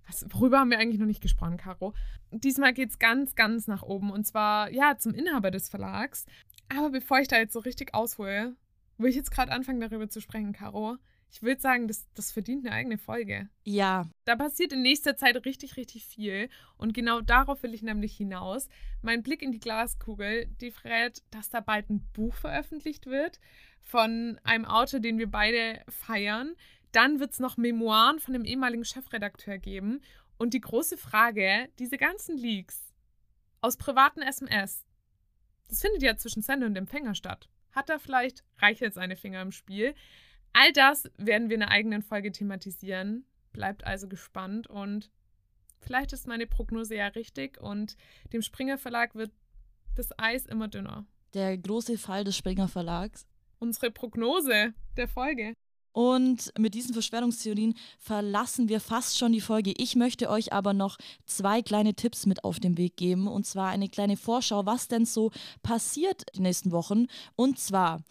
Was, 0.07 0.25
worüber 0.29 0.59
haben 0.59 0.69
wir 0.69 0.79
eigentlich 0.79 0.99
noch 0.99 1.07
nicht 1.07 1.21
gesprochen, 1.21 1.57
Caro? 1.57 1.93
Diesmal 2.31 2.73
geht 2.73 2.89
es 2.89 2.99
ganz, 2.99 3.35
ganz 3.35 3.67
nach 3.67 3.83
oben 3.83 4.11
und 4.11 4.25
zwar, 4.25 4.71
ja, 4.71 4.97
zum 4.97 5.13
Inhaber 5.13 5.51
des 5.51 5.69
Verlags. 5.69 6.25
Aber 6.69 6.89
bevor 6.89 7.19
ich 7.19 7.27
da 7.27 7.37
jetzt 7.37 7.53
so 7.53 7.59
richtig 7.59 7.93
aushole, 7.93 8.55
will 8.97 9.09
ich 9.09 9.15
jetzt 9.15 9.31
gerade 9.31 9.51
anfangen, 9.51 9.81
darüber 9.81 10.09
zu 10.09 10.21
sprechen, 10.21 10.53
Caro. 10.53 10.97
Ich 11.31 11.41
würde 11.41 11.59
sagen, 11.59 11.87
das, 11.87 12.07
das 12.13 12.31
verdient 12.31 12.63
eine 12.63 12.75
eigene 12.75 12.99
Folge. 12.99 13.49
Ja. 13.63 14.07
Da 14.23 14.35
passiert 14.35 14.71
in 14.71 14.83
nächster 14.83 15.17
Zeit 15.17 15.43
richtig, 15.45 15.77
richtig 15.77 16.05
viel. 16.05 16.47
Und 16.77 16.93
genau 16.93 17.21
darauf 17.21 17.63
will 17.63 17.73
ich 17.73 17.81
nämlich 17.81 18.15
hinaus. 18.15 18.69
Mein 19.01 19.23
Blick 19.23 19.41
in 19.41 19.51
die 19.51 19.59
Glaskugel, 19.59 20.45
die 20.61 20.69
verrät, 20.69 21.23
dass 21.31 21.49
da 21.49 21.59
bald 21.59 21.89
ein 21.89 22.07
Buch 22.13 22.35
veröffentlicht 22.35 23.07
wird 23.07 23.39
von 23.81 24.39
einem 24.43 24.65
Autor, 24.65 24.99
den 24.99 25.17
wir 25.17 25.29
beide 25.29 25.81
feiern, 25.89 26.55
dann 26.93 27.19
wird 27.19 27.33
es 27.33 27.39
noch 27.39 27.57
Memoiren 27.57 28.19
von 28.19 28.33
dem 28.33 28.45
ehemaligen 28.45 28.85
Chefredakteur 28.85 29.57
geben. 29.57 30.01
Und 30.37 30.53
die 30.53 30.61
große 30.61 30.97
Frage, 30.97 31.69
diese 31.79 31.97
ganzen 31.97 32.37
Leaks 32.37 32.93
aus 33.61 33.77
privaten 33.77 34.21
SMS, 34.21 34.85
das 35.69 35.81
findet 35.81 36.01
ja 36.01 36.15
zwischen 36.17 36.41
Sender 36.41 36.65
und 36.65 36.75
Empfänger 36.75 37.15
statt. 37.15 37.49
Hat 37.71 37.89
da 37.89 37.99
vielleicht 37.99 38.43
Reichelt 38.57 38.93
seine 38.93 39.15
Finger 39.15 39.41
im 39.41 39.51
Spiel? 39.51 39.95
All 40.53 40.71
das 40.71 41.09
werden 41.17 41.49
wir 41.49 41.55
in 41.55 41.63
einer 41.63 41.71
eigenen 41.71 42.01
Folge 42.01 42.31
thematisieren. 42.31 43.25
Bleibt 43.51 43.85
also 43.85 44.07
gespannt 44.07 44.67
und 44.67 45.09
vielleicht 45.79 46.13
ist 46.13 46.27
meine 46.27 46.47
Prognose 46.47 46.95
ja 46.95 47.07
richtig 47.07 47.59
und 47.59 47.97
dem 48.31 48.41
Springer 48.41 48.77
Verlag 48.77 49.15
wird 49.15 49.31
das 49.95 50.17
Eis 50.17 50.45
immer 50.45 50.67
dünner. 50.67 51.05
Der 51.33 51.57
große 51.57 51.97
Fall 51.97 52.23
des 52.23 52.37
Springer 52.37 52.67
Verlags 52.67 53.25
unsere 53.63 53.91
Prognose 53.91 54.73
der 54.97 55.07
Folge. 55.07 55.55
Und 55.93 56.51
mit 56.57 56.73
diesen 56.73 56.93
Verschwörungstheorien 56.93 57.75
verlassen 57.99 58.67
wir 58.67 58.79
fast 58.79 59.17
schon 59.17 59.31
die 59.31 59.41
Folge. 59.41 59.73
Ich 59.77 59.95
möchte 59.95 60.29
euch 60.29 60.51
aber 60.51 60.73
noch 60.73 60.97
zwei 61.25 61.61
kleine 61.61 61.93
Tipps 61.93 62.25
mit 62.25 62.43
auf 62.43 62.59
den 62.59 62.77
Weg 62.77 62.97
geben. 62.97 63.27
Und 63.27 63.45
zwar 63.45 63.69
eine 63.69 63.87
kleine 63.87 64.17
Vorschau, 64.17 64.65
was 64.65 64.87
denn 64.87 65.05
so 65.05 65.31
passiert 65.61 66.23
die 66.35 66.41
nächsten 66.41 66.71
Wochen. 66.71 67.05
Und 67.35 67.59
zwar 67.59 68.01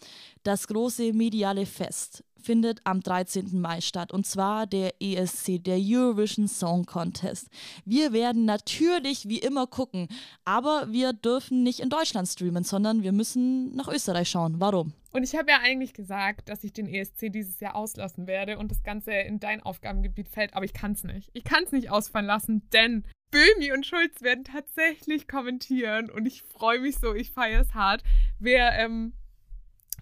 das 0.43 0.67
große 0.67 1.13
mediale 1.13 1.65
Fest 1.65 2.23
findet 2.43 2.81
am 2.83 3.01
13. 3.01 3.59
Mai 3.59 3.81
statt 3.81 4.11
und 4.11 4.27
zwar 4.27 4.67
der 4.67 4.93
ESC, 5.01 5.63
der 5.63 5.77
Eurovision 5.79 6.47
Song 6.47 6.85
Contest. 6.85 7.47
Wir 7.85 8.11
werden 8.11 8.45
natürlich 8.45 9.29
wie 9.29 9.39
immer 9.39 9.65
gucken, 9.65 10.09
aber 10.43 10.91
wir 10.91 11.13
dürfen 11.13 11.63
nicht 11.63 11.79
in 11.79 11.89
Deutschland 11.89 12.27
streamen, 12.27 12.63
sondern 12.63 13.01
wir 13.01 13.13
müssen 13.13 13.73
nach 13.75 13.87
Österreich 13.87 14.29
schauen. 14.29 14.55
Warum? 14.59 14.93
Und 15.13 15.23
ich 15.23 15.35
habe 15.35 15.51
ja 15.51 15.59
eigentlich 15.61 15.93
gesagt, 15.93 16.49
dass 16.49 16.63
ich 16.63 16.73
den 16.73 16.87
ESC 16.87 17.31
dieses 17.31 17.59
Jahr 17.59 17.75
auslassen 17.75 18.25
werde 18.25 18.57
und 18.57 18.71
das 18.71 18.81
Ganze 18.81 19.13
in 19.13 19.39
dein 19.39 19.61
Aufgabengebiet 19.61 20.27
fällt, 20.27 20.55
aber 20.55 20.65
ich 20.65 20.73
kann 20.73 20.93
es 20.93 21.03
nicht. 21.03 21.29
Ich 21.33 21.43
kann 21.43 21.63
es 21.63 21.71
nicht 21.71 21.91
ausfallen 21.91 22.25
lassen, 22.25 22.67
denn 22.71 23.05
Böhmi 23.29 23.71
und 23.71 23.85
Schulz 23.85 24.23
werden 24.23 24.43
tatsächlich 24.43 25.27
kommentieren 25.27 26.09
und 26.09 26.25
ich 26.25 26.41
freue 26.41 26.79
mich 26.79 26.97
so, 26.97 27.13
ich 27.13 27.31
feiere 27.31 27.61
es 27.61 27.75
hart. 27.75 28.03
Wer 28.39 28.73
ähm, 28.73 29.13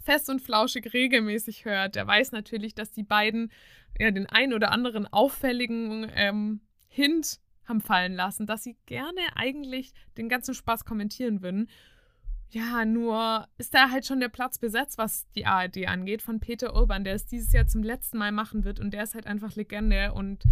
fest 0.02 0.30
und 0.30 0.42
flauschig 0.42 0.94
regelmäßig 0.94 1.66
hört, 1.66 1.96
der 1.96 2.08
weiß 2.08 2.32
natürlich, 2.32 2.74
dass 2.74 2.92
die 2.92 3.04
beiden 3.04 3.52
ja 4.00 4.12
den 4.12 4.28
ein 4.28 4.54
oder 4.54 4.72
anderen 4.72 5.08
auffälligen 5.08 6.10
ähm, 6.16 6.62
Hint 6.88 7.40
haben 7.66 7.82
fallen 7.82 8.14
lassen, 8.14 8.48
dass 8.48 8.64
sie 8.64 8.78
gerne 8.86 9.22
eigentlich 9.36 9.94
den 10.18 10.30
ganzen 10.30 10.54
Spaß 10.54 10.86
kommentieren 10.86 11.42
würden. 11.42 11.70
Ja, 12.52 12.84
nur 12.86 13.48
ist 13.58 13.74
da 13.74 13.90
halt 13.90 14.06
schon 14.06 14.20
der 14.20 14.30
Platz 14.30 14.60
besetzt, 14.60 14.98
was 14.98 15.26
die 15.36 15.46
ARD 15.46 15.88
angeht, 15.88 16.22
von 16.22 16.40
Peter 16.40 16.76
Urban, 16.76 17.04
der 17.04 17.16
es 17.16 17.26
dieses 17.26 17.54
Jahr 17.54 17.68
zum 17.68 17.82
letzten 17.82 18.18
Mal 18.18 18.32
machen 18.32 18.66
wird 18.66 18.80
und 18.80 18.92
der 18.92 19.04
ist 19.04 19.16
halt 19.16 19.26
einfach 19.26 19.56
Legende 19.56 20.14
und 20.14 20.44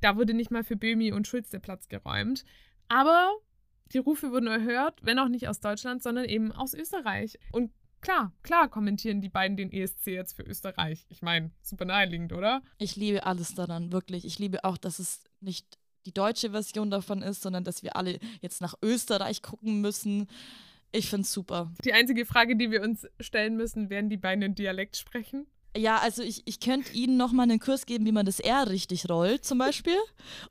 da 0.00 0.16
wurde 0.16 0.34
nicht 0.34 0.50
mal 0.50 0.64
für 0.64 0.76
Böhmi 0.76 1.12
und 1.12 1.26
Schulz 1.26 1.50
der 1.50 1.60
Platz 1.60 1.88
geräumt. 1.88 2.44
Aber 2.88 3.30
die 3.92 3.98
Rufe 3.98 4.32
wurden 4.32 4.48
erhört, 4.48 4.98
wenn 5.02 5.18
auch 5.18 5.28
nicht 5.28 5.48
aus 5.48 5.60
Deutschland, 5.60 6.02
sondern 6.02 6.24
eben 6.24 6.52
aus 6.52 6.74
Österreich. 6.74 7.38
Und 7.52 7.70
Klar, 8.00 8.32
klar 8.42 8.68
kommentieren 8.68 9.20
die 9.20 9.28
beiden 9.28 9.56
den 9.56 9.72
ESC 9.72 10.06
jetzt 10.06 10.34
für 10.34 10.42
Österreich. 10.42 11.04
Ich 11.08 11.22
meine, 11.22 11.50
super 11.62 11.84
naheliegend, 11.84 12.32
oder? 12.32 12.62
Ich 12.78 12.96
liebe 12.96 13.26
alles 13.26 13.54
daran, 13.54 13.92
wirklich. 13.92 14.24
Ich 14.24 14.38
liebe 14.38 14.64
auch, 14.64 14.78
dass 14.78 14.98
es 14.98 15.24
nicht 15.40 15.78
die 16.06 16.12
deutsche 16.12 16.50
Version 16.50 16.90
davon 16.90 17.22
ist, 17.22 17.42
sondern 17.42 17.64
dass 17.64 17.82
wir 17.82 17.96
alle 17.96 18.18
jetzt 18.40 18.60
nach 18.60 18.74
Österreich 18.82 19.42
gucken 19.42 19.80
müssen. 19.80 20.28
Ich 20.92 21.10
finde 21.10 21.22
es 21.22 21.32
super. 21.32 21.70
Die 21.84 21.92
einzige 21.92 22.24
Frage, 22.24 22.56
die 22.56 22.70
wir 22.70 22.82
uns 22.82 23.06
stellen 23.20 23.56
müssen, 23.56 23.90
werden 23.90 24.08
die 24.08 24.16
beiden 24.16 24.42
in 24.42 24.54
Dialekt 24.54 24.96
sprechen? 24.96 25.46
Ja, 25.76 25.98
also 25.98 26.22
ich, 26.22 26.42
ich 26.46 26.60
könnte 26.60 26.92
Ihnen 26.92 27.16
nochmal 27.16 27.44
einen 27.44 27.60
Kurs 27.60 27.86
geben, 27.86 28.06
wie 28.06 28.12
man 28.12 28.26
das 28.26 28.40
R 28.40 28.68
richtig 28.68 29.08
rollt, 29.08 29.44
zum 29.44 29.58
Beispiel. 29.58 29.98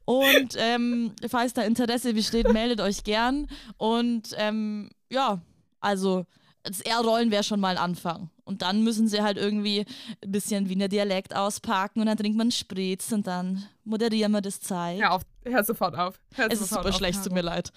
Und 0.06 0.56
ähm, 0.58 1.14
falls 1.28 1.54
da 1.54 1.64
Interesse 1.64 2.14
besteht, 2.14 2.52
meldet 2.54 2.82
euch 2.82 3.04
gern. 3.04 3.48
Und 3.78 4.36
ähm, 4.38 4.90
ja, 5.10 5.42
also 5.80 6.26
das 6.64 6.82
R-Rollen 6.82 7.32
wäre 7.32 7.44
schon 7.44 7.60
mal 7.60 7.70
ein 7.70 7.78
Anfang. 7.78 8.30
Und 8.44 8.62
dann 8.62 8.84
müssen 8.84 9.08
sie 9.08 9.22
halt 9.22 9.38
irgendwie 9.38 9.86
ein 10.24 10.32
bisschen 10.32 10.70
Wiener 10.70 10.88
Dialekt 10.88 11.36
auspacken 11.36 12.00
und 12.00 12.08
dann 12.08 12.18
trinkt 12.18 12.38
man 12.38 12.52
Spritz 12.52 13.12
und 13.12 13.28
dann 13.28 13.66
moderieren 13.84 14.32
wir 14.32 14.42
das 14.42 14.62
Zeit. 14.62 15.00
Hör 15.00 15.14
auf, 15.14 15.24
hör 15.46 15.64
sofort 15.64 15.98
auf. 15.98 16.20
Hör 16.36 16.48
es 16.50 16.60
sofort 16.60 16.62
ist 16.62 16.70
super 16.70 16.90
auf, 16.90 16.96
schlecht, 16.96 17.24
tut 17.24 17.34
mir 17.34 17.42
leid. 17.42 17.72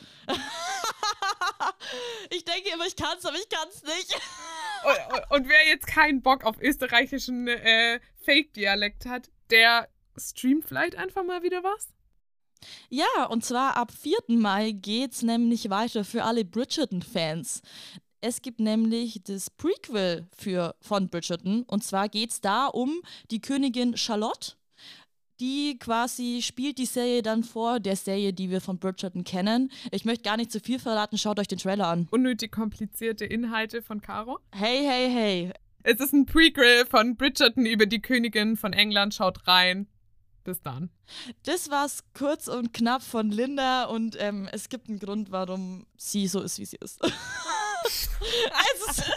Ich 2.30 2.44
denke 2.44 2.70
immer, 2.72 2.86
ich 2.86 2.96
kann 2.96 3.18
es, 3.18 3.24
aber 3.24 3.36
ich 3.36 3.48
kann 3.48 3.68
es 3.68 3.82
nicht. 3.82 4.14
Und, 4.84 5.30
und 5.36 5.48
wer 5.48 5.66
jetzt 5.66 5.86
keinen 5.86 6.22
Bock 6.22 6.44
auf 6.44 6.60
österreichischen 6.60 7.48
äh, 7.48 8.00
Fake-Dialekt 8.24 9.06
hat, 9.06 9.30
der 9.50 9.88
streamt 10.16 10.66
vielleicht 10.66 10.96
einfach 10.96 11.24
mal 11.24 11.42
wieder 11.42 11.62
was. 11.62 11.88
Ja, 12.88 13.26
und 13.30 13.44
zwar 13.44 13.76
ab 13.76 13.90
4. 13.92 14.16
Mai 14.28 14.72
geht's 14.72 15.22
nämlich 15.22 15.70
weiter 15.70 16.04
für 16.04 16.24
alle 16.24 16.44
Bridgerton-Fans. 16.44 17.62
Es 18.20 18.42
gibt 18.42 18.60
nämlich 18.60 19.22
das 19.24 19.48
Prequel 19.48 20.28
für, 20.36 20.76
von 20.80 21.08
Bridgerton. 21.08 21.62
Und 21.62 21.84
zwar 21.84 22.08
geht 22.08 22.32
es 22.32 22.40
da 22.40 22.66
um 22.66 23.00
die 23.30 23.40
Königin 23.40 23.96
Charlotte. 23.96 24.52
Die 25.40 25.78
quasi 25.78 26.40
spielt 26.42 26.76
die 26.76 26.84
Serie 26.84 27.22
dann 27.22 27.44
vor 27.44 27.80
der 27.80 27.96
Serie, 27.96 28.34
die 28.34 28.50
wir 28.50 28.60
von 28.60 28.78
Bridgerton 28.78 29.24
kennen. 29.24 29.72
Ich 29.90 30.04
möchte 30.04 30.24
gar 30.24 30.36
nicht 30.36 30.52
zu 30.52 30.60
viel 30.60 30.78
verraten, 30.78 31.16
schaut 31.16 31.38
euch 31.38 31.48
den 31.48 31.58
Trailer 31.58 31.88
an. 31.88 32.08
Unnötig 32.10 32.52
komplizierte 32.52 33.24
Inhalte 33.24 33.80
von 33.80 34.02
Caro. 34.02 34.38
Hey, 34.52 34.84
hey, 34.84 35.10
hey. 35.10 35.52
Es 35.82 35.98
ist 35.98 36.12
ein 36.12 36.26
Prequel 36.26 36.84
von 36.84 37.16
Bridgerton 37.16 37.64
über 37.64 37.86
die 37.86 38.02
Königin 38.02 38.58
von 38.58 38.74
England. 38.74 39.14
Schaut 39.14 39.46
rein. 39.48 39.86
Bis 40.44 40.60
dann. 40.60 40.90
Das 41.44 41.70
war's 41.70 42.04
kurz 42.12 42.46
und 42.46 42.74
knapp 42.74 43.02
von 43.02 43.30
Linda 43.30 43.84
und 43.84 44.16
ähm, 44.20 44.46
es 44.52 44.68
gibt 44.68 44.88
einen 44.88 44.98
Grund, 44.98 45.30
warum 45.30 45.86
sie 45.96 46.28
so 46.28 46.40
ist, 46.40 46.58
wie 46.58 46.66
sie 46.66 46.78
ist. 46.80 47.02
es, 47.84 48.08
ist 48.88 49.12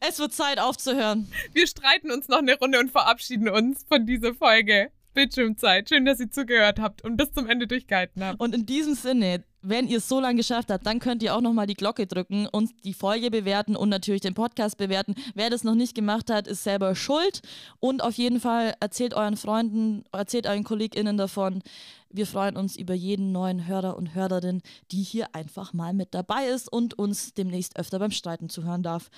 es 0.00 0.18
wird 0.18 0.32
Zeit 0.32 0.60
aufzuhören. 0.60 1.30
Wir 1.52 1.66
streiten 1.66 2.12
uns 2.12 2.28
noch 2.28 2.38
eine 2.38 2.58
Runde 2.58 2.78
und 2.78 2.90
verabschieden 2.90 3.48
uns 3.48 3.84
von 3.88 4.06
dieser 4.06 4.34
Folge. 4.34 4.92
Bildschirmzeit. 5.16 5.88
Schön, 5.88 6.04
dass 6.04 6.20
ihr 6.20 6.30
zugehört 6.30 6.78
habt 6.78 7.02
und 7.02 7.16
bis 7.16 7.32
zum 7.32 7.48
Ende 7.48 7.66
durchgehalten 7.66 8.22
habt. 8.22 8.38
Und 8.38 8.54
in 8.54 8.66
diesem 8.66 8.94
Sinne, 8.94 9.42
wenn 9.62 9.88
ihr 9.88 9.96
es 9.96 10.08
so 10.08 10.20
lange 10.20 10.36
geschafft 10.36 10.70
habt, 10.70 10.86
dann 10.86 11.00
könnt 11.00 11.22
ihr 11.22 11.34
auch 11.34 11.40
nochmal 11.40 11.66
die 11.66 11.74
Glocke 11.74 12.06
drücken 12.06 12.46
und 12.46 12.70
die 12.84 12.92
Folge 12.92 13.30
bewerten 13.30 13.76
und 13.76 13.88
natürlich 13.88 14.20
den 14.20 14.34
Podcast 14.34 14.76
bewerten. 14.76 15.14
Wer 15.34 15.48
das 15.48 15.64
noch 15.64 15.74
nicht 15.74 15.94
gemacht 15.94 16.30
hat, 16.30 16.46
ist 16.46 16.62
selber 16.64 16.94
schuld. 16.94 17.40
Und 17.80 18.02
auf 18.02 18.14
jeden 18.14 18.40
Fall 18.40 18.74
erzählt 18.78 19.14
euren 19.14 19.38
Freunden, 19.38 20.04
erzählt 20.12 20.46
euren 20.46 20.64
KollegInnen 20.64 21.16
davon. 21.16 21.62
Wir 22.10 22.26
freuen 22.26 22.56
uns 22.56 22.76
über 22.76 22.92
jeden 22.92 23.32
neuen 23.32 23.66
Hörer 23.66 23.96
und 23.96 24.14
Hörerin, 24.14 24.60
die 24.92 25.02
hier 25.02 25.34
einfach 25.34 25.72
mal 25.72 25.94
mit 25.94 26.14
dabei 26.14 26.46
ist 26.46 26.70
und 26.70 26.98
uns 26.98 27.32
demnächst 27.32 27.78
öfter 27.78 27.98
beim 27.98 28.10
Streiten 28.10 28.50
zuhören 28.50 28.82
darf. 28.82 29.08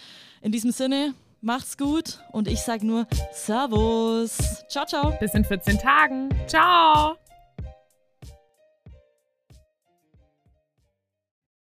In 0.42 0.52
diesem 0.52 0.70
Sinne, 0.70 1.14
macht's 1.40 1.76
gut 1.76 2.20
und 2.32 2.48
ich 2.48 2.60
sag 2.60 2.82
nur 2.82 3.06
Servus. 3.32 4.64
Ciao, 4.68 4.86
ciao. 4.86 5.12
Bis 5.20 5.34
in 5.34 5.44
14 5.44 5.78
Tagen. 5.78 6.28
Ciao. 6.46 7.16